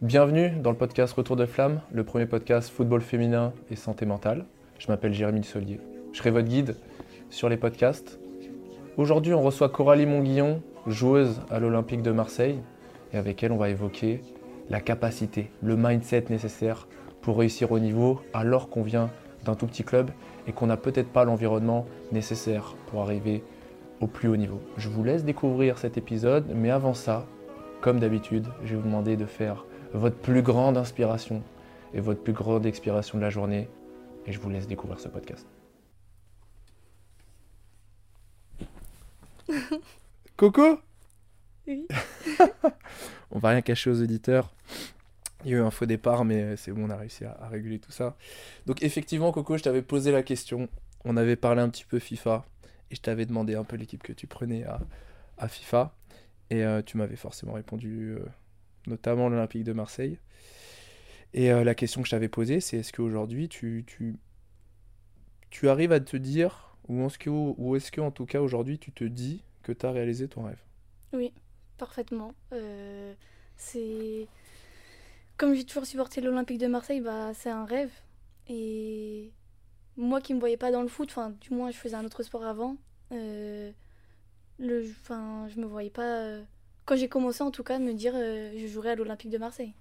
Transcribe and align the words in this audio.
Bienvenue 0.00 0.50
dans 0.50 0.70
le 0.70 0.76
podcast 0.76 1.12
Retour 1.14 1.34
de 1.34 1.44
Flamme, 1.44 1.80
le 1.90 2.04
premier 2.04 2.26
podcast 2.26 2.70
football 2.70 3.00
féminin 3.00 3.52
et 3.68 3.74
santé 3.74 4.06
mentale. 4.06 4.44
Je 4.78 4.86
m'appelle 4.86 5.12
Jérémy 5.12 5.42
Solier. 5.42 5.80
Je 6.12 6.18
serai 6.18 6.30
votre 6.30 6.46
guide 6.46 6.76
sur 7.30 7.48
les 7.48 7.56
podcasts. 7.56 8.20
Aujourd'hui, 8.96 9.34
on 9.34 9.42
reçoit 9.42 9.70
Coralie 9.70 10.06
Monguillon, 10.06 10.62
joueuse 10.86 11.40
à 11.50 11.58
l'Olympique 11.58 12.02
de 12.02 12.12
Marseille, 12.12 12.60
et 13.12 13.16
avec 13.16 13.42
elle, 13.42 13.50
on 13.50 13.56
va 13.56 13.70
évoquer 13.70 14.20
la 14.70 14.80
capacité, 14.80 15.50
le 15.64 15.76
mindset 15.76 16.26
nécessaire 16.30 16.86
pour 17.20 17.36
réussir 17.36 17.72
au 17.72 17.80
niveau 17.80 18.20
alors 18.32 18.70
qu'on 18.70 18.84
vient 18.84 19.10
d'un 19.44 19.56
tout 19.56 19.66
petit 19.66 19.82
club 19.82 20.12
et 20.46 20.52
qu'on 20.52 20.66
n'a 20.66 20.76
peut-être 20.76 21.10
pas 21.10 21.24
l'environnement 21.24 21.86
nécessaire 22.12 22.76
pour 22.86 23.02
arriver 23.02 23.42
au 24.00 24.06
plus 24.06 24.28
haut 24.28 24.36
niveau. 24.36 24.60
Je 24.76 24.90
vous 24.90 25.02
laisse 25.02 25.24
découvrir 25.24 25.76
cet 25.76 25.98
épisode, 25.98 26.46
mais 26.54 26.70
avant 26.70 26.94
ça, 26.94 27.26
comme 27.80 27.98
d'habitude, 27.98 28.46
je 28.62 28.76
vais 28.76 28.80
vous 28.80 28.86
demander 28.86 29.16
de 29.16 29.26
faire 29.26 29.64
votre 29.92 30.16
plus 30.16 30.42
grande 30.42 30.76
inspiration 30.76 31.42
et 31.94 32.00
votre 32.00 32.22
plus 32.22 32.32
grande 32.32 32.66
expiration 32.66 33.18
de 33.18 33.22
la 33.22 33.30
journée. 33.30 33.68
Et 34.26 34.32
je 34.32 34.38
vous 34.38 34.50
laisse 34.50 34.66
découvrir 34.66 35.00
ce 35.00 35.08
podcast. 35.08 35.46
Coco 40.36 40.78
Oui. 41.66 41.86
On 43.30 43.38
va 43.38 43.50
rien 43.50 43.62
cacher 43.62 43.90
aux 43.90 44.02
auditeurs. 44.02 44.52
Il 45.44 45.50
y 45.50 45.54
a 45.54 45.58
eu 45.58 45.60
un 45.60 45.70
faux 45.70 45.86
départ, 45.86 46.24
mais 46.24 46.56
c'est 46.56 46.72
bon, 46.72 46.86
on 46.86 46.90
a 46.90 46.96
réussi 46.96 47.24
à, 47.24 47.38
à 47.40 47.48
réguler 47.48 47.78
tout 47.78 47.92
ça. 47.92 48.16
Donc 48.66 48.82
effectivement, 48.82 49.30
Coco, 49.30 49.56
je 49.56 49.62
t'avais 49.62 49.82
posé 49.82 50.10
la 50.10 50.22
question. 50.22 50.68
On 51.04 51.16
avait 51.16 51.36
parlé 51.36 51.62
un 51.62 51.68
petit 51.68 51.84
peu 51.84 51.98
FIFA. 51.98 52.44
Et 52.90 52.94
je 52.94 53.00
t'avais 53.00 53.26
demandé 53.26 53.54
un 53.54 53.64
peu 53.64 53.76
l'équipe 53.76 54.02
que 54.02 54.12
tu 54.12 54.26
prenais 54.26 54.64
à, 54.64 54.80
à 55.36 55.48
FIFA. 55.48 55.94
Et 56.50 56.64
euh, 56.64 56.82
tu 56.82 56.96
m'avais 56.96 57.16
forcément 57.16 57.52
répondu, 57.52 58.16
euh, 58.18 58.24
notamment 58.86 59.28
l'Olympique 59.28 59.64
de 59.64 59.72
Marseille. 59.72 60.18
Et 61.34 61.52
euh, 61.52 61.64
la 61.64 61.74
question 61.74 62.00
que 62.02 62.06
je 62.08 62.12
t'avais 62.12 62.28
posée, 62.28 62.60
c'est 62.60 62.78
est-ce 62.78 62.92
qu'aujourd'hui, 62.92 63.48
tu, 63.48 63.84
tu, 63.86 64.16
tu 65.50 65.68
arrives 65.68 65.92
à 65.92 66.00
te 66.00 66.16
dire, 66.16 66.76
ou 66.88 67.04
est-ce 67.06 67.18
que, 67.18 67.30
ou 67.30 67.76
est-ce 67.76 67.90
que 67.92 68.00
en 68.00 68.10
tout 68.10 68.26
cas 68.26 68.40
aujourd'hui, 68.40 68.78
tu 68.78 68.92
te 68.92 69.04
dis 69.04 69.42
que 69.62 69.72
tu 69.72 69.86
as 69.86 69.92
réalisé 69.92 70.28
ton 70.28 70.44
rêve? 70.44 70.62
Oui, 71.12 71.32
parfaitement. 71.76 72.34
Euh, 72.52 73.14
c'est 73.56 74.28
comme 75.36 75.54
j'ai 75.54 75.64
toujours 75.64 75.86
supporté 75.86 76.20
l'Olympique 76.20 76.58
de 76.58 76.66
Marseille, 76.66 77.00
bah 77.00 77.32
c'est 77.34 77.50
un 77.50 77.64
rêve. 77.64 77.92
Et 78.48 79.32
moi 79.96 80.20
qui 80.20 80.34
me 80.34 80.40
voyais 80.40 80.56
pas 80.56 80.70
dans 80.72 80.82
le 80.82 80.88
foot, 80.88 81.08
enfin 81.10 81.30
du 81.40 81.50
moins 81.54 81.70
je 81.70 81.76
faisais 81.76 81.94
un 81.96 82.04
autre 82.04 82.22
sport 82.22 82.44
avant. 82.44 82.76
euh, 83.12 83.70
le, 84.58 84.84
enfin 85.02 85.48
je 85.48 85.60
me 85.60 85.66
voyais 85.66 85.90
pas. 85.90 86.38
Quand 86.88 86.96
j'ai 86.96 87.08
commencé 87.08 87.42
en 87.42 87.50
tout 87.50 87.62
cas, 87.62 87.78
de 87.78 87.84
me 87.84 87.92
dire 87.92 88.14
euh, 88.16 88.50
je 88.56 88.66
jouerai 88.66 88.92
à 88.92 88.94
l'Olympique 88.94 89.28
de 89.28 89.36
Marseille. 89.36 89.74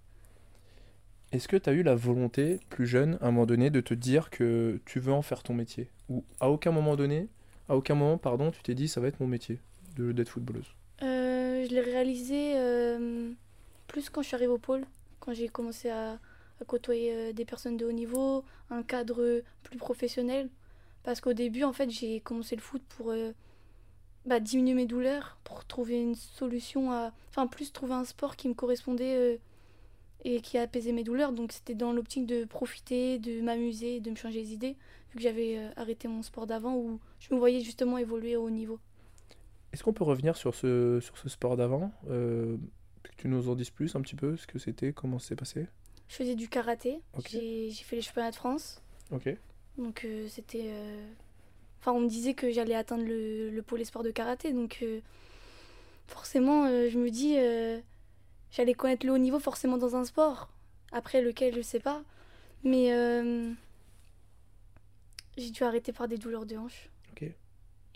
Est-ce 1.31 1.47
que 1.47 1.55
tu 1.55 1.69
as 1.69 1.73
eu 1.73 1.81
la 1.81 1.95
volonté, 1.95 2.59
plus 2.69 2.85
jeune, 2.85 3.17
à 3.21 3.27
un 3.27 3.31
moment 3.31 3.45
donné, 3.45 3.69
de 3.69 3.79
te 3.79 3.93
dire 3.93 4.29
que 4.29 4.81
tu 4.85 4.99
veux 4.99 5.13
en 5.13 5.21
faire 5.21 5.41
ton 5.41 5.53
métier? 5.53 5.89
Ou 6.09 6.25
à 6.41 6.49
aucun 6.49 6.71
moment 6.71 6.97
donné, 6.97 7.29
à 7.69 7.77
aucun 7.77 7.95
moment, 7.95 8.17
pardon, 8.17 8.51
tu 8.51 8.61
t'es 8.61 8.75
dit 8.75 8.89
ça 8.89 8.99
va 8.99 9.07
être 9.07 9.21
mon 9.21 9.27
métier 9.27 9.59
de- 9.95 10.11
d'être 10.11 10.27
footballeuse? 10.27 10.67
Euh, 11.01 11.65
je 11.65 11.73
l'ai 11.73 11.79
réalisé 11.79 12.55
euh, 12.57 13.31
plus 13.87 14.09
quand 14.09 14.21
je 14.21 14.27
suis 14.27 14.35
arrivée 14.35 14.51
au 14.51 14.57
pôle, 14.57 14.83
quand 15.21 15.33
j'ai 15.33 15.47
commencé 15.47 15.89
à, 15.89 16.19
à 16.61 16.65
côtoyer 16.65 17.13
euh, 17.13 17.31
des 17.31 17.45
personnes 17.45 17.77
de 17.77 17.85
haut 17.85 17.93
niveau, 17.93 18.43
un 18.69 18.83
cadre 18.83 19.41
plus 19.63 19.77
professionnel. 19.77 20.49
Parce 21.03 21.21
qu'au 21.21 21.33
début, 21.33 21.63
en 21.63 21.71
fait, 21.71 21.89
j'ai 21.89 22.19
commencé 22.19 22.57
le 22.57 22.61
foot 22.61 22.81
pour 22.97 23.13
bah, 24.27 24.41
diminuer 24.41 24.73
mes 24.73 24.85
douleurs, 24.85 25.37
pour 25.45 25.65
trouver 25.65 25.99
une 26.01 26.15
solution 26.15 26.91
à. 26.91 27.13
Enfin, 27.29 27.47
plus 27.47 27.71
trouver 27.71 27.93
un 27.93 28.03
sport 28.03 28.35
qui 28.35 28.49
me 28.49 28.53
correspondait 28.53 29.15
euh, 29.15 29.37
et 30.25 30.41
qui 30.41 30.57
apaisait 30.57 30.91
mes 30.91 31.03
douleurs. 31.03 31.31
Donc, 31.31 31.53
c'était 31.53 31.75
dans 31.75 31.93
l'optique 31.93 32.25
de 32.25 32.43
profiter, 32.43 33.19
de 33.19 33.41
m'amuser, 33.41 34.01
de 34.01 34.11
me 34.11 34.15
changer 34.15 34.41
les 34.41 34.53
idées, 34.53 34.75
vu 35.11 35.15
que 35.15 35.21
j'avais 35.21 35.57
euh, 35.57 35.69
arrêté 35.77 36.09
mon 36.09 36.23
sport 36.23 36.45
d'avant 36.45 36.75
où 36.75 36.99
je 37.19 37.33
me 37.33 37.39
voyais 37.39 37.61
justement 37.61 37.97
évoluer 37.97 38.35
au 38.35 38.43
haut 38.43 38.49
niveau. 38.49 38.79
Est-ce 39.71 39.83
qu'on 39.83 39.93
peut 39.93 40.03
revenir 40.03 40.35
sur 40.35 40.53
ce, 40.53 40.99
sur 40.99 41.17
ce 41.17 41.29
sport 41.29 41.55
d'avant 41.55 41.91
euh, 42.09 42.57
Que 43.03 43.11
tu 43.15 43.29
nous 43.29 43.47
en 43.49 43.55
dises 43.55 43.69
plus 43.69 43.95
un 43.95 44.01
petit 44.01 44.15
peu, 44.15 44.35
ce 44.35 44.45
que 44.45 44.59
c'était, 44.59 44.91
comment 44.91 45.19
ça 45.19 45.29
s'est 45.29 45.35
passé? 45.35 45.67
Je 46.09 46.15
faisais 46.15 46.35
du 46.35 46.47
karaté, 46.47 47.01
j'ai 47.29 47.71
fait 47.71 47.97
les 47.97 48.01
championnats 48.01 48.31
de 48.31 48.35
France. 48.35 48.81
Ok. 49.11 49.29
Donc 49.77 50.07
c'était... 50.29 50.71
Enfin, 51.79 51.93
on 51.93 52.01
me 52.01 52.09
disait 52.09 52.33
que 52.33 52.51
j'allais 52.51 52.75
atteindre 52.75 53.03
le, 53.05 53.49
le 53.49 53.61
pôle 53.61 53.81
espoir 53.81 54.03
de 54.03 54.11
karaté. 54.11 54.53
Donc 54.53 54.79
euh, 54.81 54.99
forcément, 56.07 56.65
euh, 56.65 56.89
je 56.89 56.97
me 56.97 57.09
dis, 57.09 57.35
euh, 57.37 57.79
j'allais 58.51 58.73
connaître 58.73 59.05
le 59.05 59.13
haut 59.13 59.17
niveau 59.17 59.39
forcément 59.39 59.77
dans 59.77 59.95
un 59.95 60.03
sport. 60.03 60.49
Après 60.91 61.21
lequel, 61.21 61.55
je 61.55 61.61
sais 61.61 61.79
pas. 61.79 62.01
Mais 62.63 62.87
j'ai 65.37 65.51
dû 65.51 65.63
arrêter 65.63 65.91
par 65.93 66.07
des 66.07 66.17
douleurs 66.17 66.45
de 66.45 66.57
hanche. 66.57 66.89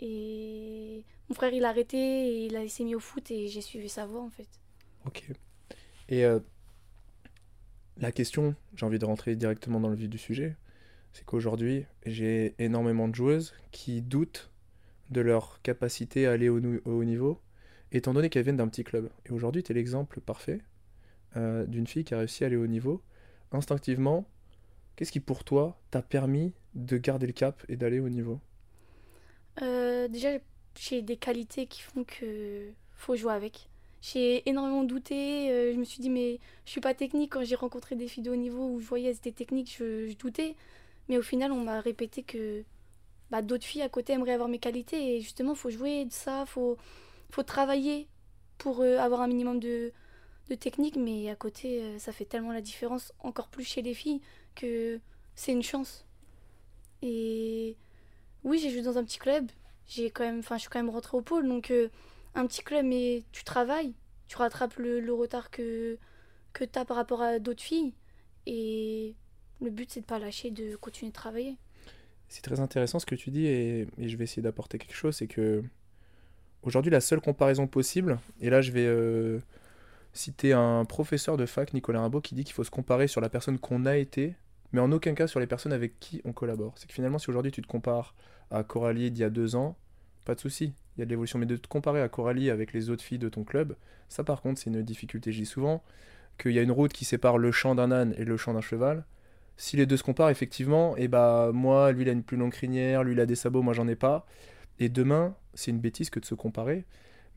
Et 0.04 1.04
mon 1.28 1.34
frère, 1.36 1.52
il 1.52 1.64
a 1.64 1.68
arrêté 1.68 1.96
et 1.96 2.46
il 2.46 2.70
s'est 2.70 2.82
mis 2.82 2.96
au 2.96 3.00
foot 3.00 3.30
et 3.30 3.46
j'ai 3.46 3.60
suivi 3.60 3.88
sa 3.88 4.04
voie 4.04 4.20
en 4.20 4.30
fait. 4.30 4.48
Ok. 5.06 5.28
Et 6.08 6.24
la 7.98 8.10
question, 8.10 8.56
j'ai 8.74 8.84
envie 8.84 8.98
de 8.98 9.04
rentrer 9.04 9.36
directement 9.36 9.78
dans 9.78 9.88
le 9.88 9.94
vif 9.94 10.08
du 10.08 10.18
sujet, 10.18 10.56
c'est 11.12 11.24
qu'aujourd'hui, 11.24 11.84
j'ai 12.06 12.54
énormément 12.58 13.08
de 13.08 13.14
joueuses 13.14 13.54
qui 13.70 14.02
doutent 14.02 14.50
de 15.10 15.20
leur 15.20 15.60
capacité 15.62 16.26
à 16.26 16.32
aller 16.32 16.48
au, 16.48 16.60
haut 16.84 17.04
niveau, 17.04 17.40
étant 17.92 18.14
donné 18.14 18.30
qu'elles 18.30 18.44
viennent 18.44 18.56
d'un 18.56 18.68
petit 18.68 18.84
club. 18.84 19.10
Et 19.26 19.30
aujourd'hui, 19.30 19.62
tu 19.62 19.72
es 19.72 19.74
l'exemple 19.74 20.20
parfait 20.20 20.60
euh, 21.36 21.66
d'une 21.66 21.86
fille 21.86 22.04
qui 22.04 22.14
a 22.14 22.18
réussi 22.18 22.44
à 22.44 22.46
aller 22.46 22.56
au 22.56 22.64
haut 22.64 22.66
niveau. 22.68 23.02
Instinctivement, 23.52 24.26
qu'est-ce 24.96 25.12
qui 25.12 25.20
pour 25.20 25.44
toi 25.44 25.78
t'a 25.90 26.02
permis 26.02 26.54
de 26.74 26.96
garder 26.96 27.26
le 27.26 27.32
cap 27.32 27.62
et 27.68 27.76
d'aller 27.76 28.00
au 28.00 28.08
niveau? 28.08 28.40
Euh, 29.60 30.08
déjà, 30.08 30.30
j'ai 30.78 31.02
des 31.02 31.16
qualités 31.16 31.66
qui 31.66 31.82
font 31.82 32.04
que 32.04 32.70
faut 32.94 33.16
jouer 33.16 33.32
avec. 33.32 33.68
J'ai 34.00 34.48
énormément 34.48 34.84
douté. 34.84 35.50
euh, 35.50 35.72
je 35.74 35.78
me 35.78 35.84
suis 35.84 36.00
dit, 36.00 36.10
mais 36.10 36.40
je 36.64 36.70
suis 36.70 36.80
pas 36.80 36.94
technique. 36.94 37.32
Quand 37.32 37.44
j'ai 37.44 37.54
rencontré 37.54 37.94
des 37.96 38.08
filles 38.08 38.22
de 38.22 38.30
haut 38.30 38.36
niveau 38.36 38.66
où 38.70 38.80
je 38.80 38.86
voyais 38.86 39.10
elles 39.10 39.16
étaient 39.16 39.32
techniques, 39.32 39.76
je, 39.78 40.08
je 40.08 40.16
doutais. 40.16 40.56
Mais 41.08 41.18
au 41.18 41.22
final, 41.22 41.52
on 41.52 41.62
m'a 41.64 41.80
répété 41.80 42.22
que 42.22 42.64
bah, 43.30 43.42
d'autres 43.42 43.64
filles 43.64 43.82
à 43.82 43.88
côté 43.88 44.12
aimeraient 44.12 44.32
avoir 44.32 44.48
mes 44.48 44.58
qualités. 44.58 45.16
Et 45.16 45.20
justement, 45.20 45.54
faut 45.54 45.70
jouer 45.70 46.04
de 46.04 46.12
ça. 46.12 46.46
Faut, 46.46 46.76
faut 47.30 47.42
travailler 47.42 48.08
pour 48.58 48.80
euh, 48.80 48.98
avoir 48.98 49.20
un 49.20 49.28
minimum 49.28 49.60
de, 49.60 49.92
de 50.48 50.54
technique. 50.54 50.96
Mais 50.96 51.30
à 51.30 51.36
côté, 51.36 51.82
euh, 51.82 51.98
ça 51.98 52.12
fait 52.12 52.24
tellement 52.24 52.52
la 52.52 52.60
différence, 52.60 53.12
encore 53.20 53.48
plus 53.48 53.64
chez 53.64 53.82
les 53.82 53.94
filles, 53.94 54.20
que 54.54 55.00
c'est 55.34 55.52
une 55.52 55.62
chance. 55.62 56.06
Et 57.02 57.76
oui, 58.44 58.58
j'ai 58.58 58.70
joué 58.70 58.82
dans 58.82 58.98
un 58.98 59.04
petit 59.04 59.18
club. 59.18 59.50
J'ai 59.86 60.10
quand 60.10 60.24
même, 60.24 60.38
enfin, 60.38 60.56
je 60.56 60.62
suis 60.62 60.70
quand 60.70 60.78
même 60.78 60.90
rentrée 60.90 61.16
au 61.16 61.22
pôle, 61.22 61.48
donc 61.48 61.70
euh, 61.70 61.88
un 62.34 62.46
petit 62.46 62.62
club, 62.62 62.86
mais 62.86 63.24
tu 63.32 63.44
travailles, 63.44 63.94
tu 64.28 64.36
rattrapes 64.36 64.76
le, 64.76 65.00
le 65.00 65.12
retard 65.12 65.50
que 65.50 65.98
que 66.52 66.64
t'as 66.64 66.84
par 66.84 66.96
rapport 66.96 67.22
à 67.22 67.38
d'autres 67.38 67.62
filles, 67.62 67.94
et 68.46 69.16
le 69.62 69.70
but 69.70 69.90
c'est 69.90 70.00
de 70.00 70.06
pas 70.06 70.18
lâcher, 70.18 70.50
de 70.50 70.76
continuer 70.76 71.10
de 71.10 71.14
travailler. 71.14 71.56
C'est 72.28 72.42
très 72.42 72.60
intéressant 72.60 72.98
ce 72.98 73.06
que 73.06 73.14
tu 73.14 73.30
dis 73.30 73.46
et, 73.46 73.86
je 73.98 74.16
vais 74.16 74.24
essayer 74.24 74.42
d'apporter 74.42 74.78
quelque 74.78 74.94
chose, 74.94 75.16
c'est 75.16 75.26
que 75.26 75.62
aujourd'hui 76.62 76.90
la 76.90 77.00
seule 77.00 77.20
comparaison 77.20 77.66
possible, 77.66 78.18
et 78.40 78.50
là 78.50 78.60
je 78.62 78.72
vais 78.72 78.86
euh, 78.86 79.38
citer 80.12 80.52
un 80.52 80.84
professeur 80.84 81.36
de 81.36 81.46
fac, 81.46 81.74
Nicolas 81.74 82.00
Rimbaud, 82.00 82.20
qui 82.20 82.34
dit 82.34 82.44
qu'il 82.44 82.54
faut 82.54 82.64
se 82.64 82.70
comparer 82.70 83.06
sur 83.06 83.20
la 83.20 83.28
personne 83.28 83.58
qu'on 83.58 83.86
a 83.86 83.96
été, 83.96 84.34
mais 84.72 84.80
en 84.80 84.90
aucun 84.92 85.14
cas 85.14 85.26
sur 85.26 85.40
les 85.40 85.46
personnes 85.46 85.72
avec 85.72 86.00
qui 86.00 86.22
on 86.24 86.32
collabore. 86.32 86.72
C'est 86.76 86.86
que 86.86 86.94
finalement 86.94 87.18
si 87.18 87.28
aujourd'hui 87.28 87.52
tu 87.52 87.62
te 87.62 87.66
compares 87.66 88.14
à 88.50 88.64
Coralie 88.64 89.10
d'il 89.10 89.20
y 89.20 89.24
a 89.24 89.30
deux 89.30 89.54
ans, 89.54 89.76
pas 90.24 90.34
de 90.34 90.40
souci, 90.40 90.72
il 90.96 91.00
y 91.00 91.02
a 91.02 91.04
de 91.04 91.10
l'évolution, 91.10 91.38
mais 91.38 91.46
de 91.46 91.56
te 91.56 91.68
comparer 91.68 92.00
à 92.00 92.08
Coralie 92.08 92.50
avec 92.50 92.72
les 92.72 92.90
autres 92.90 93.02
filles 93.02 93.18
de 93.18 93.28
ton 93.28 93.44
club, 93.44 93.76
ça 94.08 94.24
par 94.24 94.40
contre 94.40 94.60
c'est 94.60 94.70
une 94.70 94.82
difficulté. 94.82 95.32
Je 95.32 95.40
dis 95.40 95.46
souvent 95.46 95.82
qu'il 96.38 96.52
y 96.52 96.58
a 96.58 96.62
une 96.62 96.72
route 96.72 96.94
qui 96.94 97.04
sépare 97.04 97.36
le 97.36 97.52
champ 97.52 97.74
d'un 97.74 97.92
âne 97.92 98.14
et 98.16 98.24
le 98.24 98.38
champ 98.38 98.54
d'un 98.54 98.62
cheval 98.62 99.04
si 99.56 99.76
les 99.76 99.86
deux 99.86 99.96
se 99.96 100.02
comparent, 100.02 100.30
effectivement, 100.30 100.96
et 100.96 101.08
bah 101.08 101.50
moi, 101.52 101.92
lui, 101.92 102.02
il 102.02 102.08
a 102.08 102.12
une 102.12 102.22
plus 102.22 102.36
longue 102.36 102.52
crinière, 102.52 103.04
lui, 103.04 103.12
il 103.12 103.20
a 103.20 103.26
des 103.26 103.36
sabots, 103.36 103.62
moi, 103.62 103.74
j'en 103.74 103.88
ai 103.88 103.96
pas. 103.96 104.26
Et 104.78 104.88
demain, 104.88 105.36
c'est 105.54 105.70
une 105.70 105.80
bêtise 105.80 106.10
que 106.10 106.18
de 106.18 106.24
se 106.24 106.34
comparer. 106.34 106.86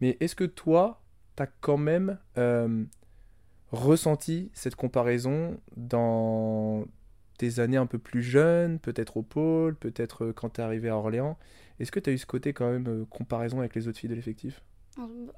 Mais 0.01 0.17
est-ce 0.19 0.35
que 0.35 0.43
toi, 0.43 1.01
t'as 1.35 1.47
quand 1.47 1.77
même 1.77 2.17
euh, 2.37 2.83
ressenti 3.71 4.49
cette 4.53 4.75
comparaison 4.75 5.59
dans 5.75 6.85
tes 7.37 7.59
années 7.59 7.77
un 7.77 7.85
peu 7.85 7.99
plus 7.99 8.23
jeunes, 8.23 8.79
peut-être 8.79 9.17
au 9.17 9.21
pôle, 9.21 9.75
peut-être 9.75 10.25
euh, 10.25 10.33
quand 10.33 10.49
t'es 10.49 10.61
arrivé 10.61 10.89
à 10.89 10.97
Orléans? 10.97 11.37
Est-ce 11.79 11.91
que 11.91 11.99
t'as 11.99 12.11
eu 12.11 12.17
ce 12.17 12.25
côté 12.25 12.53
quand 12.53 12.71
même 12.71 12.87
euh, 12.87 13.05
comparaison 13.09 13.59
avec 13.59 13.75
les 13.75 13.87
autres 13.87 13.99
filles 13.99 14.09
de 14.09 14.15
l'effectif? 14.15 14.63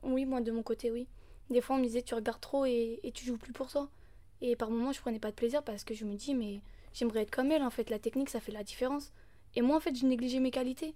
Oui, 0.03 0.25
moi 0.25 0.41
de 0.41 0.51
mon 0.51 0.63
côté, 0.63 0.91
oui. 0.91 1.07
Des 1.49 1.61
fois, 1.61 1.75
on 1.75 1.79
me 1.79 1.83
disait 1.85 2.03
tu 2.03 2.13
regardes 2.13 2.41
trop 2.41 2.65
et, 2.65 2.99
et 3.03 3.11
tu 3.11 3.25
joues 3.25 3.37
plus 3.37 3.53
pour 3.53 3.67
toi. 3.67 3.89
Et 4.41 4.55
par 4.55 4.69
moments, 4.69 4.91
je 4.91 5.01
prenais 5.01 5.19
pas 5.19 5.31
de 5.31 5.35
plaisir 5.35 5.63
parce 5.63 5.83
que 5.83 5.93
je 5.93 6.05
me 6.05 6.15
dis 6.15 6.35
mais 6.35 6.61
j'aimerais 6.93 7.21
être 7.21 7.31
comme 7.31 7.51
elle. 7.51 7.63
En 7.63 7.69
fait, 7.69 7.89
la 7.89 7.99
technique, 7.99 8.29
ça 8.29 8.39
fait 8.39 8.51
la 8.51 8.63
différence. 8.63 9.11
Et 9.55 9.61
moi, 9.61 9.77
en 9.77 9.79
fait, 9.79 9.95
je 9.95 10.05
négligeais 10.05 10.39
mes 10.39 10.51
qualités. 10.51 10.95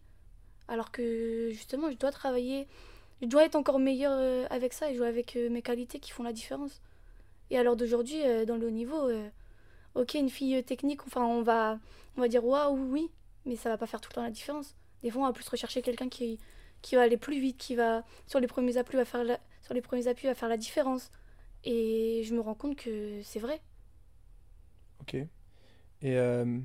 Alors 0.67 0.91
que 0.91 1.49
justement, 1.51 1.89
je 1.91 1.97
dois 1.97 2.11
travailler, 2.11 2.67
je 3.21 3.27
dois 3.27 3.45
être 3.45 3.55
encore 3.55 3.79
meilleure 3.79 4.13
euh, 4.15 4.45
avec 4.49 4.73
ça 4.73 4.89
et 4.89 4.95
jouer 4.95 5.07
avec 5.07 5.35
euh, 5.35 5.49
mes 5.49 5.61
qualités 5.61 5.99
qui 5.99 6.11
font 6.11 6.23
la 6.23 6.33
différence. 6.33 6.81
Et 7.49 7.61
l'heure 7.61 7.75
d'aujourd'hui, 7.75 8.21
euh, 8.23 8.45
dans 8.45 8.55
le 8.55 8.67
haut 8.67 8.71
niveau, 8.71 9.09
ok, 9.95 10.13
une 10.13 10.29
fille 10.29 10.63
technique, 10.63 11.05
enfin, 11.05 11.25
on 11.25 11.41
va, 11.41 11.79
on 12.17 12.21
va 12.21 12.27
dire 12.27 12.45
waouh, 12.45 12.77
oui, 12.91 13.09
mais 13.45 13.55
ça 13.55 13.69
va 13.69 13.77
pas 13.77 13.87
faire 13.87 13.99
tout 13.99 14.09
le 14.11 14.15
temps 14.15 14.23
la 14.23 14.31
différence. 14.31 14.75
Des 15.03 15.09
fois, 15.09 15.23
on 15.23 15.25
va 15.25 15.33
plus 15.33 15.47
rechercher 15.47 15.81
quelqu'un 15.81 16.09
qui, 16.09 16.39
qui 16.81 16.95
va 16.95 17.01
aller 17.01 17.17
plus 17.17 17.39
vite, 17.39 17.57
qui 17.57 17.75
va, 17.75 18.03
sur 18.27 18.39
les 18.39 18.47
premiers 18.47 18.77
appuis, 18.77 18.97
va 18.97 19.05
faire 19.05 19.25
sur 19.61 19.73
les 19.73 19.81
premiers 19.81 20.07
appuis, 20.07 20.27
va 20.27 20.35
faire 20.35 20.49
la 20.49 20.57
différence. 20.57 21.11
Et 21.63 22.23
je 22.25 22.33
me 22.33 22.41
rends 22.41 22.55
compte 22.55 22.75
que 22.75 23.21
c'est 23.23 23.39
vrai. 23.39 23.61
Ok. 25.01 25.15
Et 25.15 25.27
euh, 26.17 26.59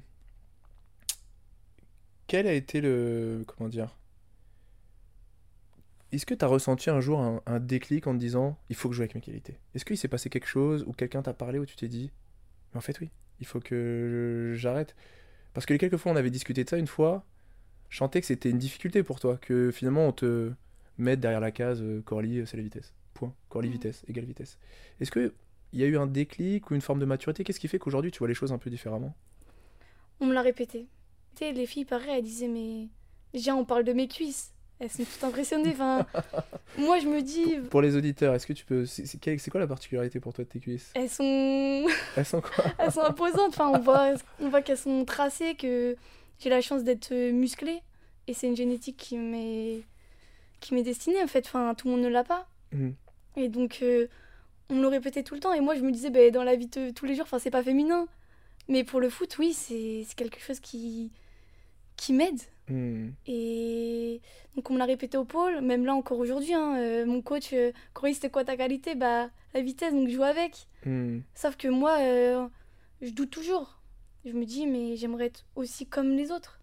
quel 2.26 2.46
a 2.46 2.52
été 2.52 2.80
le... 2.80 3.44
Comment 3.46 3.68
dire? 3.68 3.96
Est-ce 6.12 6.24
que 6.24 6.34
tu 6.34 6.44
as 6.44 6.48
ressenti 6.48 6.88
un 6.88 7.00
jour 7.00 7.20
un, 7.46 7.60
déclic 7.60 8.06
en 8.06 8.14
te 8.14 8.18
disant, 8.18 8.58
il 8.70 8.76
faut 8.76 8.88
que 8.88 8.94
je 8.94 8.98
joue 8.98 9.02
avec 9.02 9.14
mes 9.14 9.20
qualités? 9.20 9.58
Est-ce 9.74 9.84
qu'il 9.84 9.98
s'est 9.98 10.08
passé 10.08 10.30
quelque 10.30 10.46
chose 10.46 10.84
ou 10.86 10.92
quelqu'un 10.92 11.22
t'a 11.22 11.34
parlé 11.34 11.58
où 11.58 11.66
tu 11.66 11.76
t'es 11.76 11.88
dit, 11.88 12.10
mais 12.72 12.78
en 12.78 12.80
fait 12.80 12.98
oui, 13.00 13.10
il 13.40 13.46
faut 13.46 13.60
que 13.60 14.54
j'arrête? 14.56 14.94
Parce 15.52 15.66
que 15.66 15.72
les 15.72 15.78
quelques 15.78 15.96
fois 15.96 16.12
on 16.12 16.16
avait 16.16 16.30
discuté 16.30 16.64
de 16.64 16.70
ça 16.70 16.78
une 16.78 16.86
fois, 16.86 17.26
je 17.90 18.04
que 18.04 18.20
c'était 18.22 18.50
une 18.50 18.58
difficulté 18.58 19.02
pour 19.02 19.20
toi, 19.20 19.36
que 19.36 19.70
finalement 19.70 20.06
on 20.06 20.12
te 20.12 20.52
mette 20.96 21.20
derrière 21.20 21.40
la 21.40 21.50
case 21.50 21.82
euh, 21.82 22.02
Corly, 22.02 22.38
euh, 22.38 22.46
c'est 22.46 22.56
la 22.56 22.62
vitesse. 22.62 22.94
Point. 23.16 23.34
Corly, 23.48 23.68
Mm. 23.68 23.72
vitesse, 23.72 24.04
égale 24.08 24.24
vitesse. 24.24 24.58
Est-ce 25.00 25.10
que 25.10 25.34
il 25.72 25.80
y 25.80 25.84
a 25.84 25.86
eu 25.86 25.98
un 25.98 26.06
déclic 26.06 26.70
ou 26.70 26.74
une 26.74 26.80
forme 26.80 27.00
de 27.00 27.04
maturité? 27.04 27.42
Qu'est-ce 27.44 27.58
qui 27.60 27.68
fait 27.68 27.78
qu'aujourd'hui 27.78 28.10
tu 28.12 28.18
vois 28.20 28.28
les 28.28 28.34
choses 28.34 28.52
un 28.52 28.58
peu 28.58 28.70
différemment? 28.70 29.14
On 30.20 30.26
me 30.26 30.32
l'a 30.34 30.42
répété. 30.42 30.86
Les 31.40 31.66
filles, 31.66 31.84
pareil, 31.84 32.14
elles 32.18 32.22
disaient, 32.24 32.48
mais 32.48 32.88
déjà, 33.34 33.54
on 33.54 33.64
parle 33.66 33.84
de 33.84 33.92
mes 33.92 34.08
cuisses. 34.08 34.52
Elles 34.78 34.88
sont 34.90 35.04
toutes 35.04 35.22
impressionnées. 35.24 35.72
Enfin, 35.72 36.06
moi, 36.78 36.98
je 36.98 37.06
me 37.06 37.20
dis, 37.20 37.56
Pour, 37.60 37.68
pour 37.68 37.82
les 37.82 37.94
auditeurs, 37.96 38.34
est-ce 38.34 38.46
que 38.46 38.54
tu 38.54 38.64
peux. 38.64 38.86
C'est 38.86 39.50
quoi 39.50 39.60
la 39.60 39.66
particularité 39.66 40.18
pour 40.20 40.32
toi 40.32 40.44
de 40.44 40.48
tes 40.48 40.60
cuisses? 40.60 40.92
elles 40.94 41.10
sont, 41.10 41.86
Elles 42.16 42.24
sont 42.24 42.40
quoi? 42.40 42.64
elles 42.78 42.92
sont 42.92 43.02
imposantes. 43.02 43.48
Enfin, 43.48 43.68
on 43.68 43.78
voit, 43.80 44.14
on 44.40 44.48
voit 44.48 44.62
qu'elles 44.62 44.78
sont 44.78 45.04
tracées, 45.04 45.54
que 45.56 45.96
j'ai 46.38 46.48
la 46.48 46.60
chance 46.62 46.84
d'être 46.84 47.12
musclée. 47.32 47.80
Et 48.28 48.32
c'est 48.34 48.46
une 48.48 48.56
génétique 48.56 48.96
qui 48.96 49.18
m'est, 49.18 49.82
qui 50.60 50.74
m'est 50.74 50.82
destinée, 50.82 51.22
en 51.22 51.26
fait. 51.26 51.44
Enfin, 51.46 51.74
tout 51.74 51.88
le 51.88 51.94
monde 51.94 52.02
ne 52.04 52.08
l'a 52.08 52.24
pas. 52.24 52.46
Mhm. 52.72 52.94
Et 53.36 53.48
donc, 53.48 53.80
euh, 53.82 54.08
on 54.70 54.74
me 54.76 54.82
le 54.82 54.88
répétait 54.88 55.22
tout 55.22 55.34
le 55.34 55.40
temps. 55.40 55.52
Et 55.52 55.60
moi, 55.60 55.74
je 55.74 55.82
me 55.82 55.92
disais, 55.92 56.10
ben, 56.10 56.30
dans 56.32 56.44
la 56.44 56.56
vie 56.56 56.68
de 56.68 56.90
tous 56.90 57.06
les 57.06 57.14
jours, 57.14 57.26
c'est 57.38 57.50
pas 57.50 57.62
féminin. 57.62 58.08
Mais 58.68 58.84
pour 58.84 59.00
le 59.00 59.08
foot, 59.10 59.36
oui, 59.38 59.52
c'est 59.52 60.04
c'est 60.06 60.16
quelque 60.16 60.40
chose 60.40 60.60
qui, 60.60 61.12
qui 61.96 62.12
m'aide. 62.12 62.40
Hmm. 62.68 63.10
Et 63.26 64.20
donc 64.56 64.70
on 64.70 64.74
me 64.74 64.78
l'a 64.78 64.86
répété 64.86 65.16
au 65.16 65.24
pôle, 65.24 65.60
même 65.60 65.84
là 65.84 65.94
encore 65.94 66.18
aujourd'hui, 66.18 66.52
hein, 66.52 66.76
euh, 66.78 67.06
mon 67.06 67.22
coach, 67.22 67.52
euh, 67.52 67.70
Corey, 67.94 68.12
c'était 68.12 68.30
quoi 68.30 68.44
ta 68.44 68.56
qualité? 68.56 68.96
Bah 68.96 69.30
la 69.54 69.60
vitesse, 69.60 69.92
donc 69.92 70.08
je 70.08 70.14
joue 70.14 70.22
avec. 70.24 70.66
Hmm. 70.84 71.20
Sauf 71.34 71.56
que 71.56 71.68
moi, 71.68 71.98
euh, 72.00 72.46
je 73.00 73.10
doute 73.10 73.30
toujours. 73.30 73.80
Je 74.24 74.32
me 74.32 74.44
dis, 74.44 74.66
mais 74.66 74.96
j'aimerais 74.96 75.26
être 75.26 75.46
aussi 75.54 75.86
comme 75.86 76.10
les 76.10 76.32
autres. 76.32 76.60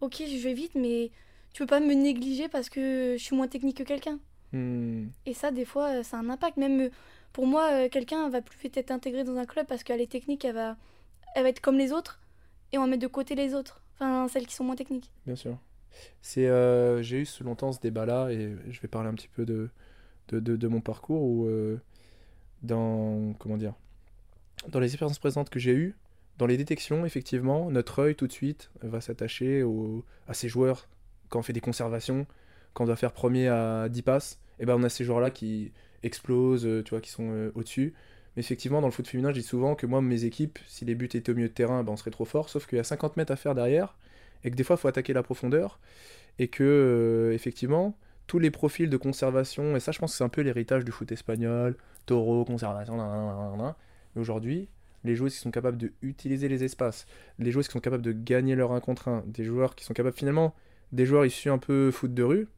Ok, 0.00 0.22
je 0.26 0.36
vais 0.36 0.52
vite, 0.52 0.74
mais 0.74 1.10
tu 1.54 1.62
peux 1.62 1.66
pas 1.66 1.80
me 1.80 1.94
négliger 1.94 2.48
parce 2.48 2.68
que 2.68 3.16
je 3.16 3.22
suis 3.22 3.34
moins 3.34 3.48
technique 3.48 3.78
que 3.78 3.82
quelqu'un. 3.82 4.20
Hmm. 4.52 5.06
Et 5.26 5.34
ça, 5.34 5.50
des 5.50 5.64
fois, 5.64 5.98
euh, 5.98 6.02
ça 6.02 6.16
a 6.16 6.20
un 6.20 6.30
impact. 6.30 6.56
Même 6.56 6.80
euh, 6.80 6.90
pour 7.32 7.46
moi, 7.46 7.68
euh, 7.70 7.88
quelqu'un 7.88 8.28
va 8.30 8.40
plus 8.42 8.58
vite 8.58 8.76
être 8.76 8.90
intégré 8.90 9.24
dans 9.24 9.36
un 9.36 9.44
club 9.44 9.66
parce 9.66 9.82
qu'elle 9.84 10.00
est 10.00 10.10
technique, 10.10 10.44
elle 10.44 10.54
va, 10.54 10.76
elle 11.34 11.42
va 11.42 11.48
être 11.50 11.60
comme 11.60 11.76
les 11.76 11.92
autres 11.92 12.20
et 12.72 12.78
on 12.78 12.82
va 12.82 12.86
mettre 12.86 13.02
de 13.02 13.06
côté 13.08 13.34
les 13.34 13.54
autres. 13.54 13.82
Enfin, 13.94 14.28
celles 14.28 14.46
qui 14.46 14.54
sont 14.54 14.64
moins 14.64 14.76
techniques. 14.76 15.10
Bien 15.26 15.36
sûr. 15.36 15.58
C'est, 16.22 16.46
euh, 16.46 17.02
j'ai 17.02 17.18
eu 17.18 17.26
ce 17.26 17.42
longtemps 17.42 17.72
ce 17.72 17.80
débat-là 17.80 18.30
et 18.30 18.54
je 18.70 18.80
vais 18.80 18.88
parler 18.88 19.08
un 19.08 19.14
petit 19.14 19.28
peu 19.28 19.44
de, 19.44 19.68
de, 20.28 20.38
de- 20.40 20.56
de 20.56 20.68
mon 20.68 20.80
parcours 20.80 21.22
où, 21.22 21.46
euh, 21.46 21.78
dans, 22.62 23.32
comment 23.38 23.56
dire, 23.56 23.74
dans 24.68 24.80
les 24.80 24.86
expériences 24.88 25.18
présentes 25.18 25.50
que 25.50 25.58
j'ai 25.58 25.72
eues, 25.74 25.94
dans 26.38 26.46
les 26.46 26.56
détections, 26.56 27.04
effectivement, 27.04 27.70
notre 27.70 27.98
œil 28.00 28.14
tout 28.14 28.26
de 28.28 28.32
suite 28.32 28.70
va 28.82 29.00
s'attacher 29.00 29.64
à 30.28 30.34
ces 30.34 30.48
joueurs 30.48 30.88
quand 31.28 31.40
on 31.40 31.42
fait 31.42 31.52
des 31.52 31.60
conservations, 31.60 32.26
quand 32.78 32.84
on 32.84 32.86
doit 32.86 32.96
faire 32.96 33.12
premier 33.12 33.48
à 33.48 33.88
10 33.88 34.02
passes, 34.02 34.38
et 34.60 34.64
ben 34.64 34.76
on 34.76 34.84
a 34.84 34.88
ces 34.88 35.02
joueurs-là 35.02 35.30
qui 35.32 35.72
explosent, 36.04 36.64
euh, 36.64 36.84
tu 36.84 36.98
qui 37.00 37.10
sont 37.10 37.28
euh, 37.32 37.50
au-dessus. 37.56 37.92
Mais 38.36 38.40
effectivement, 38.40 38.80
dans 38.80 38.86
le 38.86 38.92
foot 38.92 39.08
féminin, 39.08 39.30
je 39.30 39.40
dis 39.40 39.42
souvent 39.42 39.74
que 39.74 39.84
moi, 39.84 40.00
mes 40.00 40.24
équipes, 40.24 40.60
si 40.68 40.84
les 40.84 40.94
buts 40.94 41.08
étaient 41.12 41.32
au 41.32 41.34
milieu 41.34 41.48
de 41.48 41.52
terrain, 41.52 41.82
ben 41.82 41.92
on 41.92 41.96
serait 41.96 42.12
trop 42.12 42.24
fort, 42.24 42.48
sauf 42.48 42.68
qu'il 42.68 42.78
y 42.78 42.80
a 42.80 42.84
50 42.84 43.16
mètres 43.16 43.32
à 43.32 43.36
faire 43.36 43.56
derrière, 43.56 43.96
et 44.44 44.52
que 44.52 44.54
des 44.54 44.62
fois, 44.62 44.76
il 44.76 44.78
faut 44.78 44.86
attaquer 44.86 45.12
la 45.12 45.24
profondeur, 45.24 45.80
et 46.38 46.46
que, 46.46 46.62
euh, 46.62 47.34
effectivement, 47.34 47.96
tous 48.28 48.38
les 48.38 48.52
profils 48.52 48.88
de 48.88 48.96
conservation, 48.96 49.74
et 49.74 49.80
ça, 49.80 49.90
je 49.90 49.98
pense 49.98 50.12
que 50.12 50.18
c'est 50.18 50.24
un 50.24 50.28
peu 50.28 50.42
l'héritage 50.42 50.84
du 50.84 50.92
foot 50.92 51.10
espagnol, 51.10 51.76
taureau, 52.06 52.44
conservation, 52.44 52.96
mais 54.14 54.20
aujourd'hui, 54.20 54.68
les 55.02 55.16
joueuses 55.16 55.34
qui 55.34 55.40
sont 55.40 55.50
capables 55.50 55.78
d'utiliser 55.78 56.46
les 56.46 56.62
espaces, 56.62 57.06
les 57.40 57.50
joueuses 57.50 57.66
qui 57.66 57.72
sont 57.72 57.80
capables 57.80 58.04
de 58.04 58.12
gagner 58.12 58.54
leur 58.54 58.70
1 58.70 58.78
contre 58.78 59.08
1, 59.08 59.24
des 59.26 59.42
joueurs 59.42 59.74
qui 59.74 59.84
sont 59.84 59.94
capables, 59.94 60.16
finalement, 60.16 60.54
des 60.92 61.06
joueurs 61.06 61.26
issus 61.26 61.50
un 61.50 61.58
peu 61.58 61.90
foot 61.90 62.14
de 62.14 62.22
rue, 62.22 62.48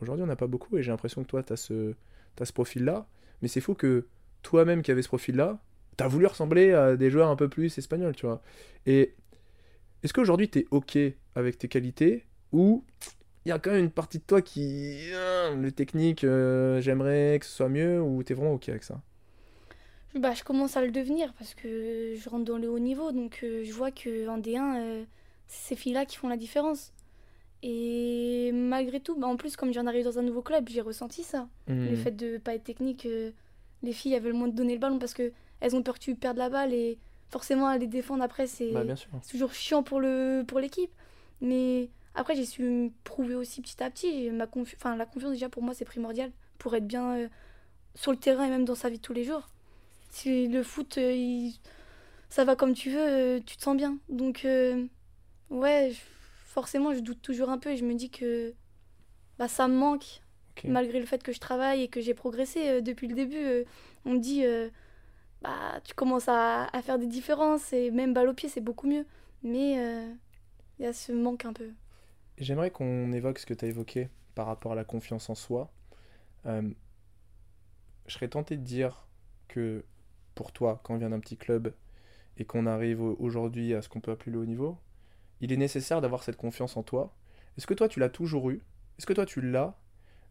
aujourd'hui, 0.00 0.24
on 0.24 0.26
n'a 0.26 0.36
pas 0.36 0.46
beaucoup, 0.46 0.76
et 0.78 0.82
j'ai 0.82 0.90
l'impression 0.90 1.22
que 1.22 1.28
toi, 1.28 1.42
tu 1.42 1.52
as 1.52 1.56
ce, 1.56 1.94
ce 2.42 2.52
profil-là, 2.52 3.06
mais 3.42 3.48
c'est 3.48 3.60
fou 3.60 3.74
que 3.74 4.06
toi-même 4.42 4.82
qui 4.82 4.90
avais 4.90 5.02
ce 5.02 5.08
profil-là, 5.08 5.58
tu 5.96 6.04
as 6.04 6.08
voulu 6.08 6.26
ressembler 6.26 6.72
à 6.72 6.96
des 6.96 7.10
joueurs 7.10 7.28
un 7.28 7.36
peu 7.36 7.48
plus 7.48 7.76
espagnols, 7.78 8.14
tu 8.14 8.26
vois. 8.26 8.42
Et 8.86 9.14
est-ce 10.02 10.12
qu'aujourd'hui, 10.12 10.48
tu 10.48 10.60
es 10.60 10.66
OK 10.70 10.98
avec 11.34 11.58
tes 11.58 11.68
qualités 11.68 12.24
ou 12.52 12.84
il 13.44 13.50
y 13.50 13.52
a 13.52 13.58
quand 13.58 13.70
même 13.70 13.84
une 13.84 13.90
partie 13.90 14.18
de 14.18 14.24
toi 14.24 14.42
qui. 14.42 15.10
euh, 15.12 15.54
le 15.56 15.72
technique, 15.72 16.24
euh, 16.24 16.80
j'aimerais 16.80 17.38
que 17.40 17.46
ce 17.46 17.52
soit 17.52 17.68
mieux 17.68 18.00
ou 18.00 18.22
tu 18.22 18.32
es 18.32 18.36
vraiment 18.36 18.54
OK 18.54 18.68
avec 18.68 18.84
ça? 18.84 19.02
Bah, 20.14 20.34
je 20.34 20.42
commence 20.42 20.76
à 20.76 20.82
le 20.82 20.90
devenir 20.90 21.32
parce 21.34 21.54
que 21.54 22.14
je 22.16 22.28
rentre 22.28 22.44
dans 22.44 22.58
le 22.58 22.68
haut 22.70 22.78
niveau, 22.78 23.12
donc 23.12 23.40
euh, 23.42 23.62
je 23.64 23.72
vois 23.72 23.90
que 23.90 24.28
en 24.28 24.38
D1, 24.38 24.76
euh, 24.76 25.04
c'est 25.46 25.74
ces 25.74 25.76
filles-là 25.76 26.06
qui 26.06 26.16
font 26.16 26.28
la 26.28 26.36
différence. 26.36 26.92
Et 27.62 28.50
malgré 28.52 29.00
tout, 29.00 29.16
bah, 29.16 29.26
en 29.26 29.36
plus, 29.36 29.56
comme 29.56 29.72
j'en 29.72 29.86
arrive 29.86 30.04
dans 30.04 30.18
un 30.18 30.22
nouveau 30.22 30.42
club, 30.42 30.68
j'ai 30.68 30.80
ressenti 30.80 31.22
ça. 31.24 31.48
Le 31.66 31.92
Hmm. 31.92 31.94
fait 31.96 32.12
de 32.12 32.38
pas 32.38 32.54
être 32.54 32.64
technique, 32.64 33.06
euh, 33.06 33.30
les 33.82 33.92
filles 33.92 34.14
elles 34.14 34.22
veulent 34.22 34.32
moins 34.32 34.50
te 34.50 34.54
donner 34.54 34.74
le 34.74 34.80
ballon 34.80 34.98
parce 34.98 35.14
que 35.14 35.32
elles 35.60 35.74
ont 35.76 35.82
peur 35.82 35.94
que 35.94 36.00
tu 36.04 36.14
perdes 36.14 36.36
la 36.38 36.48
balle 36.50 36.72
et 36.72 36.98
forcément 37.30 37.66
aller 37.68 37.86
défendre 37.86 38.22
après, 38.22 38.46
c'est 38.46 38.72
Bah, 38.72 38.84
toujours 39.28 39.52
chiant 39.52 39.82
pour 39.82 40.00
le 40.00 40.44
pour 40.46 40.60
l'équipe. 40.60 40.90
Mais 41.40 41.88
après, 42.14 42.34
j'ai 42.36 42.44
su 42.46 42.62
me 42.62 42.90
prouver 43.04 43.34
aussi 43.34 43.60
petit 43.60 43.82
à 43.82 43.90
petit. 43.90 44.06
et 44.06 44.30
Ma 44.30 44.46
confi- 44.46 44.74
enfin, 44.76 44.96
la 44.96 45.06
confiance, 45.06 45.32
déjà, 45.32 45.48
pour 45.48 45.62
moi, 45.62 45.74
c'est 45.74 45.84
primordial 45.84 46.30
pour 46.58 46.74
être 46.74 46.86
bien 46.86 47.16
euh, 47.16 47.28
sur 47.94 48.12
le 48.12 48.18
terrain 48.18 48.44
et 48.44 48.50
même 48.50 48.64
dans 48.64 48.74
sa 48.76 48.88
vie 48.90 48.98
de 48.98 49.02
tous 49.02 49.12
les 49.12 49.24
jours. 49.24 49.48
Si 50.10 50.48
le 50.48 50.62
foot, 50.62 50.98
euh, 50.98 51.12
il- 51.12 51.54
ça 52.30 52.44
va 52.44 52.56
comme 52.56 52.74
tu 52.74 52.90
veux, 52.90 53.40
tu 53.44 53.56
te 53.56 53.62
sens 53.62 53.76
bien. 53.76 53.98
Donc, 54.08 54.46
ouais, 55.50 55.90
je- 55.92 56.00
forcément, 56.48 56.94
je 56.94 57.00
doute 57.00 57.22
toujours 57.22 57.50
un 57.50 57.58
peu 57.58 57.70
et 57.72 57.78
je 57.78 57.86
me 57.86 57.94
dis 57.94 58.10
que 58.10 58.54
bah, 59.38 59.48
ça 59.48 59.68
me 59.68 59.76
manque, 59.76 60.22
malgré 60.66 61.00
le 61.00 61.06
fait 61.06 61.22
que 61.22 61.32
je 61.32 61.40
travaille 61.40 61.82
et 61.82 61.88
que 61.88 62.00
j'ai 62.00 62.14
progressé 62.14 62.68
euh, 62.68 62.80
depuis 62.82 63.08
le 63.08 63.14
début. 63.16 63.36
euh, 63.38 63.64
on 64.06 64.14
me 64.14 64.20
dit, 64.20 64.44
euh, 64.46 64.70
bah, 65.42 65.80
tu 65.84 65.94
commences 65.94 66.28
à, 66.28 66.64
à 66.76 66.82
faire 66.82 66.98
des 66.98 67.08
différences 67.08 67.72
et 67.72 67.90
même 67.92 68.14
balle 68.14 68.28
au 68.28 68.34
pied, 68.34 68.48
c'est 68.50 68.60
beaucoup 68.62 68.88
mieux. 68.88 69.06
Mais 69.44 69.74
il 70.78 70.84
y 70.84 70.86
a 70.86 70.92
ce 70.92 71.12
manque 71.12 71.44
un 71.44 71.52
peu. 71.52 71.70
J'aimerais 72.38 72.70
qu'on 72.70 73.12
évoque 73.12 73.38
ce 73.38 73.46
que 73.46 73.54
tu 73.54 73.64
as 73.64 73.68
évoqué 73.68 74.08
par 74.34 74.46
rapport 74.46 74.72
à 74.72 74.74
la 74.74 74.84
confiance 74.84 75.28
en 75.30 75.34
soi. 75.34 75.70
Je 78.06 78.14
serais 78.14 78.28
tenté 78.28 78.56
de 78.56 78.62
dire 78.62 79.06
que 79.48 79.84
pour 80.34 80.52
toi, 80.52 80.80
quand 80.82 80.94
on 80.94 80.98
vient 80.98 81.10
d'un 81.10 81.20
petit 81.20 81.36
club 81.36 81.74
et 82.38 82.44
qu'on 82.46 82.66
arrive 82.66 83.02
au- 83.02 83.16
aujourd'hui 83.20 83.74
à 83.74 83.82
ce 83.82 83.88
qu'on 83.90 84.00
peut 84.00 84.12
appeler 84.12 84.32
le 84.32 84.40
haut 84.40 84.46
niveau, 84.46 84.78
il 85.40 85.52
est 85.52 85.56
nécessaire 85.56 86.00
d'avoir 86.00 86.22
cette 86.22 86.36
confiance 86.36 86.76
en 86.76 86.82
toi. 86.82 87.14
Est-ce 87.56 87.66
que 87.66 87.74
toi, 87.74 87.88
tu 87.88 88.00
l'as 88.00 88.08
toujours 88.08 88.50
eu? 88.50 88.62
Est-ce 88.98 89.06
que 89.06 89.12
toi, 89.12 89.26
tu 89.26 89.40
l'as? 89.40 89.78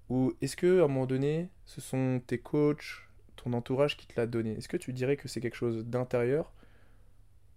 Ou 0.10 0.34
est-ce 0.42 0.56
que 0.56 0.82
à 0.82 0.86
un 0.86 0.88
moment 0.88 1.06
donné, 1.06 1.50
ce 1.66 1.82
sont 1.82 2.22
tes 2.26 2.40
coachs, 2.40 3.08
ton 3.36 3.54
entourage 3.54 3.98
qui 3.98 4.08
te 4.08 4.20
l'a 4.20 4.26
donné? 4.26 4.52
Est-ce 4.52 4.70
que 4.70 4.78
tu 4.78 4.94
dirais 4.94 5.18
que 5.18 5.28
c'est 5.28 5.42
quelque 5.42 5.56
chose 5.56 5.86
d'intérieur 5.86 6.54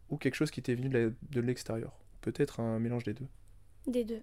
ou 0.09 0.16
quelque 0.16 0.35
chose 0.35 0.50
qui 0.50 0.62
t'est 0.62 0.75
venu 0.75 0.88
de 0.88 1.40
l'extérieur? 1.40 1.92
Peut-être 2.21 2.61
un 2.61 2.78
mélange 2.78 3.04
des 3.04 3.14
deux. 3.14 3.28
Des 3.87 4.04
deux. 4.04 4.23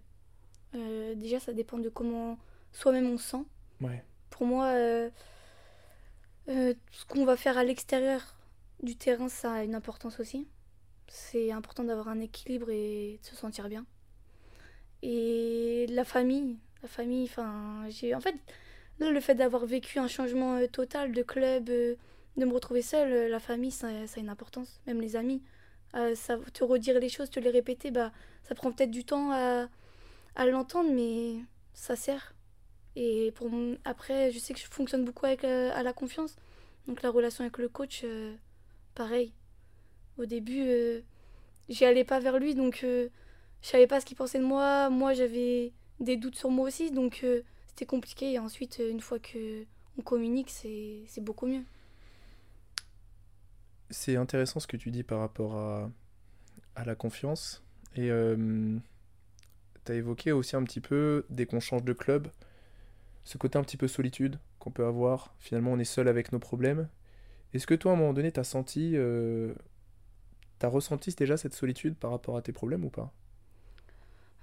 Euh, 0.76 1.16
déjà, 1.16 1.40
ça 1.40 1.54
dépend 1.54 1.78
de 1.78 1.90
comment 1.90 2.38
soi-même 2.74 3.08
on 3.08 3.18
se 3.18 3.30
sent. 3.30 3.44
Ouais. 3.82 4.04
Pour 4.30 4.46
moi, 4.46 4.68
euh, 4.68 5.10
euh, 6.50 6.74
ce 6.92 7.06
qu'on 7.06 7.26
va 7.26 7.38
faire 7.38 7.58
à 7.58 7.64
l'extérieur 7.64 8.36
du 8.84 8.96
terrain, 8.96 9.30
ça 9.30 9.54
a 9.54 9.64
une 9.64 9.76
importance 9.76 10.20
aussi. 10.20 10.48
C'est 11.08 11.52
important 11.52 11.84
d'avoir 11.84 12.10
un 12.10 12.20
équilibre 12.20 12.70
et 12.70 13.20
de 13.22 13.26
se 13.26 13.36
sentir 13.36 13.70
bien. 13.70 13.86
Et 15.02 15.86
la 15.90 16.04
famille, 16.04 16.58
la 16.82 16.90
famille, 16.90 17.26
enfin, 17.26 17.86
j'ai, 17.90 18.16
en 18.16 18.20
fait, 18.20 18.36
là, 19.00 19.10
le 19.12 19.20
fait 19.20 19.36
d'avoir 19.36 19.66
vécu 19.66 20.00
un 20.00 20.08
changement 20.08 20.56
euh, 20.56 20.68
total 20.68 21.12
de 21.12 21.22
club, 21.24 21.70
euh, 21.70 21.96
de 22.38 22.46
me 22.46 22.54
retrouver 22.54 22.82
seule, 22.82 23.12
euh, 23.12 23.30
la 23.30 23.40
famille, 23.40 23.72
ça, 23.72 23.88
a 23.88 24.20
une 24.20 24.30
importance. 24.30 24.82
Même 24.88 25.02
les 25.02 25.16
amis, 25.16 25.42
ça, 26.16 26.38
te 26.54 26.64
redire 26.64 27.00
les 27.00 27.10
choses, 27.10 27.30
te 27.30 27.40
les 27.40 27.50
répéter, 27.50 27.92
bah, 27.92 28.12
ça 28.44 28.56
prend 28.56 28.72
peut-être 28.72 28.92
du 28.92 29.04
temps 29.04 29.32
à, 29.32 29.68
à 30.36 30.46
l'entendre, 30.46 30.92
mais 30.94 31.36
ça 31.74 31.96
sert. 31.96 32.36
Et 32.96 33.32
pour 33.36 33.50
après, 33.86 34.32
je 34.32 34.40
sais 34.40 34.54
que 34.54 34.60
je 34.60 34.66
fonctionne 34.66 35.06
beaucoup 35.06 35.26
avec 35.26 35.44
à 35.44 35.84
la 35.84 35.94
confiance. 35.94 36.36
Donc 36.88 37.02
la 37.04 37.10
relation 37.12 37.44
avec 37.44 37.58
le 37.58 37.70
coach, 37.70 38.06
pareil. 38.96 39.34
Au 40.18 40.26
début, 40.26 40.64
euh, 40.66 41.02
j'y 41.70 41.86
allais 41.86 42.04
pas 42.04 42.20
vers 42.20 42.40
lui, 42.40 42.56
donc 42.56 42.82
euh, 42.84 43.10
je 43.62 43.68
savais 43.68 43.88
pas 43.88 44.00
ce 44.00 44.06
qu'il 44.06 44.18
pensait 44.18 44.40
de 44.40 44.46
moi. 44.46 44.90
Moi, 44.90 45.14
j'avais 45.14 45.74
des 46.00 46.18
doutes 46.18 46.36
sur 46.36 46.50
moi 46.50 46.68
aussi, 46.68 46.92
donc 46.92 47.22
euh, 47.24 47.42
c'était 47.68 47.86
compliqué. 47.86 48.34
Et 48.34 48.40
ensuite, 48.40 48.80
euh, 48.80 48.90
une 48.90 49.02
fois 49.02 49.20
que 49.20 49.64
on 49.98 50.02
communique, 50.02 50.50
c'est 50.50 51.22
beaucoup 51.22 51.48
mieux. 51.48 51.64
C'est 53.90 54.16
intéressant 54.16 54.60
ce 54.60 54.68
que 54.68 54.78
tu 54.78 54.92
dis 54.92 55.04
par 55.04 55.20
rapport 55.20 55.56
à, 55.56 55.90
à 56.76 56.86
la 56.86 56.94
confiance. 56.96 57.64
Et 57.96 58.10
tu 58.10 59.92
as 59.92 59.96
évoqué 59.96 60.32
aussi 60.32 60.56
un 60.56 60.64
petit 60.64 60.82
peu, 60.82 61.26
dès 61.32 61.48
qu'on 61.48 61.60
change 61.60 61.84
de 61.84 61.94
club, 61.94 62.28
ce 63.24 63.40
côté 63.40 63.58
un 63.58 63.64
petit 63.64 63.78
peu 63.78 63.88
solitude 63.88 64.40
qu'on 64.60 64.70
peut 64.70 64.86
avoir. 64.86 65.34
Finalement, 65.40 65.72
on 65.72 65.80
est 65.80 65.84
seul 65.84 66.08
avec 66.08 66.32
nos 66.32 66.38
problèmes. 66.38 66.90
Est-ce 67.54 67.66
que 67.66 67.74
toi, 67.74 67.92
à 67.92 67.96
un 67.96 67.98
moment 67.98 68.14
donné, 68.14 68.32
t'as 68.32 68.44
senti, 68.44 68.92
euh, 68.96 69.56
t'as 70.60 70.68
ressenti 70.70 71.12
déjà 71.16 71.38
cette 71.38 71.54
solitude 71.56 71.96
par 71.98 72.12
rapport 72.12 72.38
à 72.38 72.42
tes 72.42 72.52
problèmes 72.54 72.86
ou 72.86 72.90
pas? 72.90 73.14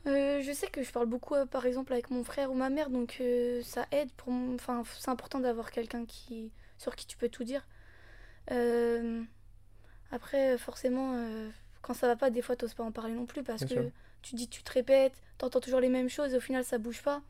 Euh, 0.06 0.42
je 0.42 0.52
sais 0.52 0.66
que 0.68 0.82
je 0.82 0.92
parle 0.92 1.06
beaucoup, 1.06 1.34
euh, 1.34 1.46
par 1.46 1.64
exemple, 1.66 1.92
avec 1.92 2.10
mon 2.10 2.24
frère 2.24 2.50
ou 2.50 2.54
ma 2.54 2.68
mère, 2.70 2.90
donc 2.90 3.16
euh, 3.20 3.62
ça 3.62 3.86
aide 3.90 4.10
pour 4.12 4.32
mon- 4.32 4.54
Enfin, 4.54 4.82
c'est 4.98 5.08
important 5.10 5.40
d'avoir 5.40 5.70
quelqu'un 5.70 6.04
qui... 6.04 6.52
sur 6.78 6.94
qui 6.96 7.06
tu 7.06 7.16
peux 7.16 7.28
tout 7.30 7.44
dire. 7.44 7.66
Après, 10.10 10.56
forcément, 10.58 11.14
quand 11.82 11.94
ça 11.94 12.06
va 12.06 12.16
pas, 12.16 12.30
des 12.30 12.42
fois, 12.42 12.56
t'oses 12.56 12.74
pas 12.74 12.84
en 12.84 12.92
parler 12.92 13.14
non 13.14 13.26
plus 13.26 13.42
parce 13.42 13.64
Bien 13.64 13.66
que 13.66 13.74
sûr. 13.74 13.84
tu 14.22 14.34
dis, 14.34 14.48
tu 14.48 14.62
te 14.62 14.72
répètes, 14.72 15.20
t'entends 15.38 15.60
toujours 15.60 15.80
les 15.80 15.88
mêmes 15.88 16.08
choses 16.08 16.32
et 16.34 16.36
au 16.36 16.40
final, 16.40 16.64
ça 16.64 16.78
bouge 16.78 17.02
pas. 17.02 17.22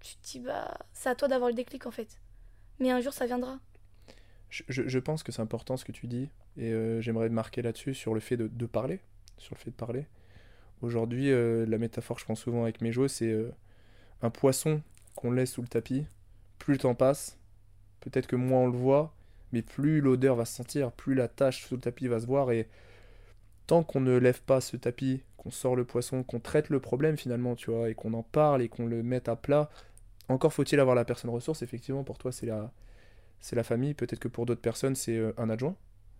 Tu 0.00 0.16
te 0.16 0.26
dis, 0.26 0.40
bah, 0.40 0.78
c'est 0.94 1.08
à 1.10 1.14
toi 1.14 1.28
d'avoir 1.28 1.48
le 1.50 1.54
déclic 1.54 1.86
en 1.86 1.90
fait. 1.90 2.18
Mais 2.80 2.90
un 2.92 3.00
jour, 3.00 3.12
ça 3.14 3.26
viendra. 3.26 3.58
Je, 4.48 4.62
je- 4.68 4.88
je 4.88 4.98
pense 4.98 5.22
que 5.22 5.30
c'est 5.32 5.42
important 5.42 5.76
ce 5.76 5.84
que 5.84 5.92
tu 5.92 6.06
dis, 6.06 6.30
et 6.58 6.72
euh, 6.72 7.00
j'aimerais 7.00 7.28
marquer 7.28 7.62
là-dessus 7.62 7.94
sur 7.94 8.14
le 8.14 8.20
fait 8.20 8.36
de, 8.36 8.66
parler, 8.66 9.00
sur 9.38 9.54
le 9.54 9.60
fait 9.60 9.70
de 9.70 9.76
parler. 9.76 10.06
Aujourd'hui, 10.82 11.30
euh, 11.30 11.66
la 11.66 11.78
métaphore 11.78 12.16
que 12.16 12.20
je 12.20 12.24
prends 12.24 12.34
souvent 12.34 12.62
avec 12.62 12.80
mes 12.80 12.92
joueurs, 12.92 13.10
c'est 13.10 13.30
euh, 13.30 13.50
un 14.22 14.30
poisson 14.30 14.82
qu'on 15.14 15.30
laisse 15.30 15.52
sous 15.52 15.62
le 15.62 15.68
tapis. 15.68 16.06
Plus 16.58 16.74
le 16.74 16.78
temps 16.78 16.94
passe, 16.94 17.38
peut-être 18.00 18.26
que 18.26 18.36
moins 18.36 18.60
on 18.60 18.66
le 18.66 18.76
voit, 18.76 19.14
mais 19.52 19.62
plus 19.62 20.00
l'odeur 20.00 20.36
va 20.36 20.44
se 20.44 20.54
sentir, 20.54 20.92
plus 20.92 21.14
la 21.14 21.28
tache 21.28 21.66
sous 21.66 21.74
le 21.74 21.80
tapis 21.80 22.08
va 22.08 22.20
se 22.20 22.26
voir, 22.26 22.50
et 22.50 22.68
tant 23.66 23.82
qu'on 23.82 24.00
ne 24.00 24.16
lève 24.16 24.42
pas 24.42 24.60
ce 24.60 24.76
tapis, 24.76 25.22
qu'on 25.36 25.50
sort 25.50 25.76
le 25.76 25.84
poisson, 25.84 26.22
qu'on 26.22 26.40
traite 26.40 26.70
le 26.70 26.80
problème 26.80 27.16
finalement, 27.16 27.54
tu 27.54 27.70
vois, 27.70 27.90
et 27.90 27.94
qu'on 27.94 28.14
en 28.14 28.22
parle 28.22 28.62
et 28.62 28.68
qu'on 28.68 28.86
le 28.86 29.02
mette 29.02 29.28
à 29.28 29.36
plat, 29.36 29.70
encore 30.28 30.52
faut-il 30.52 30.80
avoir 30.80 30.96
la 30.96 31.04
personne 31.04 31.30
ressource, 31.30 31.62
effectivement, 31.62 32.04
pour 32.04 32.18
toi 32.18 32.32
c'est 32.32 32.46
la, 32.46 32.72
c'est 33.40 33.56
la 33.56 33.62
famille, 33.62 33.94
peut-être 33.94 34.18
que 34.18 34.28
pour 34.28 34.46
d'autres 34.46 34.62
personnes 34.62 34.96
c'est 34.96 35.20
un 35.36 35.50
adjoint, 35.50 35.76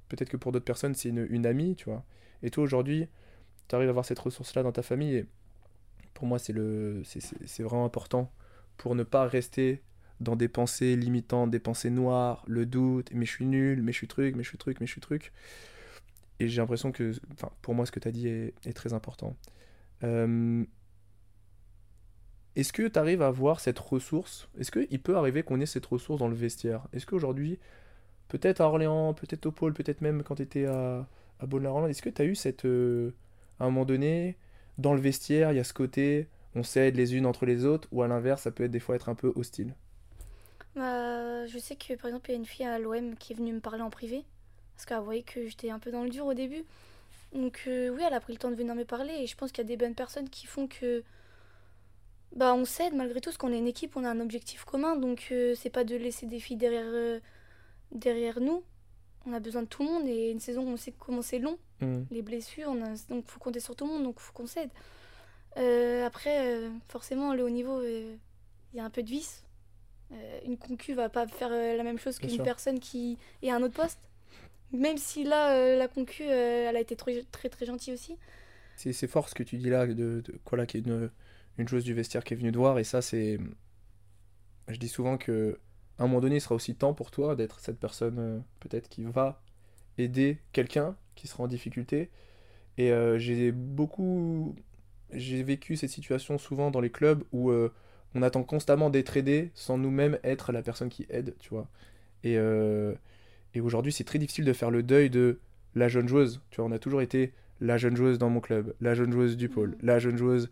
peut-être 0.08 0.28
que 0.28 0.36
pour 0.36 0.52
d'autres 0.52 0.64
personnes 0.64 0.94
c'est 0.94 1.08
une, 1.08 1.46
amie, 1.46 1.76
tu 1.76 1.86
vois. 1.86 2.04
Et 2.42 2.50
toi 2.50 2.64
aujourd'hui, 2.64 3.06
tu 3.68 3.75
arrives 3.75 3.88
à 3.88 3.90
avoir 3.90 4.04
cette 4.04 4.18
ressource-là 4.18 4.62
dans 4.62 4.72
ta 4.72 4.82
famille, 4.82 5.16
et 5.16 5.26
pour 6.14 6.26
moi 6.26 6.38
c'est 6.38 6.52
vraiment 6.52 7.84
important 7.84 8.32
pour 8.76 8.94
ne 8.94 9.02
pas 9.02 9.26
rester 9.26 9.82
dans 10.20 10.36
des 10.36 10.48
pensées 10.48 10.96
limitantes, 10.96 11.50
des 11.50 11.58
pensées 11.58 11.90
noires, 11.90 12.42
le 12.46 12.66
doute, 12.66 13.10
mais 13.12 13.26
je 13.26 13.30
suis 13.30 13.46
nul, 13.46 13.82
mais 13.82 13.92
je 13.92 13.98
suis 13.98 14.08
truc, 14.08 14.34
mais 14.36 14.42
je 14.42 14.48
suis 14.48 14.58
truc, 14.58 14.80
mais 14.80 14.86
je 14.86 14.92
suis 14.92 15.00
truc. 15.00 15.32
Et 16.38 16.48
j'ai 16.48 16.60
l'impression 16.60 16.92
que, 16.92 17.12
pour 17.62 17.75
moi, 17.75 17.86
ce 17.86 17.92
que 17.92 18.00
tu 18.00 18.08
as 18.08 18.12
dit 18.12 18.28
est, 18.28 18.72
très 18.75 18.92
important. 18.92 19.36
Euh, 20.04 20.64
est-ce 22.54 22.72
que 22.72 22.88
tu 22.88 22.98
arrives 22.98 23.22
à 23.22 23.28
avoir 23.28 23.60
cette 23.60 23.78
ressource? 23.78 24.48
Est-ce 24.58 24.70
qu'il 24.70 25.00
peut 25.00 25.16
arriver 25.16 25.42
qu'on 25.42 25.60
ait 25.60 25.66
cette 25.66 25.86
ressource 25.86 26.18
dans 26.18 26.28
le 26.28 26.34
vestiaire? 26.34 26.86
Est-ce 26.92 27.06
qu'aujourd'hui, 27.06 27.58
peut-être 28.28 28.61
à 28.61 28.66
Orléans, 28.66 29.14
peut-être 29.14 29.47
au 29.47 29.52
pôle, 29.52 29.75
peut-être 29.75 30.00
même 30.00 30.23
quand 30.23 30.37
tu 30.37 30.42
étais 30.42 30.66
à, 30.66 31.06
à 31.40 31.47
Beaune-la-Rolande, 31.47 31.90
est-ce 31.90 32.02
que 32.02 32.11
tu 32.11 32.23
as 32.23 32.25
eu 32.25 32.35
cette, 32.35 32.64
euh, 32.64 33.14
à 33.61 33.64
un 33.64 33.66
moment 33.66 33.85
donné, 33.85 34.37
dans 34.78 34.95
le 34.95 35.00
vestiaire, 35.00 35.52
il 35.52 35.56
y 35.56 35.61
a 35.61 35.64
ce 35.64 35.75
côté, 35.75 36.28
on 36.54 36.62
s'aide 36.62 36.97
les 36.97 37.14
unes 37.14 37.26
entre 37.26 37.47
les 37.47 37.64
autres, 37.64 37.88
ou 37.92 38.02
à 38.02 38.09
l'inverse, 38.09 38.42
ça 38.42 38.50
peut 38.50 38.64
être 38.64 38.71
des 38.71 38.80
fois 38.80 38.97
être 38.97 39.09
un 39.09 39.14
peu 39.14 39.33
hostile? 39.37 39.75
Bah, 40.75 41.47
je 41.47 41.59
sais 41.59 41.76
que 41.76 41.95
par 41.95 42.06
exemple, 42.06 42.30
il 42.30 42.33
y 42.33 42.37
a 42.37 42.38
une 42.38 42.47
fille 42.47 42.66
à 42.66 42.78
l'OM 42.78 43.16
qui 43.16 43.33
est 43.33 43.37
venue 43.37 43.52
me 43.52 43.61
parler 43.61 43.83
en 43.83 43.90
privé. 43.90 44.25
Parce 44.75 44.85
qu'elle 44.85 44.99
voyait 44.99 45.23
que 45.23 45.47
j'étais 45.49 45.71
un 45.71 45.78
peu 45.78 45.90
dans 45.90 46.04
le 46.04 46.11
dur 46.11 46.26
au 46.26 46.35
début. 46.35 46.64
Donc, 47.33 47.64
euh, 47.66 47.88
oui, 47.90 48.02
elle 48.06 48.12
a 48.12 48.21
pris 48.21 48.35
le 48.35 48.38
temps 48.38 48.50
de 48.50 48.56
venir 48.56 48.75
me 48.75 48.85
parler. 48.85 49.14
Et 49.21 49.26
je 49.26 49.35
pense 49.37 49.50
qu'il 49.52 49.64
y 49.64 49.66
a 49.66 49.68
des 49.68 49.76
bonnes 49.78 49.95
personnes 49.95 50.28
qui 50.28 50.47
font 50.47 50.66
que 50.66 51.02
bah, 52.35 52.54
on 52.54 52.66
s'aide 52.66 52.95
malgré 52.95 53.21
tout. 53.21 53.30
Parce 53.30 53.38
qu'on 53.38 53.52
est 53.52 53.59
une 53.59 53.66
équipe, 53.66 53.97
on 53.97 54.04
a 54.04 54.11
un 54.11 54.21
objectif 54.21 54.64
commun. 54.64 54.97
Donc, 54.97 55.28
euh, 55.33 55.54
c'est 55.56 55.71
pas 55.71 55.85
de 55.85 55.97
laisser 55.97 56.26
des 56.26 56.40
filles 56.40 56.56
derrière, 56.56 56.85
derrière 57.93 58.40
nous. 58.40 58.62
On 59.26 59.33
a 59.33 59.40
besoin 59.40 59.62
de 59.62 59.66
tout 59.69 59.83
le 59.83 59.88
monde. 59.90 60.07
Et 60.09 60.31
une 60.31 60.40
saison, 60.40 60.62
on 60.66 60.76
sait 60.76 60.93
comment 60.99 61.23
c'est 61.23 61.38
long. 61.38 61.59
Hmm. 61.81 62.02
Les 62.11 62.23
blessures, 62.23 62.69
on 62.69 62.83
a- 62.83 62.95
donc 63.09 63.26
faut 63.26 63.40
compter 63.40 63.61
sur 63.61 63.75
tout 63.76 63.85
le 63.87 63.93
monde. 63.93 64.05
Donc, 64.05 64.21
faut 64.21 64.33
qu'on 64.33 64.47
s'aide. 64.47 64.71
Euh, 65.57 66.05
après, 66.07 66.47
euh, 66.47 66.71
forcément, 66.88 67.35
le 67.35 67.43
haut 67.45 67.50
niveau, 67.50 67.81
euh, 67.81 68.14
il 68.73 68.76
y 68.76 68.81
a 68.81 68.85
un 68.85 68.90
peu 68.90 69.02
de 69.02 69.09
vice. 69.09 69.43
Une 70.45 70.57
concu 70.57 70.95
va 70.95 71.09
pas 71.09 71.26
faire 71.26 71.50
la 71.50 71.83
même 71.83 71.99
chose 71.99 72.19
qu'une 72.21 72.40
personne 72.45 72.78
qui 72.78 73.19
est 73.43 73.50
à 73.50 73.57
un 73.57 73.62
autre 73.62 73.75
poste. 73.75 73.99
Même 74.71 74.99
si 74.99 75.25
là, 75.25 75.75
la 75.76 75.88
concu, 75.88 76.23
elle 76.23 76.76
a 76.76 76.81
été 76.81 76.95
très 76.95 77.25
très, 77.33 77.49
très 77.49 77.66
gentille 77.66 77.93
aussi. 77.93 78.16
C'est 78.76 79.07
fort 79.09 79.28
ce 79.28 79.35
que 79.35 79.43
tu 79.43 79.57
dis 79.57 79.69
là, 79.69 79.85
de, 79.87 79.95
de 80.21 80.38
quoi 80.45 80.59
là, 80.59 80.66
qu'il 80.66 80.87
y 80.87 80.90
a 80.90 80.95
une, 80.95 81.11
une 81.59 81.66
chose 81.66 81.83
du 81.83 81.93
vestiaire 81.93 82.23
qui 82.23 82.35
est 82.35 82.37
venue 82.37 82.52
te 82.52 82.57
voir, 82.57 82.78
et 82.78 82.85
ça, 82.85 83.02
c'est. 83.02 83.38
Je 84.69 84.76
dis 84.76 84.88
souvent 84.88 85.16
que 85.16 85.59
à 85.99 86.05
un 86.05 86.07
moment 86.07 86.21
donné, 86.21 86.37
il 86.37 86.41
sera 86.41 86.55
aussi 86.55 86.75
temps 86.75 86.95
pour 86.95 87.11
toi 87.11 87.37
d'être 87.37 87.61
cette 87.61 87.79
personne, 87.79 88.19
euh, 88.19 88.38
peut-être, 88.61 88.88
qui 88.88 89.05
va 89.05 89.41
aider 89.99 90.38
quelqu'un 90.53 90.97
qui 91.15 91.26
sera 91.26 91.45
en 91.45 91.49
difficulté. 91.49 92.11
Et 92.79 92.93
euh, 92.93 93.19
j'ai 93.19 93.53
beaucoup. 93.53 94.55
J'ai 95.12 95.43
vécu 95.43 95.76
cette 95.76 95.91
situation 95.91 96.37
souvent 96.37 96.71
dans 96.71 96.81
les 96.81 96.91
clubs 96.91 97.23
où 97.33 97.50
euh, 97.50 97.73
on 98.15 98.23
attend 98.23 98.43
constamment 98.43 98.91
d'être 98.91 99.17
aidé 99.17 99.50
sans 99.55 99.79
nous-mêmes 99.79 100.19
être 100.25 100.53
la 100.53 100.62
personne 100.62 100.88
qui 100.88 101.07
aide, 101.09 101.35
tu 101.38 101.50
vois. 101.50 101.69
Et, 102.25 102.37
et 103.55 103.61
aujourd'hui, 103.61 103.93
c'est 103.93 104.03
très 104.03 104.19
difficile 104.19 104.45
de 104.45 104.53
faire 104.53 104.71
le 104.71 104.83
deuil 104.83 105.11
de 105.11 105.38
la 105.76 105.87
jeune 105.87 106.09
joueuse. 106.09 106.41
Tu 106.50 106.57
vois, 106.61 106.69
on 106.69 106.73
a 106.73 106.79
toujours 106.81 107.03
été 107.03 107.33
la 107.61 107.79
jeune 107.79 107.95
joueuse 107.95 108.19
dans 108.19 108.31
mon 108.31 108.41
club, 108.41 108.75
la 108.81 108.95
jeune 108.95 109.12
joueuse 109.12 109.37
du 109.37 109.49
pôle, 109.49 109.71
Mhm. 109.71 109.76
la 109.83 109.99
jeune 110.00 110.17
joueuse 110.17 110.50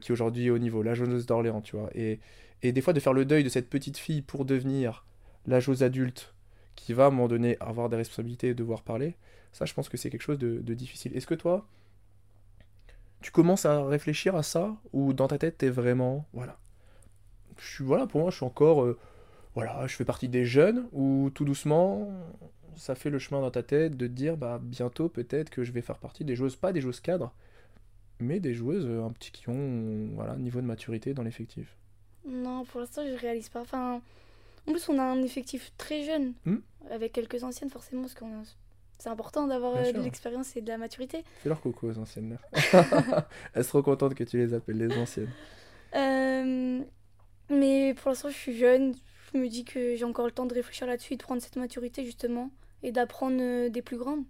qui 0.00 0.12
aujourd'hui 0.12 0.46
est 0.46 0.50
au 0.50 0.58
niveau, 0.58 0.82
la 0.82 0.94
jeune 0.94 1.10
joueuse 1.10 1.26
d'Orléans, 1.26 1.60
tu 1.60 1.76
vois. 1.76 1.90
Et, 1.94 2.18
et 2.62 2.72
des 2.72 2.80
fois, 2.80 2.92
de 2.92 3.00
faire 3.00 3.12
le 3.12 3.24
deuil 3.24 3.44
de 3.44 3.48
cette 3.48 3.68
petite 3.68 3.98
fille 3.98 4.22
pour 4.22 4.44
devenir 4.44 5.04
la 5.46 5.60
joueuse 5.60 5.82
adulte 5.82 6.34
qui 6.74 6.92
va 6.92 7.04
à 7.04 7.06
un 7.08 7.10
moment 7.10 7.28
donné 7.28 7.56
avoir 7.60 7.88
des 7.88 7.96
responsabilités 7.96 8.48
et 8.48 8.54
devoir 8.54 8.82
parler, 8.82 9.16
ça, 9.52 9.64
je 9.64 9.74
pense 9.74 9.88
que 9.88 9.96
c'est 9.96 10.10
quelque 10.10 10.22
chose 10.22 10.38
de, 10.38 10.74
difficile. 10.74 11.16
Est-ce 11.16 11.26
que 11.26 11.34
toi, 11.34 11.66
tu 13.22 13.30
commences 13.30 13.64
à 13.64 13.84
réfléchir 13.84 14.36
à 14.36 14.42
ça 14.42 14.76
ou 14.92 15.12
dans 15.12 15.28
ta 15.28 15.38
tête, 15.38 15.58
t'es 15.58 15.70
vraiment, 15.70 16.26
voilà, 16.32 16.58
je 17.58 17.66
suis, 17.66 17.84
voilà, 17.84 18.06
pour 18.06 18.20
moi, 18.20 18.30
je 18.30 18.36
suis 18.36 18.44
encore, 18.44 18.84
euh, 18.84 18.98
voilà, 19.54 19.86
je 19.86 19.96
fais 19.96 20.04
partie 20.04 20.28
des 20.28 20.44
jeunes 20.44 20.86
ou 20.92 21.30
tout 21.34 21.44
doucement, 21.44 22.12
ça 22.76 22.94
fait 22.94 23.10
le 23.10 23.18
chemin 23.18 23.40
dans 23.40 23.50
ta 23.50 23.62
tête 23.62 23.96
de 23.96 24.06
dire, 24.06 24.36
bah, 24.36 24.60
bientôt, 24.62 25.08
peut-être 25.08 25.50
que 25.50 25.64
je 25.64 25.72
vais 25.72 25.80
faire 25.80 25.98
partie 25.98 26.24
des 26.24 26.36
joueuses, 26.36 26.56
pas 26.56 26.72
des 26.72 26.82
joueuses 26.82 27.00
cadres, 27.00 27.32
mais 28.20 28.40
des 28.40 28.54
joueuses 28.54 28.86
euh, 28.86 29.04
un 29.04 29.10
petit 29.10 29.30
qui 29.30 29.48
ont, 29.48 30.10
voilà, 30.14 30.36
niveau 30.36 30.60
de 30.60 30.66
maturité 30.66 31.14
dans 31.14 31.22
l'effectif. 31.22 31.76
Non, 32.26 32.64
pour 32.64 32.80
l'instant, 32.80 33.02
je 33.06 33.14
réalise 33.14 33.48
pas. 33.48 33.60
Enfin, 33.60 34.00
en 34.66 34.72
plus, 34.72 34.88
on 34.88 34.98
a 34.98 35.02
un 35.02 35.22
effectif 35.22 35.72
très 35.78 36.02
jeune, 36.04 36.34
Hmm. 36.44 36.58
avec 36.90 37.12
quelques 37.12 37.42
anciennes 37.44 37.70
forcément, 37.70 38.02
parce 38.02 38.14
qu'on 38.14 38.26
a- 38.40 38.44
c'est 38.98 39.08
important 39.10 39.46
d'avoir 39.46 39.76
euh, 39.76 39.92
de 39.92 40.00
l'expérience 40.00 40.56
et 40.56 40.62
de 40.62 40.68
la 40.68 40.78
maturité. 40.78 41.22
Fais 41.42 41.48
leur 41.50 41.60
coco 41.60 41.88
aux 41.90 41.98
anciennes 41.98 42.38
là. 42.52 43.28
Elles 43.54 43.64
seront 43.64 43.82
contentes 43.82 44.14
que 44.14 44.24
tu 44.24 44.38
les 44.38 44.54
appelles 44.54 44.78
les 44.78 44.96
anciennes. 44.98 45.30
Euh, 45.94 46.82
mais 47.50 47.94
pour 47.94 48.08
l'instant, 48.10 48.28
je 48.30 48.34
suis 48.36 48.56
jeune. 48.56 48.94
Je 49.32 49.38
me 49.38 49.48
dis 49.48 49.64
que 49.64 49.96
j'ai 49.96 50.04
encore 50.04 50.24
le 50.26 50.32
temps 50.32 50.46
de 50.46 50.54
réfléchir 50.54 50.86
là-dessus 50.86 51.14
et 51.14 51.16
de 51.16 51.22
prendre 51.22 51.42
cette 51.42 51.56
maturité 51.56 52.04
justement 52.04 52.50
et 52.82 52.90
d'apprendre 52.92 53.38
euh, 53.40 53.68
des 53.68 53.82
plus 53.82 53.98
grandes. 53.98 54.24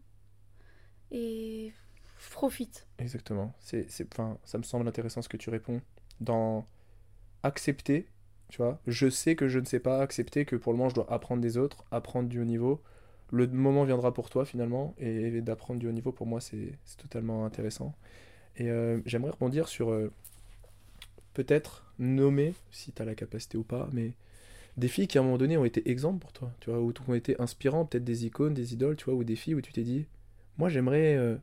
Et 1.11 1.73
je 2.19 2.31
profite. 2.31 2.87
Exactement. 2.99 3.55
C'est, 3.61 3.89
c'est, 3.91 4.07
enfin, 4.13 4.39
ça 4.45 4.59
me 4.59 4.63
semble 4.65 4.89
intéressant 4.89 5.23
ce 5.23 5.29
que 5.29 5.37
tu 5.37 5.51
réponds. 5.51 5.81
Dans 6.21 6.67
accepter, 7.43 8.07
tu 8.49 8.59
vois, 8.59 8.81
je 8.87 9.09
sais 9.09 9.37
que 9.37 9.49
je 9.49 9.59
ne 9.59 9.65
sais 9.65 9.81
pas, 9.81 10.01
accepter 10.01 10.45
que 10.45 10.57
pour 10.57 10.73
le 10.73 10.79
moment 10.79 10.91
je 10.91 10.95
dois 10.95 11.13
apprendre 11.13 11.43
des 11.43 11.57
autres, 11.57 11.85
apprendre 11.91 12.29
du 12.29 12.41
haut 12.41 12.45
niveau. 12.45 12.83
Le 13.33 13.47
moment 13.49 13.85
viendra 13.85 14.15
pour 14.15 14.31
toi 14.31 14.45
finalement, 14.45 14.95
et 14.99 15.41
d'apprendre 15.41 15.81
du 15.81 15.89
haut 15.89 15.93
niveau 15.93 16.13
pour 16.13 16.27
moi 16.27 16.41
c'est, 16.41 16.79
totalement 16.99 17.45
intéressant. 17.45 17.95
Et 18.57 18.71
euh, 18.71 19.01
j'aimerais 19.05 19.33
rebondir 19.33 19.69
sur 19.69 19.91
euh, 19.91 20.13
peut-être 21.35 21.85
nommer, 21.99 22.55
si 22.71 22.93
tu 22.93 23.03
as 23.03 23.05
la 23.05 23.15
capacité 23.15 23.59
ou 23.59 23.65
pas, 23.65 23.89
mais 23.93 24.13
des 24.77 24.89
filles 24.89 25.09
qui 25.09 25.19
à 25.19 25.23
un 25.23 25.25
moment 25.25 25.39
donné 25.39 25.57
ont 25.57 25.65
été 25.65 25.91
exemples 25.91 26.21
pour 26.21 26.33
toi, 26.33 26.53
tu 26.61 26.71
vois, 26.71 26.81
ou 26.81 26.93
qui 26.93 27.03
ont 27.09 27.15
été 27.15 27.41
inspirantes, 27.41 27.91
peut-être 27.91 28.05
des 28.05 28.27
icônes, 28.27 28.55
des 28.55 28.75
idoles, 28.75 28.97
tu 28.97 29.07
vois, 29.07 29.15
ou 29.15 29.25
des 29.25 29.37
filles 29.37 29.55
où 29.55 29.61
tu 29.61 29.73
t'es 29.73 29.83
dit, 29.83 30.07
moi 30.59 30.69
j'aimerais. 30.69 31.17
euh, 31.17 31.37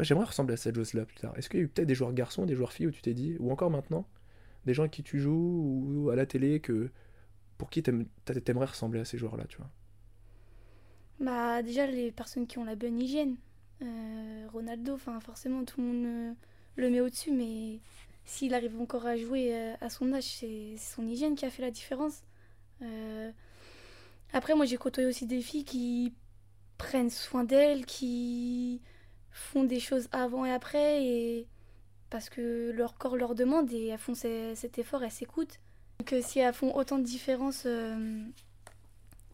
j'aimerais 0.00 0.26
ressembler 0.26 0.54
à 0.54 0.56
cette 0.56 0.74
joueuse-là 0.74 1.04
plus 1.04 1.16
tard. 1.16 1.36
Est-ce 1.36 1.48
qu'il 1.48 1.60
y 1.60 1.62
a 1.62 1.64
eu 1.64 1.68
peut-être 1.68 1.88
des 1.88 1.94
joueurs 1.94 2.12
garçons, 2.12 2.46
des 2.46 2.54
joueurs 2.54 2.72
filles 2.72 2.86
où 2.88 2.90
tu 2.90 3.02
t'es 3.02 3.14
dit, 3.14 3.36
ou 3.40 3.50
encore 3.50 3.70
maintenant, 3.70 4.06
des 4.66 4.74
gens 4.74 4.82
avec 4.82 4.92
qui 4.92 5.02
tu 5.02 5.20
joues, 5.20 6.04
ou 6.04 6.10
à 6.10 6.16
la 6.16 6.26
télé, 6.26 6.60
que 6.60 6.90
pour 7.56 7.70
qui 7.70 7.82
t'aimerais 7.82 8.66
ressembler 8.66 9.00
à 9.00 9.04
ces 9.04 9.16
joueurs-là, 9.16 9.44
tu 9.48 9.56
vois? 9.58 9.70
Bah, 11.20 11.62
déjà, 11.62 11.86
les 11.86 12.12
personnes 12.12 12.46
qui 12.46 12.58
ont 12.58 12.64
la 12.64 12.74
bonne 12.74 12.98
hygiène. 13.00 13.36
Euh, 13.82 14.46
Ronaldo, 14.52 14.96
forcément, 14.96 15.64
tout 15.64 15.80
le 15.80 15.86
monde 15.86 16.06
euh, 16.06 16.32
le 16.76 16.90
met 16.90 17.00
au-dessus, 17.00 17.32
mais 17.32 17.80
s'il 18.24 18.54
arrive 18.54 18.78
encore 18.80 19.06
à 19.06 19.16
jouer 19.16 19.54
euh, 19.54 19.74
à 19.80 19.88
son 19.88 20.12
âge, 20.12 20.24
c'est 20.24 20.76
son 20.76 21.06
hygiène 21.06 21.34
qui 21.34 21.44
a 21.46 21.50
fait 21.50 21.62
la 21.62 21.70
différence. 21.70 22.22
Après, 24.32 24.54
moi, 24.54 24.66
j'ai 24.66 24.76
côtoyé 24.76 25.08
aussi 25.08 25.26
des 25.26 25.40
filles 25.40 25.64
qui 25.64 26.12
prennent 26.76 27.08
soin 27.08 27.44
d'elles, 27.44 27.86
qui 27.86 28.82
font 29.30 29.64
des 29.64 29.80
choses 29.80 30.08
avant 30.12 30.44
et 30.44 30.52
après, 30.52 31.46
parce 32.10 32.28
que 32.30 32.70
leur 32.74 32.96
corps 32.96 33.16
leur 33.16 33.34
demande, 33.34 33.72
et 33.72 33.88
elles 33.88 33.98
font 33.98 34.14
cet 34.14 34.78
effort, 34.78 35.02
elles 35.02 35.10
s'écoutent. 35.10 35.58
Donc, 35.98 36.12
euh, 36.12 36.20
si 36.22 36.38
elles 36.38 36.54
font 36.54 36.74
autant 36.76 36.98
de 36.98 37.04
différences 37.04 37.64
euh, 37.66 38.22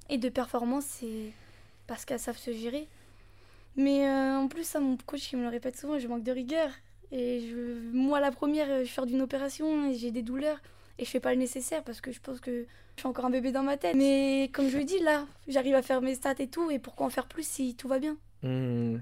et 0.08 0.18
de 0.18 0.28
performances, 0.28 0.86
c'est 0.86 1.32
parce 1.86 2.04
qu'elles 2.04 2.20
savent 2.20 2.38
se 2.38 2.52
gérer. 2.52 2.88
Mais 3.76 4.06
euh, 4.06 4.36
en 4.36 4.48
plus, 4.48 4.64
ça, 4.64 4.80
mon 4.80 4.96
coach 5.06 5.32
il 5.32 5.38
me 5.38 5.42
le 5.42 5.48
répète 5.48 5.76
souvent, 5.78 5.98
je 5.98 6.06
manque 6.08 6.22
de 6.22 6.32
rigueur. 6.32 6.70
Et 7.10 7.40
je, 7.48 7.90
moi, 7.92 8.20
la 8.20 8.30
première, 8.30 8.84
je 8.84 8.90
sors 8.90 9.06
d'une 9.06 9.20
opération 9.22 9.90
et 9.90 9.94
j'ai 9.94 10.10
des 10.10 10.22
douleurs 10.22 10.60
et 10.98 11.04
je 11.04 11.10
fais 11.10 11.20
pas 11.20 11.32
le 11.32 11.38
nécessaire 11.38 11.82
parce 11.82 12.00
que 12.00 12.12
je 12.12 12.20
pense 12.20 12.40
que 12.40 12.66
je 12.96 13.00
suis 13.00 13.08
encore 13.08 13.24
un 13.26 13.30
bébé 13.30 13.52
dans 13.52 13.62
ma 13.62 13.76
tête. 13.76 13.94
Mais 13.96 14.50
comme 14.52 14.68
je 14.68 14.78
le 14.78 14.84
dis, 14.84 14.98
là, 15.00 15.26
j'arrive 15.48 15.74
à 15.74 15.82
faire 15.82 16.00
mes 16.00 16.14
stats 16.14 16.34
et 16.38 16.48
tout, 16.48 16.70
et 16.70 16.78
pourquoi 16.78 17.06
en 17.06 17.10
faire 17.10 17.26
plus 17.26 17.46
si 17.46 17.74
tout 17.74 17.88
va 17.88 17.98
bien? 17.98 18.16
Hmm, 18.42 18.98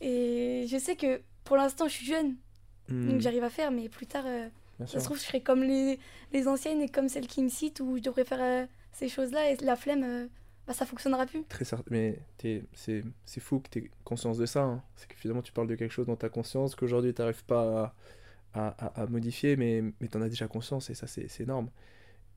Et 0.00 0.66
je 0.68 0.78
sais 0.78 0.96
que 0.96 1.20
pour 1.44 1.56
l'instant, 1.56 1.86
je 1.88 1.94
suis 1.94 2.06
jeune, 2.06 2.36
hmm, 2.88 3.18
donc 3.18 3.20
j'arrive 3.20 3.44
à 3.44 3.50
faire, 3.50 3.70
mais 3.70 3.88
plus 3.88 4.06
tard, 4.06 4.24
euh, 4.26 4.48
ça 4.86 4.86
sûr. 4.86 5.00
se 5.00 5.04
trouve, 5.04 5.18
je 5.18 5.22
serai 5.24 5.42
comme 5.42 5.62
les, 5.62 5.98
les 6.32 6.48
anciennes 6.48 6.80
et 6.82 6.88
comme 6.88 7.08
celles 7.08 7.26
qui 7.26 7.42
me 7.42 7.48
citent 7.48 7.80
où 7.80 7.96
je 7.96 8.02
devrais 8.02 8.24
faire 8.24 8.42
euh, 8.42 8.66
ces 8.92 9.08
choses-là 9.08 9.50
et 9.50 9.56
la 9.58 9.76
flemme, 9.76 10.02
euh, 10.04 10.26
bah, 10.66 10.74
ça 10.74 10.86
fonctionnera 10.86 11.26
plus. 11.26 11.44
Très 11.48 11.64
certain, 11.64 11.84
mais 11.90 12.18
t'es- 12.38 12.64
c'est 12.72 13.04
c'est 13.26 13.40
fou 13.40 13.60
que 13.60 13.68
tu 13.70 13.78
aies 13.80 13.90
conscience 14.04 14.38
de 14.38 14.46
ça. 14.46 14.62
hein. 14.62 14.82
C'est 14.96 15.06
que 15.08 15.14
finalement 15.16 15.42
tu 15.42 15.52
parles 15.52 15.68
de 15.68 15.74
quelque 15.74 15.92
chose 15.92 16.06
dans 16.06 16.16
ta 16.16 16.28
conscience 16.30 16.74
qu'aujourd'hui 16.74 17.12
tu 17.14 17.20
n'arrives 17.20 17.44
pas 17.44 17.94
à, 18.54 18.68
à- 19.02 19.06
modifier, 19.08 19.56
mais, 19.56 19.82
mais 20.00 20.08
tu 20.08 20.16
en 20.18 20.22
as 20.22 20.28
déjà 20.30 20.48
conscience 20.48 20.90
et 20.90 20.94
ça 20.94 21.06
c'est 21.08 21.28
c'est 21.28 21.44
énorme. 21.44 21.70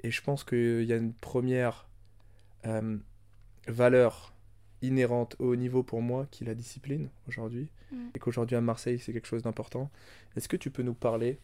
Et 0.01 0.11
je 0.11 0.21
pense 0.23 0.43
qu'il 0.45 0.83
y 0.85 0.93
a 0.93 0.97
une 0.97 1.13
première 1.13 1.87
euh, 2.67 2.97
valeur 3.67 4.33
inhérente 4.81 5.35
au 5.39 5.51
haut 5.51 5.55
niveau 5.55 5.83
pour 5.83 6.01
moi 6.01 6.27
qui 6.31 6.43
est 6.43 6.47
la 6.47 6.55
discipline 6.55 7.09
aujourd'hui. 7.27 7.69
Mm. 7.91 8.09
Et 8.15 8.19
qu'aujourd'hui 8.19 8.55
à 8.55 8.61
Marseille 8.61 8.99
c'est 8.99 9.13
quelque 9.13 9.27
chose 9.27 9.43
d'important. 9.43 9.89
Est-ce 10.35 10.47
que 10.47 10.57
tu 10.57 10.71
peux 10.71 10.83
nous 10.83 10.93
parler 10.93 11.39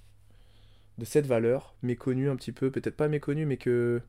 de 0.98 1.06
cette 1.06 1.26
valeur 1.26 1.76
méconnue 1.82 2.30
un 2.30 2.36
petit 2.36 2.52
peu, 2.52 2.70
peut-être 2.72 2.96
pas 2.96 3.08
méconnue, 3.08 3.46
mais 3.46 3.58
que 3.58 4.02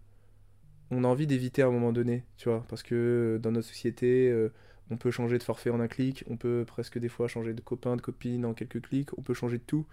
on 0.90 1.04
a 1.04 1.08
envie 1.08 1.26
d'éviter 1.26 1.62
à 1.62 1.66
un 1.66 1.70
moment 1.70 1.92
donné, 1.92 2.24
tu 2.36 2.48
vois, 2.48 2.64
parce 2.68 2.82
que 2.82 2.94
euh, 3.36 3.38
dans 3.38 3.50
notre 3.50 3.66
société, 3.66 4.30
euh, 4.30 4.52
on 4.90 4.96
peut 4.96 5.10
changer 5.10 5.38
de 5.38 5.42
forfait 5.42 5.70
en 5.70 5.80
un 5.80 5.88
clic, 5.88 6.24
on 6.28 6.36
peut 6.36 6.64
presque 6.66 6.98
des 6.98 7.08
fois 7.08 7.26
changer 7.26 7.54
de 7.54 7.60
copain, 7.60 7.96
de 7.96 8.02
copine 8.02 8.44
en 8.44 8.54
quelques 8.54 8.82
clics, 8.82 9.16
on 9.18 9.22
peut 9.22 9.34
changer 9.34 9.58
de 9.58 9.62
tout 9.62 9.86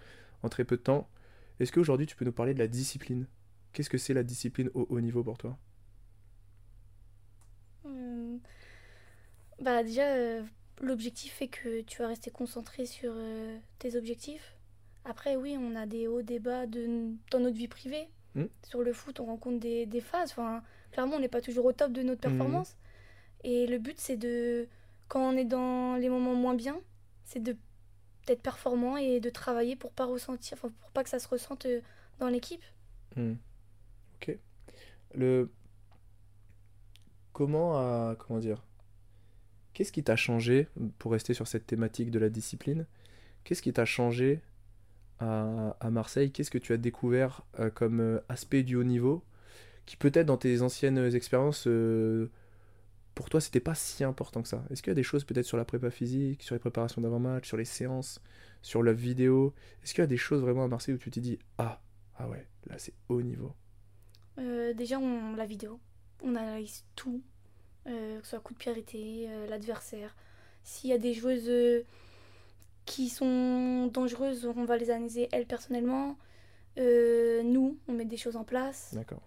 en 0.43 0.49
très 0.49 0.65
peu 0.65 0.75
de 0.75 0.81
temps. 0.81 1.07
Est-ce 1.59 1.71
qu'aujourd'hui 1.71 2.07
tu 2.07 2.15
peux 2.15 2.25
nous 2.25 2.31
parler 2.31 2.53
de 2.53 2.59
la 2.59 2.67
discipline? 2.67 3.25
Qu'est-ce 3.73 3.89
que 3.89 3.97
c'est 3.97 4.13
la 4.13 4.23
discipline 4.23 4.69
au 4.73 4.85
haut 4.89 4.99
niveau 4.99 5.23
pour 5.23 5.37
toi? 5.37 5.57
Euh, 7.85 8.37
Bah 9.61 9.83
déjà, 9.83 10.15
euh, 10.15 10.43
l'objectif 10.81 11.33
fait 11.33 11.47
que 11.47 11.81
tu 11.81 12.01
vas 12.01 12.07
rester 12.07 12.31
concentré 12.31 12.85
sur 12.85 13.13
euh, 13.15 13.57
tes 13.79 13.95
objectifs. 13.95 14.55
Après, 15.05 15.35
oui, 15.35 15.55
on 15.59 15.75
a 15.75 15.85
des 15.85 16.07
hauts, 16.07 16.21
des 16.23 16.39
bas 16.39 16.67
de, 16.67 17.11
dans 17.31 17.39
notre 17.39 17.57
vie 17.57 17.67
privée. 17.67 18.09
Mm. 18.35 18.45
Sur 18.63 18.81
le 18.81 18.93
foot, 18.93 19.19
on 19.19 19.25
rencontre 19.25 19.59
des, 19.59 19.85
des 19.85 20.01
phases. 20.01 20.31
Enfin, 20.31 20.63
clairement, 20.91 21.15
on 21.15 21.19
n'est 21.19 21.27
pas 21.27 21.41
toujours 21.41 21.65
au 21.65 21.73
top 21.73 21.91
de 21.91 22.01
notre 22.01 22.21
performance. 22.21 22.75
Et 23.43 23.67
le 23.67 23.77
but, 23.77 23.99
c'est 23.99 24.17
de, 24.17 24.67
quand 25.07 25.21
on 25.21 25.37
est 25.37 25.45
dans 25.45 25.95
les 25.95 26.09
moments 26.09 26.35
moins 26.35 26.55
bien, 26.55 26.79
c'est 27.23 27.41
de 27.41 27.55
d'être 28.27 28.43
performant 28.43 28.97
et 28.97 29.19
de 29.19 29.31
travailler 29.31 29.75
pour 29.75 29.91
pas 29.91 30.05
ressentir, 30.05 30.55
enfin, 30.55 30.71
pour 30.79 30.91
pas 30.91 31.03
que 31.03 31.09
ça 31.09 31.17
se 31.17 31.27
ressente 31.27 31.65
euh, 31.65 31.81
dans 32.19 32.27
l'équipe. 32.29 32.63
Hmm. 33.15 33.33
Ok. 34.15 34.37
Le... 35.15 35.49
Comment, 37.33 37.77
a- 37.79 38.15
comment 38.15 38.39
dire? 38.39 38.63
Qu'est-ce 39.73 39.91
qui 39.91 40.03
t'a 40.03 40.15
changé, 40.15 40.67
pour 40.99 41.13
rester 41.13 41.33
sur 41.33 41.47
cette 41.47 41.65
thématique 41.65 42.11
de 42.11 42.19
la 42.19 42.29
discipline, 42.29 42.85
qu'est-ce 43.43 43.61
qui 43.61 43.71
t'a 43.73 43.85
changé 43.85 44.41
à, 45.19 45.89
Marseille? 45.91 46.31
Qu'est-ce 46.31 46.51
que 46.51 46.57
tu 46.57 46.73
as 46.73 46.77
découvert 46.77 47.43
euh, 47.59 47.69
comme 47.69 47.99
euh, 47.99 48.19
aspect 48.27 48.63
du 48.63 48.75
haut 48.75 48.83
niveau 48.83 49.23
qui 49.85 49.97
peut-être 49.97 50.25
dans 50.27 50.37
tes 50.37 50.61
anciennes 50.61 50.97
expériences, 51.15 51.65
euh, 51.67 52.29
pour 53.15 53.29
toi, 53.29 53.41
c'était 53.41 53.59
pas 53.59 53.75
si 53.75 54.03
important 54.03 54.41
que 54.41 54.47
ça? 54.47 54.63
Est-ce 54.69 54.81
qu'il 54.81 54.91
y 54.91 54.93
a 54.93 54.95
des 54.95 55.03
choses 55.03 55.25
peut-être 55.25 55.45
sur 55.45 55.57
la 55.57 55.65
prépa 55.65 55.89
physique, 55.89 56.43
sur 56.43 56.55
les 56.55 56.59
préparations 56.59 57.01
d'avant-match, 57.01 57.47
sur 57.47 57.57
les 57.57 57.65
séances, 57.65 58.21
sur 58.61 58.83
la 58.83 58.93
vidéo? 58.93 59.53
Est-ce 59.83 59.93
qu'il 59.93 60.01
y 60.01 60.05
a 60.05 60.07
des 60.07 60.17
choses 60.17 60.41
vraiment 60.41 60.63
à 60.63 60.67
Marseille 60.67 60.95
où 60.95 60.97
tu 60.97 61.11
t'es 61.11 61.21
dit 61.21 61.39
Ah, 61.57 61.81
ah 62.17 62.29
ouais, 62.29 62.47
là 62.67 62.75
c'est 62.77 62.93
haut 63.09 63.21
niveau? 63.21 63.53
Déjà, 64.37 64.97
on 64.97 65.35
la 65.35 65.45
vidéo. 65.45 65.79
On 66.23 66.35
analyse 66.35 66.85
tout, 66.95 67.21
euh, 67.87 68.19
que 68.19 68.23
ce 68.25 68.31
soit 68.31 68.39
coup 68.39 68.53
de 68.53 68.59
pied 68.59 68.71
arrêté, 68.71 69.25
euh, 69.29 69.47
l'adversaire. 69.47 70.15
S'il 70.63 70.89
y 70.89 70.93
a 70.93 70.97
des 70.97 71.13
joueuses 71.13 71.49
euh, 71.49 71.83
qui 72.85 73.09
sont 73.09 73.87
dangereuses, 73.87 74.45
on 74.45 74.65
va 74.65 74.77
les 74.77 74.89
analyser 74.91 75.29
elles 75.31 75.45
personnellement. 75.47 76.17
Nous, 76.77 77.77
on 77.87 77.93
met 77.93 78.05
des 78.05 78.17
choses 78.17 78.35
en 78.35 78.43
place. 78.43 78.91
D'accord. 78.93 79.21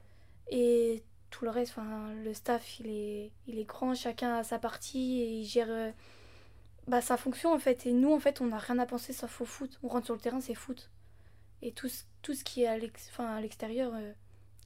Et 0.51 1.03
tout 1.31 1.45
le 1.45 1.51
reste, 1.51 1.73
enfin, 1.77 2.13
le 2.25 2.33
staff, 2.35 2.81
il 2.81 2.87
est, 2.89 3.31
il 3.47 3.59
est 3.59 3.65
grand, 3.65 3.95
chacun 3.95 4.37
a 4.37 4.45
sa 4.45 4.59
partie 4.59 5.21
et 5.21 5.31
il 5.41 5.45
gère 5.45 5.71
euh, 5.71 5.91
bah, 6.87 7.01
sa 7.01 7.17
fonction 7.17 7.53
en 7.53 7.59
fait. 7.59 7.87
Et 7.87 7.93
nous, 7.93 8.13
en 8.13 8.21
fait, 8.21 8.41
on 8.41 8.47
n'a 8.47 8.59
rien 8.59 8.79
à 8.79 8.87
penser 8.87 9.13
sauf 9.13 9.41
au 9.41 9.45
foot. 9.45 9.79
On 9.83 9.89
rentre 9.89 10.07
sur 10.07 10.15
le 10.15 10.21
terrain, 10.21 10.41
c'est 10.41 10.55
foot. 10.55 10.91
Et 11.63 11.73
tout, 11.73 11.89
ce- 11.89 12.05
tout 12.23 12.35
ce 12.35 12.45
qui 12.45 12.63
est 12.63 12.67
à 12.67 12.79
l'extérieur, 13.41 13.93
euh, 13.95 14.13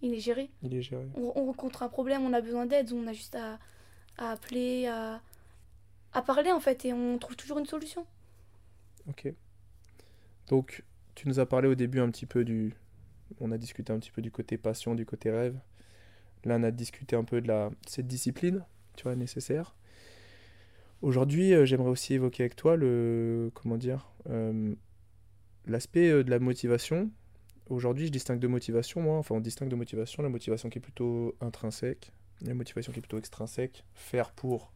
il 0.03 0.15
est 0.15 0.21
géré 0.21 0.51
Il 0.63 0.75
est 0.75 0.83
géré. 0.83 1.07
on, 1.17 1.33
on 1.37 1.47
rencontre 1.47 1.83
un 1.83 1.89
problème, 1.89 2.23
on 2.25 2.33
a 2.33 2.41
besoin 2.41 2.67
d'aide, 2.67 2.93
on 2.93 3.07
a 3.07 3.13
juste 3.13 3.35
à, 3.35 3.59
à 4.19 4.33
appeler, 4.33 4.87
à, 4.87 5.21
à 6.13 6.23
parler 6.23 6.53
en 6.53 6.61
fait, 6.61 6.85
et 6.85 6.93
on 6.93 7.19
trouve 7.19 7.37
toujours 7.37 7.59
une 7.59 7.67
solution. 7.67 8.07
Ok. 9.09 9.33
Donc, 10.49 10.85
tu 11.15 11.29
nous 11.29 11.41
as 11.41 11.47
parlé 11.47 11.69
au 11.69 11.75
début 11.75 12.01
un 12.01 12.11
petit 12.11 12.27
peu 12.27 12.45
du. 12.45 12.75
On 13.41 13.53
a 13.53 13.59
discuté 13.59 13.93
un 13.93 13.99
petit 13.99 14.11
peu 14.11 14.23
du 14.23 14.31
côté 14.31 14.57
passion, 14.57 14.95
du 14.95 15.05
côté 15.05 15.31
rêve. 15.31 15.59
Là, 16.45 16.57
on 16.59 16.63
a 16.63 16.71
discuté 16.71 17.17
un 17.17 17.25
peu 17.25 17.41
de 17.41 17.49
la 17.49 17.71
cette 17.87 18.07
discipline, 18.07 18.65
tu 18.97 19.05
vois, 19.05 19.17
nécessaire. 19.17 19.75
Aujourd'hui, 21.03 21.53
euh, 21.55 21.65
j'aimerais 21.65 21.91
aussi 21.91 22.15
évoquer 22.15 22.45
avec 22.45 22.57
toi 22.57 22.77
le. 22.77 23.51
Comment 23.55 23.77
dire 23.77 24.11
euh, 24.31 24.75
L'aspect 25.67 26.09
euh, 26.09 26.25
de 26.25 26.31
la 26.31 26.39
motivation. 26.39 27.11
Aujourd'hui, 27.69 28.07
je 28.07 28.13
distingue 28.13 28.39
deux 28.39 28.49
motivations, 28.49 29.03
moi. 29.03 29.19
Enfin, 29.19 29.35
on 29.35 29.41
distingue 29.41 29.69
deux 29.69 29.77
motivations. 29.77 30.23
La 30.23 30.29
motivation 30.31 30.71
qui 30.71 30.79
est 30.79 30.81
plutôt 30.81 31.37
intrinsèque, 31.41 32.13
la 32.43 32.55
motivation 32.55 32.93
qui 32.93 32.99
est 32.99 33.03
plutôt 33.03 33.19
extrinsèque. 33.19 33.85
Faire 33.95 34.33
pour 34.33 34.73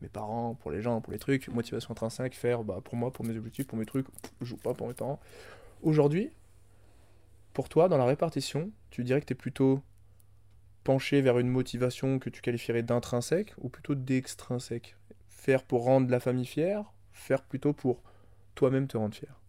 mes 0.00 0.08
parents, 0.08 0.54
pour 0.54 0.70
les 0.70 0.82
gens, 0.82 1.00
pour 1.00 1.12
les 1.12 1.18
trucs. 1.18 1.48
Motivation 1.48 1.92
intrinsèque, 1.92 2.34
faire 2.34 2.64
bah, 2.64 2.80
pour 2.82 2.96
moi, 2.96 3.12
pour 3.12 3.24
mes 3.24 3.36
objectifs, 3.36 3.66
pour 3.66 3.78
mes 3.78 3.86
trucs. 3.86 4.06
Je 4.40 4.46
joue 4.46 4.56
pas 4.56 4.74
pour 4.74 4.88
mes 4.88 4.94
parents. 4.94 5.20
Aujourd'hui, 5.82 6.30
pour 7.52 7.68
toi, 7.68 7.88
dans 7.88 7.98
la 7.98 8.04
répartition, 8.04 8.70
tu 8.90 9.04
dirais 9.04 9.20
que 9.20 9.26
tu 9.26 9.32
es 9.32 9.36
plutôt 9.36 9.82
penché 10.84 11.20
vers 11.20 11.38
une 11.38 11.48
motivation 11.48 12.18
que 12.18 12.30
tu 12.30 12.40
qualifierais 12.40 12.82
d'intrinsèque 12.82 13.54
ou 13.58 13.68
plutôt 13.68 13.94
d'extrinsèque? 13.94 14.96
Faire 15.28 15.64
pour 15.64 15.84
rendre 15.84 16.10
la 16.10 16.20
famille 16.20 16.46
fière 16.46 16.92
Faire 17.12 17.42
plutôt 17.42 17.72
pour 17.72 18.02
toi-même 18.54 18.86
te 18.86 18.96
rendre 18.96 19.14
fier 19.14 19.40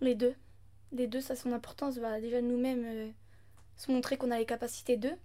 Les 0.00 0.14
deux. 0.14 0.34
Les 0.92 1.06
deux, 1.06 1.20
ça 1.20 1.34
a 1.34 1.36
son 1.36 1.52
importance. 1.52 1.98
Bah, 1.98 2.20
déjà, 2.20 2.40
nous-mêmes, 2.40 2.84
euh, 2.84 3.08
se 3.76 3.92
montrer 3.92 4.16
qu'on 4.16 4.30
a 4.30 4.38
les 4.38 4.46
capacités 4.46 4.96
d'eux. 4.96 5.16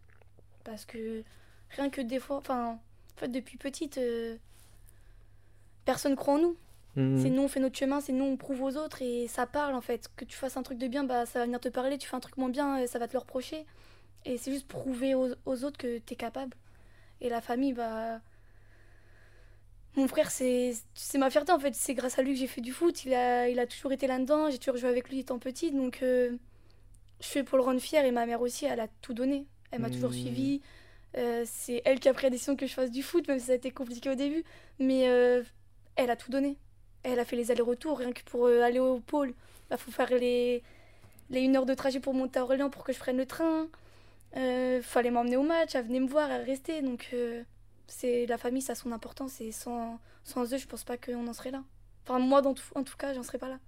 Parce 0.64 0.86
que 0.86 1.24
rien 1.72 1.90
que 1.90 2.02
des 2.02 2.20
fois, 2.20 2.38
enfin, 2.38 2.80
en 3.16 3.20
fait, 3.20 3.28
depuis 3.30 3.58
petite, 3.58 3.98
euh, 3.98 4.36
personne 5.86 6.16
croit 6.16 6.36
en 6.36 6.40
nous. 6.40 6.58
Mhm. 6.96 7.22
C'est 7.22 7.30
nous, 7.30 7.42
on 7.44 7.48
fait 7.48 7.60
notre 7.60 7.78
chemin, 7.78 8.00
c'est 8.02 8.14
nous, 8.14 8.24
on 8.24 8.38
prouve 8.38 8.62
aux 8.62 8.78
autres 8.78 9.02
et 9.02 9.28
ça 9.28 9.46
parle 9.46 9.76
en 9.76 9.82
fait. 9.82 10.10
Que 10.16 10.24
tu 10.26 10.38
fasses 10.38 10.56
un 10.58 10.64
truc 10.64 10.78
de 10.78 10.88
bien, 10.88 11.04
bah, 11.04 11.26
ça 11.26 11.40
va 11.40 11.46
venir 11.46 11.60
te 11.60 11.68
parler. 11.70 11.98
Tu 11.98 12.08
fais 12.08 12.16
un 12.16 12.20
truc 12.22 12.38
moins 12.38 12.50
bien, 12.50 12.82
euh, 12.84 12.88
ça 12.88 13.00
va 13.00 13.08
te 13.08 13.14
le 13.14 13.20
reprocher. 13.20 13.66
Et 14.24 14.38
c'est 14.38 14.52
juste 14.52 14.68
prouver 14.68 15.14
aux, 15.14 15.30
aux 15.46 15.64
autres 15.66 15.78
que 15.78 16.00
t'es 16.00 16.16
capable. 16.16 16.56
Et 17.22 17.30
la 17.30 17.42
famille, 17.42 17.74
bah. 17.74 18.22
Mon 19.96 20.08
frère, 20.10 20.30
c'est 20.30 20.74
c'est 20.94 21.18
ma 21.18 21.30
fierté 21.30 21.52
en 21.54 21.60
fait. 21.60 21.74
C'est 21.74 21.94
grâce 21.94 22.20
à 22.20 22.22
lui 22.22 22.34
que 22.34 22.40
j'ai 22.40 22.48
fait 22.48 22.60
du 22.62 22.74
foot. 22.74 23.06
Il 23.06 23.14
a, 23.14 23.48
il 23.50 23.60
a 23.60 23.66
toujours 23.68 23.92
été 23.94 24.08
là-dedans. 24.08 24.50
J'ai 24.50 24.58
toujours 24.58 24.76
joué 24.78 24.90
avec 24.90 25.10
lui 25.10 25.20
étant 25.20 25.40
petite. 25.40 25.74
Donc, 25.76 26.00
euh, 26.02 26.32
je 27.22 27.28
fais 27.28 27.44
pour 27.44 27.58
le 27.58 27.64
rendre 27.64 27.80
fier. 27.80 28.04
Et 28.04 28.12
ma 28.12 28.26
mère 28.26 28.42
aussi, 28.42 28.66
elle 28.66 28.80
a 28.82 28.88
tout 29.02 29.14
donné. 29.14 29.46
Elle 29.72 29.80
m'a 29.82 29.90
toujours 29.90 30.10
Mhm. 30.12 30.18
suivi. 30.18 30.62
Euh, 31.18 31.44
c'est 31.46 31.82
elle 31.86 32.00
qui 32.00 32.10
a 32.10 32.14
pris 32.14 32.24
la 32.26 32.30
décision 32.30 32.56
que 32.56 32.68
je 32.68 32.74
fasse 32.74 32.92
du 32.92 33.04
foot, 33.04 33.28
même 33.28 33.40
si 33.40 33.46
ça 33.48 33.54
a 33.54 33.56
été 33.56 33.72
compliqué 33.72 34.10
au 34.10 34.16
début. 34.16 34.44
Mais 34.80 35.08
euh, 35.10 35.44
elle 35.96 36.10
a 36.12 36.16
tout 36.16 36.32
donné. 36.32 36.58
Elle 37.04 37.20
a 37.20 37.26
fait 37.26 37.36
les 37.36 37.52
allers-retours, 37.52 38.00
rien 38.00 38.12
que 38.12 38.24
pour 38.24 38.48
euh, 38.48 38.62
aller 38.62 38.80
au 38.80 39.00
pôle. 39.00 39.34
Il 39.72 39.78
faut 39.78 39.92
faire 39.92 40.10
les, 40.12 40.64
les 41.30 41.42
une 41.42 41.56
heure 41.56 41.66
de 41.66 41.74
trajet 41.74 42.00
pour 42.00 42.14
monter 42.14 42.40
à 42.40 42.44
Orléans 42.44 42.70
pour 42.70 42.84
que 42.84 42.94
je 42.94 43.00
prenne 43.00 43.18
le 43.18 43.26
train. 43.26 43.68
Euh, 44.38 44.82
fallait 44.82 45.12
m'emmener 45.12 45.38
au 45.38 45.44
match, 45.44 45.76
elle 45.76 45.86
venait 45.86 46.00
me 46.02 46.08
voir, 46.08 46.30
elle 46.32 46.44
restait. 46.44 46.82
Donc, 46.82 47.14
c'est 47.88 48.26
la 48.26 48.38
famille, 48.38 48.62
ça 48.62 48.74
a 48.74 48.76
son 48.76 48.92
importance. 48.92 49.40
Et 49.42 49.52
sans, 49.52 50.00
sans 50.24 50.54
eux, 50.54 50.58
je 50.58 50.68
pense 50.68 50.84
pas 50.84 50.98
qu'on 50.98 51.28
en 51.28 51.34
serait 51.34 51.52
là. 51.52 51.64
Enfin, 52.04 52.20
moi, 52.20 52.42
dans 52.42 52.54
tout- 52.54 52.64
en 52.76 52.84
tout 52.84 52.98
cas, 52.98 53.14
j'en 53.14 53.24
serais 53.24 53.38
pas 53.40 53.50
là. 53.50 53.60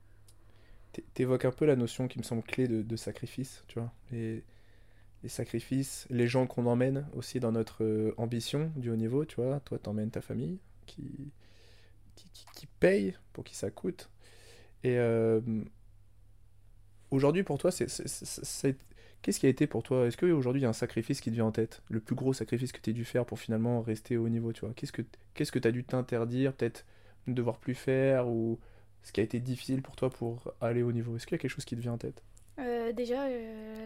T'é- 0.93 1.03
T'évoques 1.13 1.45
un 1.45 1.51
peu 1.51 1.65
la 1.65 1.75
notion 1.75 2.07
qui 2.07 2.17
me 2.19 2.23
semble 2.23 2.43
clé 2.43 2.67
de, 2.67 2.95
sacrifice, 2.95 3.63
tu 3.67 3.79
vois. 3.79 3.91
Les 5.23 5.29
sacrifices, 5.29 6.07
les 6.09 6.27
gens 6.27 6.45
qu'on 6.47 6.65
emmène 6.65 7.07
aussi 7.13 7.39
dans 7.39 7.51
notre 7.51 7.83
euh, 7.83 8.13
ambition 8.17 8.71
du 8.75 8.89
haut 8.89 8.95
niveau, 8.95 9.25
tu 9.25 9.37
vois. 9.37 9.59
Toi, 9.61 9.79
t'emmènes 9.79 10.11
ta 10.11 10.21
famille 10.21 10.59
qui, 10.85 11.31
qui, 12.15 12.29
qui, 12.53 12.67
paye 12.79 13.15
pour 13.33 13.43
qui 13.43 13.55
ça 13.55 13.71
coûte. 13.71 14.09
Et 14.83 14.97
euh, 14.97 15.41
aujourd'hui, 17.11 17.43
pour 17.43 17.57
toi, 17.57 17.71
c'est, 17.71 17.87
qu'est-ce 19.21 19.39
qui 19.39 19.45
a 19.47 19.49
été 19.49 19.65
pour 19.67 19.83
toi? 19.83 20.05
Est-ce 20.05 20.17
qu'aujourd'hui, 20.17 20.61
il 20.61 20.63
y 20.63 20.67
a 20.67 20.69
un 20.69 20.73
sacrifice 20.73 21.19
qui 21.19 21.29
te 21.29 21.35
vient 21.35 21.45
en 21.45 21.51
tête? 21.51 21.81
Le 21.89 21.99
plus 21.99 22.15
gros 22.15 22.33
sacrifice 22.33 22.71
que 22.71 22.79
tu 22.79 22.91
as 22.91 22.93
dû 22.93 23.05
faire 23.05 23.25
pour 23.25 23.39
finalement 23.39 23.81
rester 23.81 24.17
au 24.17 24.25
haut 24.25 24.29
niveau, 24.29 24.53
tu 24.53 24.61
vois? 24.61 24.73
Qu'est-ce 24.75 24.91
que 24.91 25.01
qu'est-ce 25.33 25.51
que 25.51 25.59
tu 25.59 25.67
as 25.67 25.71
dû 25.71 25.83
t'interdire, 25.83 26.53
peut-être 26.53 26.85
ne 27.25 27.33
devoir 27.33 27.57
plus 27.57 27.75
faire, 27.75 28.27
ou 28.29 28.59
ce 29.03 29.11
qui 29.11 29.19
a 29.19 29.23
été 29.23 29.39
difficile 29.39 29.81
pour 29.81 29.95
toi 29.95 30.09
pour 30.11 30.53
aller 30.61 30.83
au 30.83 30.91
niveau? 30.91 31.15
Est-ce 31.15 31.25
qu'il 31.25 31.35
y 31.35 31.39
a 31.39 31.41
quelque 31.41 31.51
chose 31.51 31.65
qui 31.65 31.75
te 31.75 31.81
vient 31.81 31.93
en 31.93 31.97
tête? 31.97 32.23
Euh, 32.59 32.93
déjà, 32.93 33.27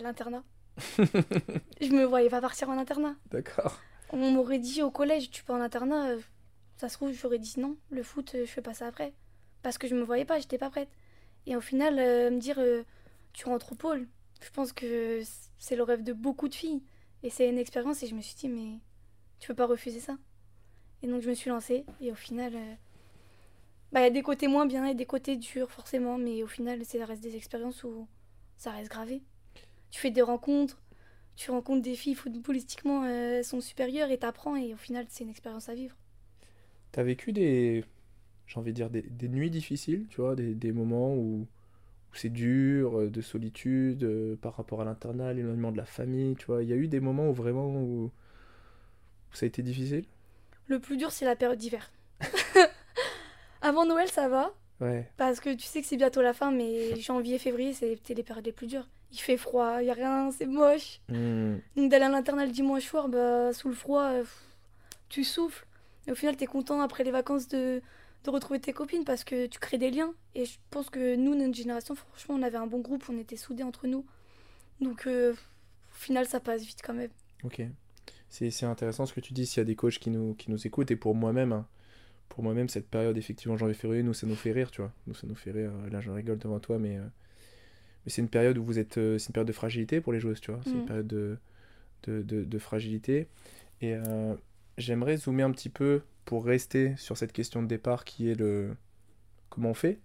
l'internat. 0.02 0.44
Je 0.78 1.92
me 1.92 2.04
voyais 2.06 2.30
pas 2.30 2.42
partir 2.42 2.70
en 2.70 2.78
internat. 2.78 3.16
D'accord. 3.32 3.80
On 4.12 4.32
m'aurait 4.32 4.60
dit 4.60 4.82
au 4.82 4.92
collège, 4.92 5.30
tu 5.32 5.44
pars 5.44 5.56
en 5.58 5.62
internat. 5.62 6.10
euh, 6.10 6.20
ça 6.78 6.90
se 6.90 6.96
trouve, 6.96 7.12
j'aurais 7.12 7.40
dit 7.40 7.60
non. 7.60 7.78
Le 7.92 8.02
foot, 8.04 8.34
euh, 8.34 8.46
je 8.46 8.52
fais 8.52 8.62
pas 8.62 8.74
ça 8.74 8.88
après. 8.88 9.14
Parce 9.62 9.78
que 9.78 9.88
je 9.88 9.96
me 9.96 10.04
voyais 10.04 10.26
pas, 10.26 10.40
j'étais 10.40 10.58
pas 10.58 10.70
prête. 10.70 10.90
Et 11.46 11.56
au 11.56 11.62
final, 11.62 12.00
euh, 12.00 12.32
me 12.32 12.40
dire, 12.40 12.58
euh, 12.58 12.84
tu 13.34 13.46
rentres 13.46 13.72
au 13.74 13.76
pôle. 13.76 14.08
Je 14.42 14.50
pense 14.50 14.74
que 14.74 15.22
c'est 15.60 15.76
le 15.76 15.84
rêve 15.84 16.04
de 16.04 16.14
beaucoup 16.14 16.48
de 16.48 16.56
filles. 16.56 16.84
Et 17.24 17.30
c'est 17.30 17.48
une 17.48 17.60
expérience. 17.60 18.02
Et 18.02 18.08
je 18.08 18.16
me 18.16 18.22
suis 18.22 18.36
dit, 18.36 18.50
mais 18.50 18.80
tu 19.40 19.48
peux 19.50 19.56
pas 19.56 19.68
refuser 19.68 20.00
ça. 20.00 20.18
Et 21.04 21.08
donc, 21.08 21.22
je 21.22 21.30
me 21.30 21.36
suis 21.36 21.50
lancée. 21.50 21.86
Et 22.00 22.12
au 22.12 22.16
final, 22.16 22.54
bah, 23.92 24.00
il 24.02 24.04
y 24.04 24.08
a 24.08 24.10
des 24.10 24.24
côtés 24.24 24.48
moins 24.48 24.66
bien 24.66 24.86
et 24.88 24.96
des 24.96 25.06
côtés 25.06 25.36
durs, 25.38 25.70
forcément. 25.70 26.18
Mais 26.18 26.42
au 26.42 26.48
final, 26.48 26.84
ça 26.84 27.06
reste 27.06 27.22
des 27.22 27.36
expériences 27.36 27.84
où 27.84 28.08
ça 28.58 28.72
reste 28.72 28.90
gravé. 28.90 29.22
Tu 29.92 30.00
fais 30.00 30.12
des 30.12 30.22
rencontres, 30.22 30.82
tu 31.36 31.52
rencontres 31.52 31.82
des 31.82 31.96
filles 31.96 32.16
footballistiquement 32.16 33.04
euh, 33.04 33.38
elles 33.38 33.46
sont 33.46 33.62
supérieures 33.62 34.10
et 34.12 34.18
t'apprends. 34.18 34.56
Et 34.56 34.74
au 34.74 34.78
final, 34.78 35.06
c'est 35.10 35.24
une 35.24 35.30
expérience 35.30 35.70
à 35.70 35.76
vivre. 35.76 35.96
T'as 36.92 37.04
vécu 37.04 37.34
des, 37.34 37.86
j'ai 38.48 38.60
envie 38.60 38.72
de 38.72 38.76
dire, 38.76 38.90
des, 38.90 39.02
des 39.04 39.30
nuits 39.30 39.50
difficiles, 39.50 40.08
tu 40.10 40.22
vois, 40.22 40.36
des, 40.36 40.54
des 40.56 40.72
moments 40.72 41.14
où, 41.14 41.48
où 42.12 42.16
c'est 42.16 42.30
dur, 42.30 43.00
euh, 43.00 43.10
de 43.10 43.22
solitude, 43.22 44.04
euh, 44.04 44.36
par 44.36 44.56
rapport 44.56 44.82
à 44.82 44.86
l'internat, 44.86 45.34
l'éloignement 45.34 45.72
de 45.72 45.78
la 45.78 45.86
famille, 45.86 46.36
tu 46.36 46.46
vois. 46.48 46.64
Il 46.64 46.70
y 46.70 46.74
a 46.74 46.76
eu 46.78 46.88
des 46.88 47.00
moments 47.00 47.30
où 47.30 47.34
vraiment 47.34 47.68
où, 47.68 48.06
où 48.06 49.36
ça 49.36 49.46
a 49.46 49.48
été 49.48 49.62
difficile? 49.62 50.06
Le 50.68 50.80
plus 50.80 50.98
dur, 50.98 51.12
c'est 51.12 51.26
la 51.26 51.36
période 51.36 51.60
d'hiver. 51.60 51.92
Avant 53.62 53.86
Noël, 53.86 54.10
ça 54.10 54.28
va. 54.28 54.54
Ouais. 54.80 55.08
Parce 55.18 55.40
que 55.40 55.54
tu 55.54 55.66
sais 55.66 55.82
que 55.82 55.88
c'est 55.88 55.98
bientôt 55.98 56.22
la 56.22 56.34
fin, 56.34 56.52
mais 56.52 57.00
janvier, 57.00 57.38
février, 57.38 57.74
c'était 57.74 58.14
les 58.14 58.24
périodes 58.24 58.46
les 58.46 58.52
plus 58.52 58.68
dures. 58.68 58.88
Il 59.12 59.20
fait 59.20 59.38
froid, 59.38 59.82
il 59.82 59.88
y 59.88 59.90
a 59.90 59.94
rien, 59.94 60.32
c'est 60.32 60.46
moche. 60.46 61.02
Hmm. 61.10 61.58
Donc 61.76 61.92
d'aller 61.92 62.06
à 62.06 62.10
l'internat 62.10 62.46
le 62.46 62.52
dimanche 62.52 62.86
soir, 62.86 63.10
bah, 63.10 63.52
sous 63.54 63.68
le 63.68 63.76
froid, 63.76 64.04
euh, 64.04 64.22
pff, 64.22 64.44
tu 65.10 65.24
souffles. 65.24 65.66
Et 66.08 66.12
au 66.12 66.16
final, 66.16 66.36
t'es 66.38 66.46
content 66.46 66.82
après 66.82 67.04
les 67.04 67.12
vacances 67.12 67.48
de, 67.48 67.82
de 68.24 68.30
retrouver 68.30 68.60
tes 68.60 68.74
copines 68.74 69.04
parce 69.04 69.24
que 69.24 69.48
tu 69.48 69.60
crées 69.60 69.78
des 69.78 69.92
liens. 69.92 70.14
Et 70.36 70.46
je 70.46 70.58
pense 70.70 70.90
que 70.90 71.16
nous, 71.16 71.36
notre 71.36 71.54
génération, 71.54 71.96
franchement, 71.96 72.36
on 72.36 72.42
avait 72.42 72.58
un 72.58 72.68
bon 72.68 72.80
groupe, 72.80 73.04
on 73.10 73.18
était 73.18 73.36
soudés 73.36 73.64
entre 73.64 73.88
nous. 73.88 74.06
Donc 74.80 75.08
euh, 75.08 75.34
au 75.34 75.96
final, 75.96 76.26
ça 76.26 76.40
passe 76.40 76.64
vite 76.64 76.80
quand 76.84 76.94
même. 76.94 77.12
Ok. 77.44 77.62
C'est, 78.30 78.64
intéressant 78.64 79.06
ce 79.06 79.14
que 79.14 79.20
tu 79.20 79.34
dis, 79.34 79.46
s'il 79.46 79.60
y 79.60 79.62
a 79.62 79.66
des 79.66 79.76
coachs 79.76 80.00
qui 80.00 80.10
nous, 80.10 80.36
qui 80.36 80.50
nous 80.50 80.66
écoutent, 80.66 80.90
et 80.90 80.96
pour 80.96 81.16
moi-même, 81.16 81.52
hein, 81.52 81.68
pour 82.30 82.44
moi-même, 82.44 82.70
cette 82.70 82.88
période, 82.88 83.18
effectivement, 83.18 83.58
janvier-février, 83.58 84.04
nous, 84.04 84.14
ça 84.14 84.26
nous 84.26 84.38
fait 84.38 84.54
rire, 84.54 84.72
tu 84.72 84.80
vois. 84.80 84.94
Nous, 85.06 85.14
ça 85.14 85.28
nous 85.28 85.36
fait 85.36 85.52
rire. 85.52 85.74
Là, 85.92 86.00
je 86.00 86.12
rigole 86.12 86.38
devant 86.38 86.62
toi, 86.62 86.80
mais, 86.80 86.96
euh, 86.96 87.06
mais 88.06 88.12
c'est 88.12 88.22
une 88.22 88.30
période 88.30 88.58
où 88.58 88.64
vous 88.64 88.80
êtes. 88.80 88.98
euh, 88.98 89.18
c'est 89.18 89.30
une 89.30 89.34
période 89.34 89.48
de 89.48 89.54
fragilité 89.54 90.02
pour 90.02 90.14
les 90.14 90.20
joueuses, 90.20 90.42
tu 90.42 90.52
vois. 90.52 90.62
C'est 90.66 90.78
une 90.78 90.82
Mm. 90.82 90.86
période 90.86 91.08
de, 91.08 91.38
de, 92.06 92.22
de, 92.24 92.44
de 92.46 92.60
fragilité. 92.60 93.28
Et 93.82 93.96
euh, 93.96 94.36
j'aimerais 94.78 95.18
zoomer 95.18 95.44
un 95.44 95.52
petit 95.52 95.70
peu 95.70 96.02
pour 96.26 96.46
rester 96.46 96.96
sur 96.98 97.18
cette 97.18 97.34
question 97.34 97.62
de 97.64 97.68
départ 97.68 98.06
qui 98.06 98.30
est 98.30 98.36
le. 98.36 98.76
Comment 99.50 99.72
on 99.72 99.74
fait 99.76 100.00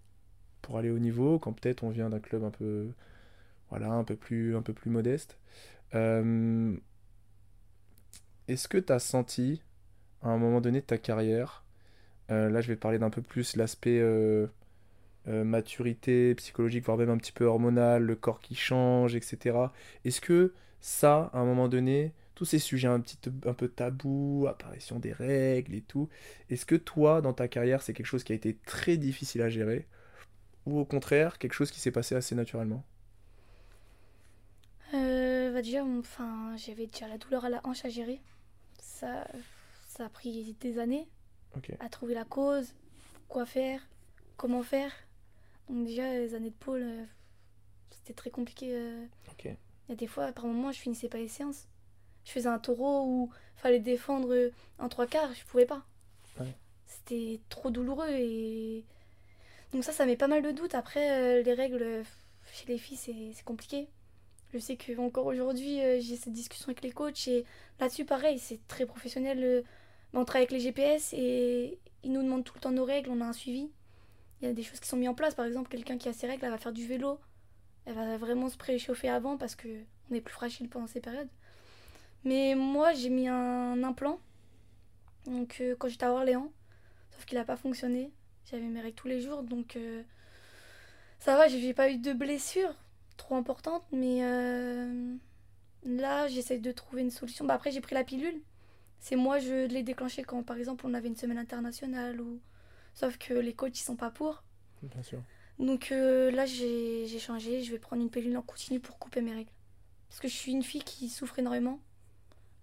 pour 0.63 0.79
aller 0.79 0.91
au 0.91 0.99
niveau 1.01 1.39
quand 1.39 1.53
peut-être 1.55 1.85
on 1.85 1.91
vient 1.91 2.11
d'un 2.11 2.21
club 2.21 2.45
un 2.45 2.51
peu. 2.51 2.89
Voilà, 3.71 3.91
un 3.93 4.05
peu 4.05 4.17
plus, 4.17 4.57
un 4.57 4.63
peu 4.63 4.73
plus 4.75 4.91
modeste. 4.91 5.39
Euh, 5.95 6.77
est-ce 8.49 8.69
que 8.69 8.79
tu 8.79 8.93
as 8.93 8.99
senti, 8.99 9.63
à 10.23 10.31
un 10.31 10.39
moment 10.39 10.61
donné 10.61 10.81
de 10.81 10.87
ta 10.87 10.99
carrière, 10.99 11.65
euh, 12.31 12.51
là 12.51 12.61
je 12.61 12.69
vais 12.69 12.77
parler 12.77 12.99
d'un 12.99 13.11
peu 13.11 13.23
plus 13.23 13.57
l'aspect 13.57 14.01
euh, 15.29 15.45
maturité 15.45 16.35
psychologique, 16.37 16.85
voire 16.85 16.99
même 16.99 17.11
un 17.11 17.19
petit 17.19 17.33
peu 17.33 17.45
hormonal, 17.45 18.03
le 18.03 18.17
corps 18.17 18.41
qui 18.41 18.55
change, 18.55 19.15
etc. 19.15 19.73
Est-ce 20.05 20.21
que 20.21 20.55
ça, 20.81 21.31
à 21.33 21.39
un 21.39 21.45
moment 21.45 21.69
donné, 21.69 22.12
tous 22.35 22.45
ces 22.45 22.59
sujets 22.59 22.89
un 22.89 23.01
petit 23.01 23.19
un 23.47 23.55
peu 23.55 23.69
tabous, 23.69 24.47
apparition 24.49 24.99
des 24.99 25.12
règles 25.12 25.75
et 25.75 25.83
tout, 25.83 26.09
est-ce 26.51 26.67
que 26.67 26.77
toi, 26.77 27.21
dans 27.23 27.33
ta 27.33 27.49
carrière, 27.49 27.83
c'est 27.83 27.93
quelque 27.95 28.07
chose 28.07 28.25
qui 28.25 28.33
a 28.33 28.37
été 28.37 28.57
très 28.67 28.97
difficile 28.99 29.43
à 29.43 29.49
gérer, 29.49 29.87
ou 30.67 30.79
au 30.81 30.85
contraire, 30.87 31.39
quelque 31.39 31.55
chose 31.55 31.71
qui 31.73 31.81
s'est 31.81 31.93
passé 31.93 32.15
assez 32.17 32.35
naturellement? 32.35 32.85
Euh, 34.95 35.53
bah 35.53 35.62
déjà, 35.62 35.85
enfin, 35.85 36.57
j'avais 36.57 36.87
déjà 36.87 37.09
la 37.09 37.19
douleur 37.19 37.45
à 37.45 37.51
la 37.51 37.61
hanche 37.65 37.85
à 37.85 37.89
gérer. 37.89 38.21
Ça, 38.81 39.27
ça 39.89 40.07
a 40.07 40.09
pris 40.09 40.55
des 40.61 40.79
années 40.79 41.09
Ok. 41.57 41.71
à 41.81 41.89
trouver 41.91 42.15
la 42.15 42.25
cause, 42.25 42.75
quoi 43.29 43.47
faire, 43.47 43.81
comment 44.39 44.62
faire. 44.65 44.93
Donc 45.69 45.87
déjà, 45.87 46.13
les 46.13 46.35
années 46.35 46.51
de 46.51 46.55
pôle, 46.55 46.83
euh, 46.83 47.05
c'était 47.91 48.13
très 48.15 48.31
compliqué. 48.31 48.69
euh. 48.73 49.05
Ok. 49.31 49.45
Il 49.45 49.91
y 49.91 49.93
a 49.93 49.97
des 49.97 50.07
fois, 50.07 50.33
par 50.33 50.47
moments, 50.47 50.73
je 50.73 50.79
finissais 50.81 51.09
pas 51.09 51.19
les 51.19 51.29
séances. 51.29 51.67
Je 52.25 52.33
faisais 52.33 52.49
un 52.49 52.59
taureau 52.59 53.05
où 53.07 53.31
fallait 53.57 53.79
défendre 53.81 54.33
euh, 54.35 54.51
un 54.79 54.89
trois 54.89 55.07
quarts, 55.07 55.33
je 55.35 55.45
pouvais 55.47 55.67
pas. 55.67 55.85
Ouais. 56.41 56.55
C'était 56.87 57.41
trop 57.49 57.71
douloureux 57.71 58.11
et 58.11 58.85
donc 59.73 59.85
ça, 59.85 59.93
ça 59.93 60.07
met 60.07 60.17
pas 60.17 60.29
mal 60.29 60.43
de 60.43 60.51
doutes. 60.53 60.75
Après, 60.75 61.11
euh, 61.41 61.43
les 61.43 61.53
règles 61.55 61.83
euh, 61.83 62.03
chez 62.53 62.67
les 62.67 62.79
filles, 62.79 62.97
c'est 62.97 63.33
c'est 63.33 63.45
compliqué. 63.45 63.89
Je 64.53 64.59
sais 64.59 64.77
que 64.77 64.97
encore 64.99 65.27
aujourd'hui, 65.27 65.81
euh, 65.81 65.99
j'ai 66.01 66.17
cette 66.17 66.33
discussion 66.33 66.67
avec 66.69 66.83
les 66.83 66.93
coachs 66.93 67.27
et 67.29 67.45
là-dessus, 67.81 68.05
pareil, 68.05 68.39
c'est 68.39 68.61
très 68.69 68.87
professionnel. 68.87 69.43
euh, 69.43 69.63
on 70.15 70.25
travaille 70.25 70.43
avec 70.43 70.53
les 70.53 70.61
GPS 70.61 71.13
et 71.13 71.79
ils 72.05 72.13
nous 72.13 72.23
demandent 72.23 72.45
tout 72.45 72.55
le 72.55 72.61
temps 72.61 72.71
nos 72.73 72.85
règles, 72.85 73.11
on 73.11 73.21
a 73.21 73.25
un 73.27 73.33
suivi. 73.33 73.71
Il 74.40 74.49
y 74.49 74.51
a 74.51 74.55
des 74.55 74.62
choses 74.62 74.81
qui 74.81 74.88
sont 74.88 74.96
mises 74.96 75.09
en 75.09 75.14
place, 75.14 75.35
par 75.35 75.46
exemple, 75.46 75.68
quelqu'un 75.68 75.99
qui 75.99 76.09
a 76.09 76.12
ses 76.12 76.27
règles, 76.27 76.44
elle 76.44 76.51
va 76.51 76.59
faire 76.59 76.72
du 76.72 76.87
vélo, 76.87 77.18
elle 77.87 77.94
va 77.94 78.16
vraiment 78.18 78.49
se 78.49 78.57
préchauffer 78.57 79.09
avant 79.09 79.37
parce 79.37 79.55
que 79.55 79.68
on 80.11 80.14
est 80.14 80.20
plus 80.20 80.35
fragile 80.35 80.68
pendant 80.68 80.87
ces 80.87 81.01
périodes. 81.01 81.31
Mais 82.25 82.55
moi, 82.55 82.92
j'ai 82.92 83.09
mis 83.09 83.29
un 83.29 83.83
implant 83.83 84.20
donc 85.27 85.59
euh, 85.61 85.75
quand 85.79 85.88
j'étais 85.88 86.05
à 86.05 86.12
Orléans, 86.12 86.53
sauf 87.11 87.25
qu'il 87.25 87.38
n'a 87.38 87.44
pas 87.44 87.57
fonctionné. 87.57 88.12
J'avais 88.51 88.62
mes 88.62 88.81
règles 88.81 88.94
tous 88.94 89.09
les 89.09 89.20
jours, 89.20 89.42
donc 89.42 89.77
euh, 89.77 90.03
ça 91.18 91.37
va, 91.37 91.49
j'ai 91.49 91.75
pas 91.75 91.90
eu 91.90 91.99
de 91.99 92.12
blessure 92.12 92.75
trop 93.16 93.35
importante, 93.35 93.83
mais 93.92 94.18
euh, 94.22 95.16
là, 95.85 96.29
j'essaie 96.29 96.59
de 96.59 96.72
trouver 96.72 97.03
une 97.03 97.11
solution. 97.11 97.44
Bah, 97.44 97.55
après, 97.55 97.72
j'ai 97.72 97.81
pris 97.81 97.94
la 97.94 98.05
pilule. 98.05 98.40
C'est 99.01 99.16
moi, 99.16 99.38
je 99.38 99.66
l'ai 99.66 99.83
déclenché 99.83 100.22
quand, 100.22 100.42
par 100.42 100.57
exemple, 100.57 100.87
on 100.87 100.94
avait 100.94 101.09
une 101.09 101.16
semaine 101.16 101.38
internationale 101.38 102.20
ou. 102.20 102.40
Sauf 102.97 103.19
que 103.19 103.35
les 103.35 103.55
coachs, 103.55 103.79
ils 103.81 103.85
sont 103.85 103.97
pas 103.97 104.11
pour. 104.11 104.43
Bien 104.83 105.03
sûr. 105.03 105.23
Donc 105.59 105.93
euh, 105.93 106.31
là, 106.31 106.47
j'ai 106.47 107.07
j'ai 107.07 107.19
changé. 107.19 107.63
Je 107.63 107.73
vais 107.73 107.79
prendre 107.79 108.03
une 108.03 108.11
pilule 108.11 108.37
en 108.37 108.43
continu 108.43 108.81
pour 108.81 108.99
couper 108.99 109.23
mes 109.23 109.35
règles. 109.35 109.51
Parce 110.09 110.21
que 110.21 110.29
je 110.29 110.35
suis 110.35 110.53
une 110.53 110.63
fille 110.65 110.83
qui 110.85 111.09
souffre 111.09 111.39
énormément. 111.39 111.81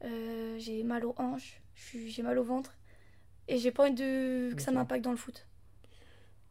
Euh, 0.04 0.58
j'ai 0.60 0.84
mal 0.84 1.06
aux 1.06 1.16
hanches, 1.18 1.62
j'ai 1.76 2.24
mal 2.24 2.40
au 2.40 2.44
ventre. 2.44 2.78
Et 3.48 3.58
j'ai 3.60 3.72
pas 3.72 3.84
envie 3.86 3.94
de... 3.96 4.54
que 4.56 4.62
ça 4.62 4.72
m'impacte 4.72 5.04
dans 5.04 5.12
le 5.12 5.18
foot. 5.18 5.48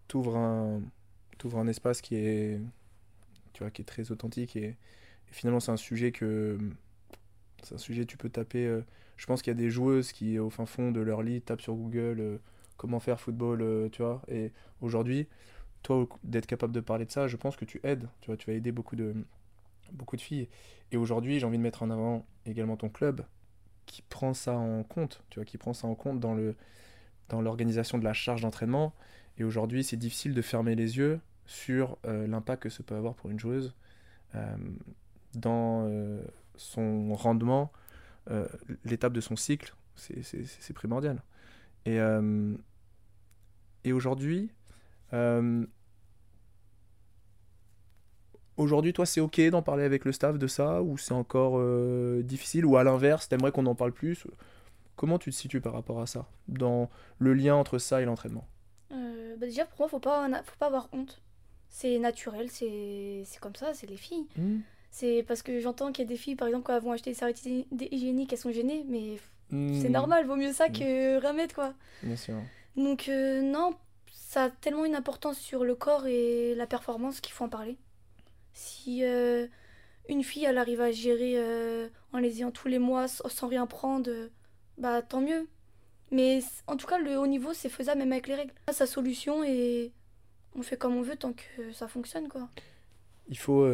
t'ouvres 0.09 0.37
un, 0.37 0.83
un 1.55 1.69
espace 1.69 2.01
qui 2.01 2.17
est, 2.17 2.61
tu 3.55 3.65
vois, 3.65 3.71
qui 3.71 3.83
est 3.83 3.87
très 3.87 4.11
authentique 4.13 4.57
et, 4.57 4.67
et 4.69 4.77
finalement 5.33 5.61
c'est 5.61 5.73
un 5.73 5.79
sujet 5.79 6.13
que, 6.13 6.59
c'est 7.63 7.75
un 7.75 7.79
sujet 7.79 8.07
tu 8.07 8.17
peux 8.17 8.29
taper. 8.31 8.67
euh, 8.67 8.83
je 9.17 9.27
pense 9.27 9.43
qu'il 9.43 9.53
y 9.53 9.57
a 9.57 9.59
des 9.59 9.71
joueuses 9.71 10.13
qui 10.13 10.39
au 10.39 10.51
fin 10.51 10.67
fond 10.67 10.91
de 10.93 11.01
leur 11.01 11.23
lit 11.23 11.43
tapent 11.43 11.61
sur 11.61 11.75
Google 11.75 12.21
euh, 12.21 12.39
comment 12.83 12.99
faire 12.99 13.21
football, 13.21 13.63
euh, 13.63 13.89
tu 13.91 14.03
vois. 14.03 14.21
Et 14.27 14.51
aujourd'hui, 14.81 15.29
toi 15.85 16.09
d'être 16.25 16.47
capable 16.47 16.73
de 16.73 16.81
parler 16.81 17.05
de 17.07 17.13
ça, 17.13 17.29
je 17.29 17.37
pense 17.37 17.55
que 17.55 17.65
tu 17.65 17.81
aides, 17.85 18.09
tu 18.21 18.27
vois, 18.27 18.37
tu 18.37 18.51
vas 18.51 18.57
aider 18.57 18.73
beaucoup 18.73 18.97
de, 18.97 19.15
filles. 20.17 20.49
Et 20.91 20.97
aujourd'hui, 20.97 21.39
j'ai 21.39 21.47
envie 21.47 21.59
de 21.59 21.63
mettre 21.63 21.85
en 21.85 21.91
avant 21.91 22.27
également 22.45 22.77
ton 22.77 22.89
club 22.89 23.25
qui 23.87 24.03
prend 24.03 24.35
ça 24.35 24.55
en 24.55 24.83
compte, 24.83 25.23
tu 25.31 25.39
vois, 25.39 25.45
qui 25.45 25.59
prend 25.59 25.75
ça 25.75 25.87
en 25.87 25.95
compte 25.95 26.19
dans 26.19 27.41
l'organisation 27.41 27.99
de 27.99 28.05
la 28.05 28.13
charge 28.13 28.43
d'entraînement. 28.43 28.93
Et 29.39 29.45
aujourd'hui, 29.45 29.85
c'est 29.85 29.97
difficile 29.97 30.35
de 30.35 30.43
fermer 30.43 30.75
les 30.75 30.99
yeux 30.99 31.21
sur 31.47 31.99
euh, 32.05 32.27
l'impact 32.27 32.65
que 32.65 32.69
ça 32.69 32.83
peut 32.83 32.97
avoir 32.97 33.15
pour 33.15 33.31
une 33.31 33.39
joueuse 33.39 33.77
euh, 34.35 34.57
dans, 35.35 35.89
son 36.57 37.15
rendement, 37.15 37.71
l'étape 38.85 39.13
de 39.13 39.21
son 39.21 39.37
cycle, 39.37 39.73
c'est 39.95 40.75
primordial. 40.75 41.23
Et, 41.87 41.99
et 43.85 43.93
aujourd'hui, 43.93 44.51
euh, 45.13 45.67
aujourd'hui, 48.57 48.93
toi, 48.93 49.07
c'est 49.07 49.21
ok 49.21 49.41
d'en 49.51 49.63
parler 49.63 49.85
avec 49.85 50.05
le 50.05 50.13
staff 50.13 50.39
de 50.39 50.47
ça, 50.47 50.83
ou 50.83 50.99
c'est 50.99 51.15
encore 51.15 51.61
difficile, 52.23 52.65
ou 52.65 52.77
à 52.77 52.85
l'inverse, 52.85 53.29
t'aimerais 53.29 53.53
qu'on 53.53 53.67
en 53.67 53.75
parle 53.75 53.93
plus? 53.93 54.27
Comment 54.97 55.19
tu 55.19 55.31
te 55.31 55.37
situes 55.37 55.61
par 55.61 55.73
rapport 55.73 56.01
à 56.01 56.07
ça, 56.07 56.29
dans 56.49 56.91
le 57.19 57.35
lien 57.35 57.55
entre 57.55 57.79
ça 57.79 58.03
et 58.03 58.05
l'entraînement? 58.05 58.47
Bah 58.91 59.47
Déjà, 59.47 59.65
pour 59.65 59.81
moi, 59.81 59.89
faut 59.89 59.99
pas, 59.99 60.29
faut 60.45 60.57
pas 60.59 60.67
avoir 60.67 60.89
honte. 60.93 61.21
C'est 61.69 61.99
naturel, 61.99 62.51
c'est 62.51 63.25
comme 63.41 63.57
ça, 63.57 63.73
c'est 63.75 63.87
les 63.89 63.97
filles. 63.97 64.27
Mmh. 64.37 64.59
C'est 64.91 65.25
parce 65.27 65.43
que 65.43 65.59
j'entends 65.59 65.91
qu'il 65.91 66.05
y 66.05 66.07
a 66.07 66.09
des 66.09 66.19
filles, 66.19 66.37
par 66.37 66.49
exemple, 66.49 66.65
quand 66.65 66.77
elles 66.77 66.83
vont 66.83 66.93
acheter 66.93 67.11
des 67.11 67.17
serviettes 67.17 67.45
hygiéniques, 67.91 68.33
elles 68.33 68.39
sont 68.39 68.53
gênées, 68.53 68.85
mais 68.89 69.17
c'est 69.51 69.89
mmh. 69.89 69.93
normal, 69.93 70.27
vaut 70.27 70.37
mieux 70.37 70.53
ça 70.53 70.69
mmh. 70.69 70.73
que 70.73 71.19
rien 71.19 71.33
mettre, 71.33 71.55
quoi. 71.55 71.73
Bien 72.03 72.17
sûr. 72.17 72.37
Donc, 72.77 73.09
euh, 73.09 73.43
non, 73.43 73.77
ça 74.11 74.45
a 74.45 74.51
tellement 74.51 74.85
une 74.85 74.95
importance 74.95 75.39
sur 75.39 75.65
le 75.65 75.75
corps 75.75 76.07
et 76.07 76.55
la 76.55 76.67
performance 76.67 77.21
qu'il 77.21 77.33
faut 77.33 77.45
en 77.45 77.49
parler. 77.49 77.77
Si 78.55 79.05
euh, 79.05 79.47
une 80.09 80.25
fille, 80.25 80.45
elle 80.45 80.59
arrive 80.59 80.81
à 80.81 80.91
gérer 80.91 81.35
euh, 81.37 81.89
en 82.13 82.19
les 82.19 82.39
ayant 82.39 82.51
tous 82.51 82.69
les 82.69 82.79
mois 82.79 83.09
sans 83.09 83.49
rien 83.49 83.67
prendre, 83.67 84.11
bah 84.79 85.03
tant 85.03 85.21
mieux. 85.21 85.49
Mais 86.11 86.41
en 86.67 86.77
tout 86.77 86.87
cas, 86.87 86.99
le 86.99 87.17
haut 87.19 87.27
niveau, 87.27 87.53
c'est 87.55 87.69
faisable 87.69 88.01
même 88.01 88.13
avec 88.13 88.27
les 88.27 88.35
règles. 88.35 88.53
Sa 88.71 88.87
solution 88.87 89.45
et 89.45 89.93
on 90.55 90.63
fait 90.63 90.77
comme 90.77 90.95
on 90.95 91.03
veut 91.03 91.17
tant 91.17 91.33
que 91.33 91.73
ça 91.73 91.89
fonctionne, 91.89 92.29
quoi. 92.29 92.49
Il 93.29 93.39
faut 93.39 93.67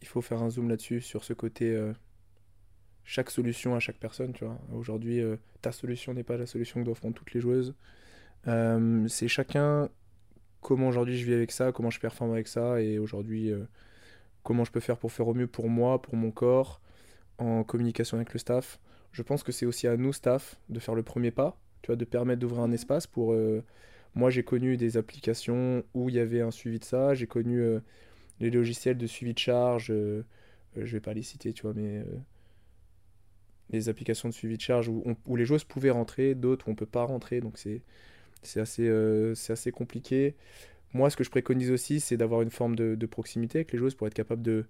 il 0.00 0.06
faut 0.06 0.20
faire 0.20 0.42
un 0.42 0.50
zoom 0.50 0.68
là-dessus, 0.68 1.00
sur 1.00 1.24
ce 1.24 1.32
côté 1.32 1.76
chaque 3.02 3.30
solution 3.30 3.74
à 3.74 3.80
chaque 3.80 3.96
personne, 3.96 4.32
tu 4.32 4.44
vois. 4.44 4.60
Aujourd'hui, 4.72 5.20
ta 5.60 5.72
solution 5.72 6.14
n'est 6.14 6.22
pas 6.22 6.36
la 6.36 6.46
solution 6.46 6.78
que 6.78 6.84
doivent 6.84 7.00
prendre 7.00 7.16
toutes 7.16 7.32
les 7.32 7.40
joueuses. 7.40 7.74
Euh, 8.48 9.06
c'est 9.08 9.28
chacun 9.28 9.88
comment 10.60 10.88
aujourd'hui 10.88 11.16
je 11.16 11.24
vis 11.24 11.34
avec 11.34 11.52
ça, 11.52 11.72
comment 11.72 11.90
je 11.90 12.00
performe 12.00 12.32
avec 12.32 12.48
ça, 12.48 12.80
et 12.80 12.98
aujourd'hui 12.98 13.52
comment 14.42 14.64
je 14.64 14.72
peux 14.72 14.80
faire 14.80 14.98
pour 14.98 15.12
faire 15.12 15.28
au 15.28 15.34
mieux 15.34 15.46
pour 15.46 15.68
moi, 15.68 16.02
pour 16.02 16.16
mon 16.16 16.30
corps, 16.30 16.80
en 17.38 17.62
communication 17.62 18.16
avec 18.16 18.32
le 18.32 18.38
staff. 18.38 18.80
Je 19.12 19.22
pense 19.22 19.42
que 19.42 19.52
c'est 19.52 19.66
aussi 19.66 19.86
à 19.86 19.96
nous, 19.96 20.12
staff, 20.12 20.60
de 20.68 20.80
faire 20.80 20.94
le 20.94 21.02
premier 21.02 21.30
pas, 21.30 21.58
tu 21.82 21.88
vois, 21.88 21.96
de 21.96 22.04
permettre 22.04 22.40
d'ouvrir 22.40 22.62
un 22.62 22.72
espace 22.72 23.06
pour... 23.06 23.34
moi, 24.14 24.30
j'ai 24.30 24.42
connu 24.42 24.76
des 24.76 24.96
applications 24.96 25.84
où 25.94 26.08
il 26.08 26.16
y 26.16 26.20
avait 26.20 26.40
un 26.40 26.50
suivi 26.50 26.80
de 26.80 26.84
ça, 26.84 27.14
j'ai 27.14 27.28
connu 27.28 27.80
les 28.40 28.50
logiciels 28.50 28.98
de 28.98 29.06
suivi 29.06 29.34
de 29.34 29.38
charge, 29.38 29.90
euh, 29.90 30.24
euh, 30.76 30.84
je 30.84 30.92
vais 30.92 31.00
pas 31.00 31.14
les 31.14 31.22
citer, 31.22 31.52
tu 31.52 31.62
vois, 31.62 31.74
mais 31.74 31.98
euh, 31.98 32.04
les 33.70 33.88
applications 33.88 34.28
de 34.28 34.34
suivi 34.34 34.56
de 34.56 34.62
charge 34.62 34.88
où, 34.88 35.02
où 35.26 35.36
les 35.36 35.44
joueuses 35.44 35.64
pouvaient 35.64 35.90
rentrer, 35.90 36.34
d'autres 36.34 36.68
où 36.68 36.72
on 36.72 36.74
peut 36.74 36.86
pas 36.86 37.04
rentrer, 37.04 37.40
donc 37.40 37.58
c'est 37.58 37.82
c'est 38.46 38.60
assez, 38.60 38.90
c'est 39.34 39.52
assez 39.52 39.72
compliqué. 39.72 40.34
Moi, 40.94 41.10
ce 41.10 41.16
que 41.16 41.24
je 41.24 41.30
préconise 41.30 41.70
aussi, 41.70 42.00
c'est 42.00 42.16
d'avoir 42.16 42.42
une 42.42 42.50
forme 42.50 42.76
de, 42.76 42.94
de, 42.94 43.06
proximité 43.06 43.58
avec 43.58 43.72
les 43.72 43.78
joueuses 43.78 43.94
pour 43.94 44.06
être 44.06 44.14
capable 44.14 44.42
de 44.42 44.66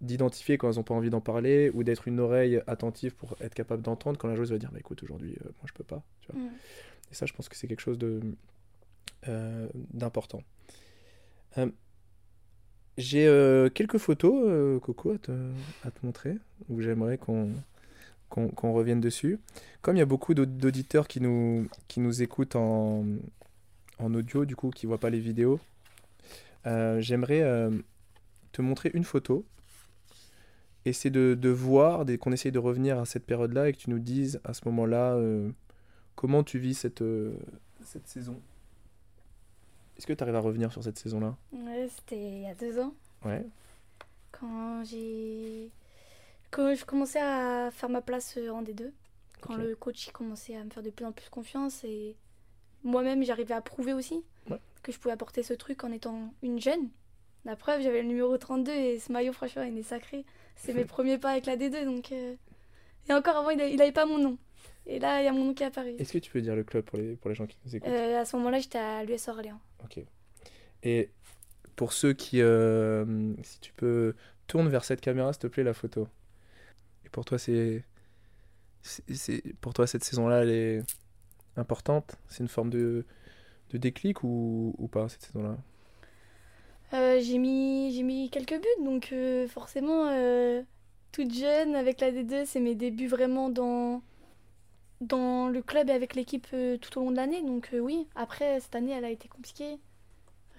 d'identifier 0.00 0.56
quand 0.56 0.70
elles 0.70 0.76
n'ont 0.76 0.82
pas 0.82 0.94
envie 0.94 1.10
d'en 1.10 1.20
parler 1.20 1.70
ou 1.74 1.84
d'être 1.84 2.08
une 2.08 2.20
oreille 2.20 2.62
attentive 2.66 3.14
pour 3.14 3.36
être 3.42 3.52
capable 3.52 3.82
d'entendre 3.82 4.18
quand 4.18 4.28
la 4.28 4.34
joueuse 4.34 4.50
va 4.50 4.56
dire 4.56 4.72
bah, 4.72 4.78
écoute 4.78 5.02
aujourd'hui 5.02 5.36
moi 5.44 5.66
je 5.66 5.74
peux 5.74 5.84
pas 5.84 6.02
tu 6.22 6.32
vois. 6.32 6.40
Mm. 6.40 6.48
et 7.10 7.14
ça 7.14 7.26
je 7.26 7.34
pense 7.34 7.50
que 7.50 7.56
c'est 7.56 7.68
quelque 7.68 7.82
chose 7.82 7.98
de 7.98 8.22
d'important 9.92 10.42
j'ai 13.00 13.26
euh, 13.26 13.68
quelques 13.70 13.98
photos, 13.98 14.34
euh, 14.46 14.78
Coco, 14.78 15.12
à 15.12 15.18
te, 15.90 16.06
montrer, 16.06 16.36
où 16.68 16.80
j'aimerais 16.80 17.18
qu'on 17.18 17.50
qu'on 18.30 18.72
revienne 18.72 19.00
dessus. 19.00 19.38
Comme 19.82 19.96
il 19.96 19.98
y 19.98 20.02
a 20.02 20.06
beaucoup 20.06 20.32
d'auditeurs 20.32 21.06
qui 21.06 21.20
nous, 21.20 21.68
qui 21.88 22.00
nous 22.00 22.22
écoutent 22.22 22.56
en, 22.56 23.04
en 23.98 24.14
audio, 24.14 24.46
du 24.46 24.56
coup, 24.56 24.70
qui 24.70 24.86
ne 24.86 24.88
voient 24.88 24.98
pas 24.98 25.10
les 25.10 25.20
vidéos, 25.20 25.60
euh, 26.66 27.00
j'aimerais 27.00 27.42
te 28.52 28.62
montrer 28.62 28.90
une 28.94 29.04
photo. 29.04 29.44
C'est 30.92 31.10
de, 31.10 31.34
de, 31.38 31.48
voir, 31.50 32.04
qu'on 32.20 32.32
essaye 32.32 32.52
de 32.52 32.58
revenir 32.58 32.98
à 32.98 33.04
cette 33.04 33.26
période-là 33.26 33.68
et 33.68 33.72
que 33.72 33.78
tu 33.78 33.90
nous 33.90 33.98
dises 33.98 34.40
à 34.44 34.54
ce 34.54 34.62
moment-là 34.66 35.20
comment 36.14 36.42
tu 36.42 36.58
vis 36.58 36.74
cette, 36.74 37.04
cette 37.84 38.06
saison. 38.08 38.40
Est-ce 40.00 40.06
que 40.06 40.14
tu 40.14 40.22
arrives 40.22 40.36
à 40.36 40.40
revenir 40.40 40.72
sur 40.72 40.82
cette 40.82 40.98
saison-là? 40.98 41.36
Ouais, 41.52 41.86
c'était 41.94 42.16
il 42.16 42.40
y 42.40 42.46
a 42.46 42.54
deux 42.54 42.78
ans. 42.78 42.94
Ouais. 43.22 43.44
Quand 44.32 44.82
j'ai. 44.82 45.70
Quand 46.50 46.74
je 46.74 46.84
commençais 46.84 47.20
à 47.20 47.70
faire 47.72 47.88
ma 47.88 48.00
place 48.00 48.36
euh, 48.36 48.50
en 48.50 48.62
D2. 48.62 48.90
Quand 49.40 49.56
le 49.56 49.74
coach 49.74 50.10
commençait 50.10 50.54
à 50.54 50.64
me 50.64 50.70
faire 50.70 50.82
de 50.82 50.90
plus 50.90 51.06
en 51.06 51.12
plus 51.12 51.30
confiance 51.30 51.82
et 51.84 52.14
moi-même 52.84 53.22
j'arrivais 53.24 53.54
à 53.54 53.62
prouver 53.62 53.94
aussi 53.94 54.22
que 54.82 54.92
je 54.92 54.98
pouvais 54.98 55.12
apporter 55.12 55.42
ce 55.42 55.54
truc 55.54 55.84
en 55.84 55.92
étant 55.92 56.34
une 56.42 56.60
jeune. 56.60 56.88
La 57.44 57.56
preuve, 57.56 57.82
j'avais 57.82 58.02
le 58.02 58.08
numéro 58.08 58.36
32 58.36 58.72
et 58.72 58.98
ce 58.98 59.12
maillot, 59.12 59.32
franchement, 59.32 59.62
il 59.62 59.76
est 59.78 59.82
sacré. 59.82 60.24
C'est 60.56 60.74
mes 60.74 60.84
premiers 60.86 61.18
pas 61.18 61.30
avec 61.30 61.46
la 61.46 61.56
D2 61.56 61.84
donc. 61.84 62.12
Euh, 62.12 62.34
et 63.08 63.12
encore 63.12 63.36
avant, 63.36 63.50
il 63.50 63.76
n'avait 63.76 63.92
pas 63.92 64.06
mon 64.06 64.18
nom. 64.18 64.38
Et 64.86 64.98
là, 64.98 65.20
il 65.22 65.24
y 65.24 65.28
a 65.28 65.32
mon 65.32 65.44
nom 65.44 65.54
qui 65.54 65.62
est 65.62 65.66
apparu. 65.66 65.94
Est-ce 65.98 66.12
que 66.12 66.18
tu 66.18 66.30
peux 66.30 66.40
dire 66.40 66.54
le 66.56 66.64
club 66.64 66.84
pour 66.84 66.98
les, 66.98 67.16
pour 67.16 67.30
les 67.30 67.34
gens 67.34 67.46
qui 67.46 67.56
nous 67.64 67.76
écoutent? 67.76 67.88
Euh, 67.88 68.20
À 68.20 68.24
ce 68.24 68.36
moment-là, 68.36 68.58
j'étais 68.60 68.78
à 68.78 69.04
l'US 69.04 69.28
Orléans. 69.28 69.60
Ok. 69.84 70.00
Et 70.82 71.10
pour 71.76 71.92
ceux 71.92 72.12
qui. 72.12 72.40
Euh, 72.40 73.34
si 73.42 73.60
tu 73.60 73.72
peux, 73.72 74.14
tourne 74.46 74.68
vers 74.68 74.84
cette 74.84 75.00
caméra, 75.00 75.32
s'il 75.32 75.40
te 75.40 75.46
plaît, 75.46 75.62
la 75.62 75.74
photo. 75.74 76.08
Pour 77.12 77.24
toi, 77.24 77.38
c'est. 77.38 77.84
c'est 78.82 79.42
pour 79.60 79.74
toi, 79.74 79.86
cette 79.86 80.04
saison-là, 80.04 80.42
elle 80.42 80.50
est 80.50 80.82
importante? 81.56 82.16
C'est 82.28 82.40
une 82.42 82.48
forme 82.48 82.70
de, 82.70 83.04
de 83.70 83.78
déclic 83.78 84.22
ou, 84.24 84.74
ou 84.78 84.88
pas, 84.88 85.08
cette 85.08 85.22
saison-là? 85.22 85.56
Euh, 86.92 87.20
j'ai 87.20 87.38
mis, 87.38 87.92
j'ai 87.94 88.02
mis 88.02 88.30
quelques 88.30 88.60
buts, 88.60 88.84
donc 88.84 89.14
forcément, 89.48 90.08
toute 91.12 91.32
jeune 91.32 91.74
avec 91.74 92.00
la 92.00 92.10
D2, 92.12 92.46
c'est 92.46 92.60
mes 92.60 92.74
débuts 92.74 93.08
vraiment 93.08 93.50
dans, 93.50 94.02
dans 95.00 95.48
le 95.48 95.62
club 95.62 95.88
et 95.90 95.92
avec 95.92 96.14
l'équipe 96.14 96.46
euh, 96.52 96.76
tout 96.76 96.98
au 96.98 97.04
long 97.04 97.10
de 97.10 97.16
l'année. 97.16 97.42
Donc 97.42 97.70
euh, 97.72 97.80
oui, 97.80 98.06
après, 98.14 98.60
cette 98.60 98.74
année, 98.74 98.92
elle 98.92 99.04
a 99.04 99.10
été 99.10 99.28
compliquée. 99.28 99.78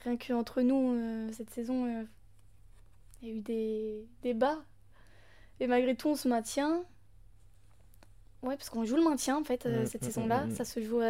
Rien 0.03 0.17
qu'entre 0.17 0.61
nous, 0.61 0.93
euh, 0.95 1.29
cette 1.31 1.51
saison, 1.51 2.05
il 3.21 3.27
y 3.29 3.31
a 3.31 3.35
eu 3.35 3.39
des, 3.41 4.05
des 4.23 4.33
bas. 4.33 4.63
Et 5.61 5.67
malgré 5.67 5.95
tout, 5.95 6.09
on 6.09 6.15
se 6.15 6.27
maintient. 6.27 6.83
Ouais, 8.41 8.57
parce 8.57 8.69
qu'on 8.69 8.83
joue 8.83 8.95
le 8.95 9.03
maintien, 9.03 9.37
en 9.37 9.43
fait, 9.43 9.65
mmh, 9.65 9.85
cette 9.85 10.01
mmh, 10.01 10.05
saison-là. 10.05 10.45
Mmh, 10.45 10.55
Ça 10.55 10.65
se 10.65 10.81
joue 10.81 11.01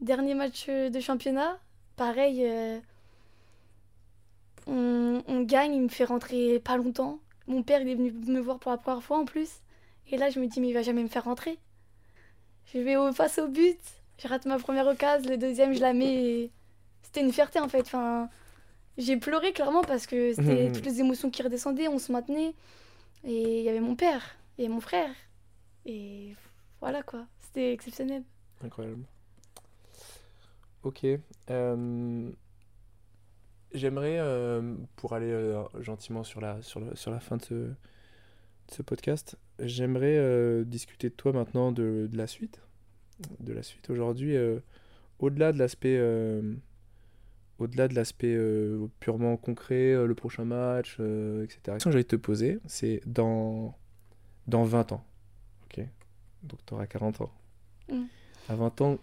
dernier 0.00 0.34
match 0.34 0.66
de 0.68 1.00
championnat. 1.00 1.58
Pareil, 1.96 2.50
on, 4.66 5.22
on, 5.28 5.42
gagne, 5.42 5.74
il 5.74 5.82
me 5.82 5.88
fait 5.88 6.04
rentrer 6.04 6.58
pas 6.60 6.76
longtemps. 6.78 7.20
Mon 7.46 7.62
père, 7.62 7.82
il 7.82 7.88
est 7.88 7.94
venu 7.94 8.10
me 8.10 8.40
voir 8.40 8.58
pour 8.58 8.70
la 8.70 8.78
première 8.78 9.02
fois 9.02 9.18
en 9.18 9.26
plus. 9.26 9.50
Et 10.10 10.16
là, 10.16 10.30
je 10.30 10.40
me 10.40 10.46
dis, 10.46 10.60
mais 10.60 10.68
il 10.68 10.74
va 10.74 10.82
jamais 10.82 11.02
me 11.02 11.08
faire 11.08 11.24
rentrer. 11.24 11.58
Je 12.72 12.78
vais 12.78 12.96
au, 12.96 13.12
face 13.12 13.38
au 13.38 13.48
but, 13.48 13.78
je 14.18 14.28
rate 14.28 14.46
ma 14.46 14.58
première 14.58 14.86
occasion, 14.86 15.28
le 15.28 15.36
deuxième, 15.36 15.74
je 15.74 15.80
la 15.80 15.92
mets. 15.92 16.50
C'était 17.02 17.20
une 17.20 17.32
fierté 17.32 17.58
en 17.60 17.68
fait. 17.68 17.80
Enfin, 17.80 18.30
j'ai 18.96 19.16
pleuré 19.16 19.52
clairement 19.52 19.82
parce 19.82 20.06
que 20.06 20.32
c'était 20.32 20.70
toutes 20.74 20.86
les 20.86 21.00
émotions 21.00 21.30
qui 21.30 21.42
redescendaient, 21.42 21.88
on 21.88 21.98
se 21.98 22.12
maintenait. 22.12 22.54
Et 23.24 23.60
il 23.60 23.64
y 23.64 23.68
avait 23.68 23.80
mon 23.80 23.94
père 23.94 24.36
et 24.58 24.68
mon 24.68 24.80
frère. 24.80 25.14
Et 25.86 26.34
voilà 26.80 27.02
quoi, 27.02 27.26
c'était 27.38 27.72
exceptionnel. 27.72 28.22
Incroyable. 28.62 29.04
Ok. 30.82 31.06
Euh, 31.50 32.30
j'aimerais, 33.72 34.18
euh, 34.18 34.74
pour 34.96 35.14
aller 35.14 35.30
euh, 35.30 35.62
gentiment 35.80 36.24
sur 36.24 36.40
la, 36.40 36.60
sur, 36.62 36.80
sur 36.96 37.10
la 37.10 37.20
fin 37.20 37.36
de 37.36 37.42
ce, 37.42 37.70
ce 38.68 38.82
podcast, 38.82 39.36
J'aimerais 39.60 40.64
discuter 40.64 41.08
de 41.08 41.14
toi 41.14 41.32
maintenant 41.32 41.70
de, 41.70 42.08
de, 42.10 42.16
la 42.16 42.26
suite. 42.26 42.60
De 43.38 43.52
la 43.52 43.62
suite 43.62 43.90
aujourd'hui, 43.90 44.34
au-delà 45.20 45.52
de 45.52 45.58
l'aspect 45.58 46.00
au-delà 47.62 47.88
de 47.88 47.94
l'aspect 47.94 48.36
purement 49.00 49.36
concret, 49.36 49.94
le 50.06 50.14
prochain 50.14 50.44
match, 50.44 50.94
etc. 50.94 51.58
La 51.66 51.72
question 51.74 51.90
que 51.90 51.92
j'allais 51.92 52.04
te 52.04 52.16
poser, 52.16 52.58
c'est 52.66 53.00
dans, 53.06 53.74
dans 54.46 54.64
20 54.64 54.92
ans. 54.92 55.04
Ok? 55.64 55.84
Donc 56.42 56.60
tu 56.66 56.74
auras 56.74 56.86
40 56.86 57.22
ans. 57.22 57.32
Mm. 57.90 58.04
À 58.48 58.56
20 58.56 58.80
ans, 58.80 58.98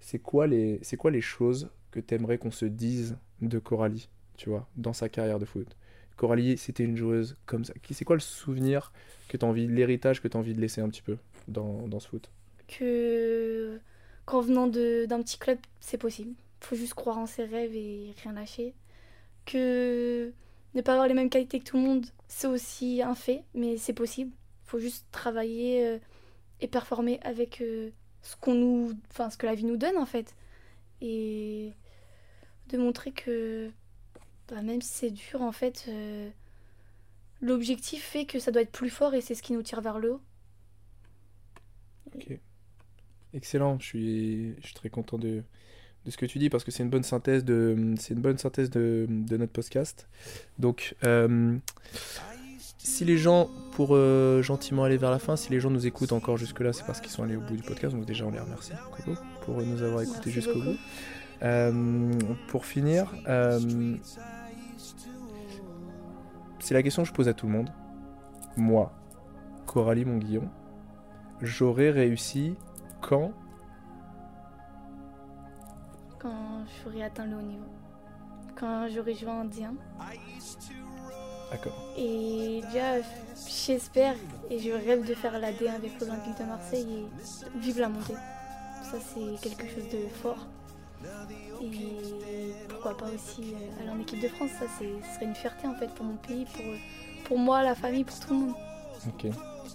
c'est 0.00 0.18
quoi, 0.18 0.46
les, 0.46 0.80
quoi 0.98 1.10
les 1.10 1.20
choses 1.20 1.70
que 1.90 2.00
tu 2.00 2.14
aimerais 2.14 2.38
qu'on 2.38 2.50
se 2.50 2.64
dise 2.64 3.18
de 3.40 3.58
Coralie, 3.58 4.08
tu 4.36 4.48
vois, 4.48 4.68
dans 4.76 4.92
sa 4.92 5.08
carrière 5.08 5.38
de 5.38 5.44
foot? 5.44 5.76
Coralie, 6.16 6.56
c'était 6.56 6.84
une 6.84 6.96
joueuse 6.96 7.36
comme 7.44 7.64
ça. 7.64 7.74
C'est 7.90 8.04
quoi 8.04 8.16
le 8.16 8.20
souvenir 8.20 8.92
que 9.28 9.36
tu 9.36 9.44
as 9.44 9.48
envie, 9.48 9.66
l'héritage 9.66 10.22
que 10.22 10.28
tu 10.28 10.36
as 10.36 10.40
envie 10.40 10.54
de 10.54 10.60
laisser 10.60 10.80
un 10.80 10.88
petit 10.88 11.02
peu 11.02 11.18
dans, 11.48 11.86
dans 11.88 12.00
ce 12.00 12.08
foot? 12.08 12.30
Que 12.68 13.78
qu'en 14.24 14.40
venant 14.40 14.66
d'un 14.66 15.22
petit 15.22 15.38
club, 15.38 15.58
c'est 15.80 15.98
possible. 15.98 16.34
Faut 16.60 16.76
juste 16.76 16.94
croire 16.94 17.18
en 17.18 17.26
ses 17.26 17.44
rêves 17.44 17.74
et 17.74 18.14
rien 18.22 18.32
lâcher. 18.32 18.74
Que 19.44 20.32
ne 20.74 20.80
pas 20.82 20.92
avoir 20.92 21.08
les 21.08 21.14
mêmes 21.14 21.30
qualités 21.30 21.58
que 21.58 21.64
tout 21.64 21.76
le 21.76 21.82
monde, 21.82 22.06
c'est 22.28 22.46
aussi 22.46 23.02
un 23.02 23.14
fait, 23.14 23.44
mais 23.54 23.76
c'est 23.76 23.92
possible. 23.92 24.32
Faut 24.64 24.78
juste 24.78 25.06
travailler 25.12 25.86
euh, 25.86 25.98
et 26.60 26.68
performer 26.68 27.20
avec 27.22 27.60
euh, 27.60 27.90
ce 28.22 28.36
qu'on 28.36 28.54
nous, 28.54 28.92
enfin 29.10 29.30
ce 29.30 29.36
que 29.36 29.46
la 29.46 29.54
vie 29.54 29.64
nous 29.64 29.76
donne 29.76 29.96
en 29.96 30.06
fait, 30.06 30.34
et 31.00 31.72
de 32.68 32.78
montrer 32.78 33.12
que 33.12 33.70
bah, 34.48 34.62
même 34.62 34.82
si 34.82 34.92
c'est 34.92 35.10
dur 35.10 35.42
en 35.42 35.52
fait, 35.52 35.86
euh, 35.88 36.28
l'objectif 37.40 38.02
fait 38.02 38.26
que 38.26 38.38
ça 38.38 38.50
doit 38.50 38.62
être 38.62 38.72
plus 38.72 38.90
fort 38.90 39.14
et 39.14 39.20
c'est 39.20 39.34
ce 39.34 39.42
qui 39.42 39.52
nous 39.52 39.62
tire 39.62 39.80
vers 39.80 39.98
le 39.98 40.14
haut. 40.14 40.20
Ok. 42.14 42.38
Excellent, 43.34 43.78
je 43.78 43.84
suis, 43.84 44.54
je 44.60 44.66
suis 44.66 44.74
très 44.74 44.88
content 44.88 45.18
de, 45.18 45.42
de 46.06 46.10
ce 46.10 46.16
que 46.16 46.26
tu 46.26 46.38
dis 46.38 46.48
parce 46.48 46.64
que 46.64 46.70
c'est 46.70 46.82
une 46.82 46.88
bonne 46.88 47.02
synthèse 47.02 47.44
de, 47.44 47.94
c'est 47.98 48.14
une 48.14 48.20
bonne 48.20 48.38
synthèse 48.38 48.70
de, 48.70 49.06
de 49.08 49.36
notre 49.36 49.52
podcast. 49.52 50.08
Donc, 50.58 50.94
euh, 51.04 51.56
si 52.78 53.04
les 53.04 53.18
gens, 53.18 53.50
pour 53.72 53.90
euh, 53.90 54.40
gentiment 54.42 54.84
aller 54.84 54.96
vers 54.96 55.10
la 55.10 55.18
fin, 55.18 55.36
si 55.36 55.50
les 55.50 55.60
gens 55.60 55.70
nous 55.70 55.86
écoutent 55.86 56.12
encore 56.12 56.36
jusque-là, 56.36 56.72
c'est 56.72 56.86
parce 56.86 57.00
qu'ils 57.00 57.10
sont 57.10 57.24
allés 57.24 57.36
au 57.36 57.40
bout 57.40 57.56
du 57.56 57.62
podcast. 57.62 57.94
Donc 57.94 58.06
déjà, 58.06 58.24
on 58.24 58.30
les 58.30 58.38
remercie, 58.38 58.72
Coco, 58.96 59.18
pour 59.42 59.56
nous 59.60 59.82
avoir 59.82 60.02
écoutés 60.02 60.30
jusqu'au 60.30 60.60
bout. 60.60 60.76
Euh, 61.42 62.12
pour 62.48 62.64
finir, 62.64 63.12
c'est 66.60 66.74
la 66.74 66.82
question 66.82 67.02
que 67.02 67.08
je 67.08 67.14
pose 67.14 67.28
à 67.28 67.34
tout 67.34 67.46
le 67.46 67.52
monde. 67.52 67.70
Moi, 68.56 68.92
Coralie 69.66 70.04
Monguillon, 70.04 70.48
j'aurais 71.42 71.90
réussi 71.90 72.54
quand 73.02 73.32
Quand 76.18 76.64
j'aurai 76.82 77.04
atteint 77.04 77.26
le 77.26 77.36
haut 77.36 77.42
niveau. 77.42 77.66
Quand 78.58 78.88
j'aurai 78.88 79.14
joué 79.14 79.30
en 79.30 79.44
D1. 79.44 79.74
D'accord. 81.50 81.72
Et 81.96 82.62
déjà, 82.66 83.00
j'espère 83.46 84.16
et 84.50 84.58
je 84.58 84.72
rêve 84.72 85.06
de 85.06 85.14
faire 85.14 85.38
la 85.38 85.52
D1 85.52 85.74
avec 85.76 86.00
l'Olympique 86.00 86.38
de 86.38 86.44
Marseille 86.44 86.86
et 86.88 87.58
vivre 87.58 87.80
la 87.80 87.88
montée. 87.88 88.14
Ça, 88.82 88.98
c'est 89.00 89.48
quelque 89.48 89.66
chose 89.68 89.88
de 89.90 90.08
fort. 90.22 90.46
Et 91.62 92.52
pourquoi 92.68 92.96
pas 92.96 93.06
aussi 93.06 93.54
euh, 93.54 93.80
aller 93.80 93.90
en 93.90 94.00
équipe 94.00 94.20
de 94.20 94.28
France. 94.28 94.50
Ça, 94.58 94.66
ce 94.78 95.14
serait 95.14 95.26
une 95.26 95.34
fierté 95.34 95.66
en 95.66 95.74
fait 95.74 95.88
pour 95.94 96.04
mon 96.04 96.16
pays, 96.16 96.46
pour, 96.46 96.64
pour 97.26 97.38
moi, 97.38 97.62
la 97.62 97.74
famille, 97.74 98.04
pour 98.04 98.18
tout 98.18 98.32
le 98.32 98.40
monde. 98.40 98.54
Ok. 99.06 99.30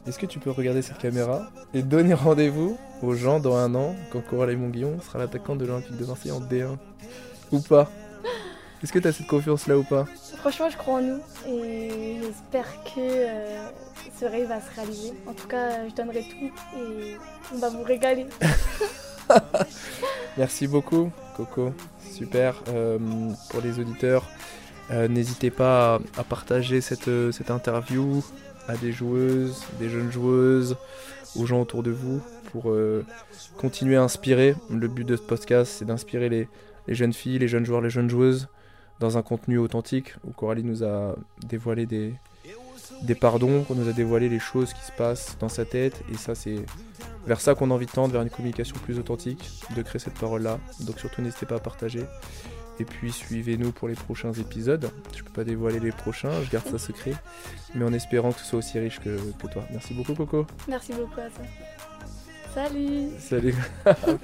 Est-ce 0.07 0.17
que 0.17 0.25
tu 0.25 0.39
peux 0.39 0.49
regarder 0.49 0.81
cette 0.81 0.97
caméra 0.97 1.47
et 1.75 1.83
donner 1.83 2.15
rendez-vous 2.15 2.77
aux 3.03 3.13
gens 3.13 3.39
dans 3.39 3.55
un 3.55 3.75
an 3.75 3.95
quand 4.11 4.21
Coralie 4.21 4.55
Monguillon 4.55 4.99
sera 4.99 5.19
l'attaquante 5.19 5.59
de 5.59 5.65
l'Olympique 5.65 5.95
de 5.95 6.05
Marseille 6.05 6.31
en 6.31 6.41
D1 6.41 6.77
Ou 7.51 7.59
pas? 7.59 7.87
Est-ce 8.81 8.91
que 8.91 8.97
tu 8.97 9.07
as 9.07 9.11
cette 9.11 9.27
confiance-là 9.27 9.77
ou 9.77 9.83
pas? 9.83 10.05
Franchement, 10.37 10.69
je 10.71 10.77
crois 10.77 10.95
en 10.95 11.01
nous 11.01 11.19
et 11.47 12.17
j'espère 12.19 12.65
que 12.83 12.99
euh, 12.99 13.67
ce 14.19 14.25
rêve 14.25 14.47
va 14.47 14.59
se 14.59 14.75
réaliser. 14.75 15.13
En 15.27 15.33
tout 15.33 15.47
cas, 15.47 15.87
je 15.87 15.93
donnerai 15.93 16.23
tout 16.23 16.51
et 16.79 17.17
on 17.53 17.59
va 17.59 17.69
vous 17.69 17.83
régaler. 17.83 18.25
Merci 20.37 20.65
beaucoup, 20.65 21.11
Coco. 21.37 21.73
Super. 22.11 22.55
Euh, 22.69 22.97
pour 23.51 23.61
les 23.61 23.79
auditeurs, 23.79 24.27
euh, 24.89 25.07
n'hésitez 25.07 25.51
pas 25.51 25.95
à, 25.95 26.21
à 26.21 26.23
partager 26.23 26.81
cette, 26.81 27.31
cette 27.31 27.51
interview 27.51 28.23
à 28.67 28.77
des 28.77 28.91
joueuses, 28.91 29.63
des 29.79 29.89
jeunes 29.89 30.11
joueuses, 30.11 30.77
aux 31.35 31.45
gens 31.45 31.61
autour 31.61 31.83
de 31.83 31.91
vous 31.91 32.21
pour 32.51 32.71
euh, 32.71 33.05
continuer 33.57 33.95
à 33.95 34.03
inspirer. 34.03 34.55
Le 34.69 34.87
but 34.87 35.05
de 35.05 35.15
ce 35.15 35.21
podcast, 35.21 35.73
c'est 35.77 35.85
d'inspirer 35.85 36.29
les, 36.29 36.47
jeunes 36.87 37.13
filles, 37.13 37.39
les 37.39 37.47
jeunes 37.47 37.65
joueurs, 37.65 37.81
les 37.81 37.89
jeunes 37.89 38.09
joueuses 38.09 38.47
dans 38.99 39.17
un 39.17 39.21
contenu 39.21 39.57
authentique 39.57 40.15
où 40.27 40.31
Coralie 40.31 40.63
nous 40.63 40.83
a 40.83 41.15
dévoilé 41.47 41.85
des, 41.85 42.13
des 43.03 43.15
pardons, 43.15 43.63
qu'on 43.63 43.75
nous 43.75 43.89
a 43.89 43.93
dévoilé 43.93 44.29
les 44.29 44.39
choses 44.39 44.73
qui 44.73 44.83
se 44.85 44.91
passent 44.91 45.37
dans 45.39 45.49
sa 45.49 45.65
tête. 45.65 46.03
Et 46.11 46.17
ça, 46.17 46.35
c'est 46.35 46.57
vers 47.25 47.41
ça 47.41 47.55
qu'on 47.55 47.71
a 47.71 47.73
envie 47.73 47.85
de 47.85 47.91
tendre, 47.91 48.13
vers 48.13 48.21
une 48.21 48.29
communication 48.29 48.75
plus 48.83 48.99
authentique, 48.99 49.49
de 49.75 49.81
créer 49.81 49.99
cette 49.99 50.19
parole-là. 50.19 50.59
Donc 50.81 50.99
surtout, 50.99 51.21
n'hésitez 51.21 51.45
pas 51.45 51.55
à 51.55 51.59
partager. 51.59 52.05
Et 52.81 52.83
puis 52.83 53.11
suivez-nous 53.11 53.71
pour 53.71 53.87
les 53.87 53.93
prochains 53.93 54.33
épisodes. 54.33 54.89
Je 55.15 55.21
peux 55.21 55.29
pas 55.29 55.43
dévoiler 55.43 55.79
les 55.79 55.91
prochains, 55.91 56.41
je 56.43 56.49
garde 56.49 56.65
ça 56.65 56.79
secret. 56.79 57.13
Mais 57.75 57.85
en 57.85 57.93
espérant 57.93 58.31
que 58.31 58.39
ce 58.39 58.45
soit 58.45 58.57
aussi 58.57 58.79
riche 58.79 58.99
que, 58.99 59.19
que 59.33 59.47
toi. 59.47 59.63
Merci 59.69 59.93
beaucoup 59.93 60.15
Coco. 60.15 60.47
Merci 60.67 60.91
beaucoup 60.93 61.19
à 61.19 61.29
toi. 61.29 61.45
Salut 62.55 63.09
Salut. 63.19 63.55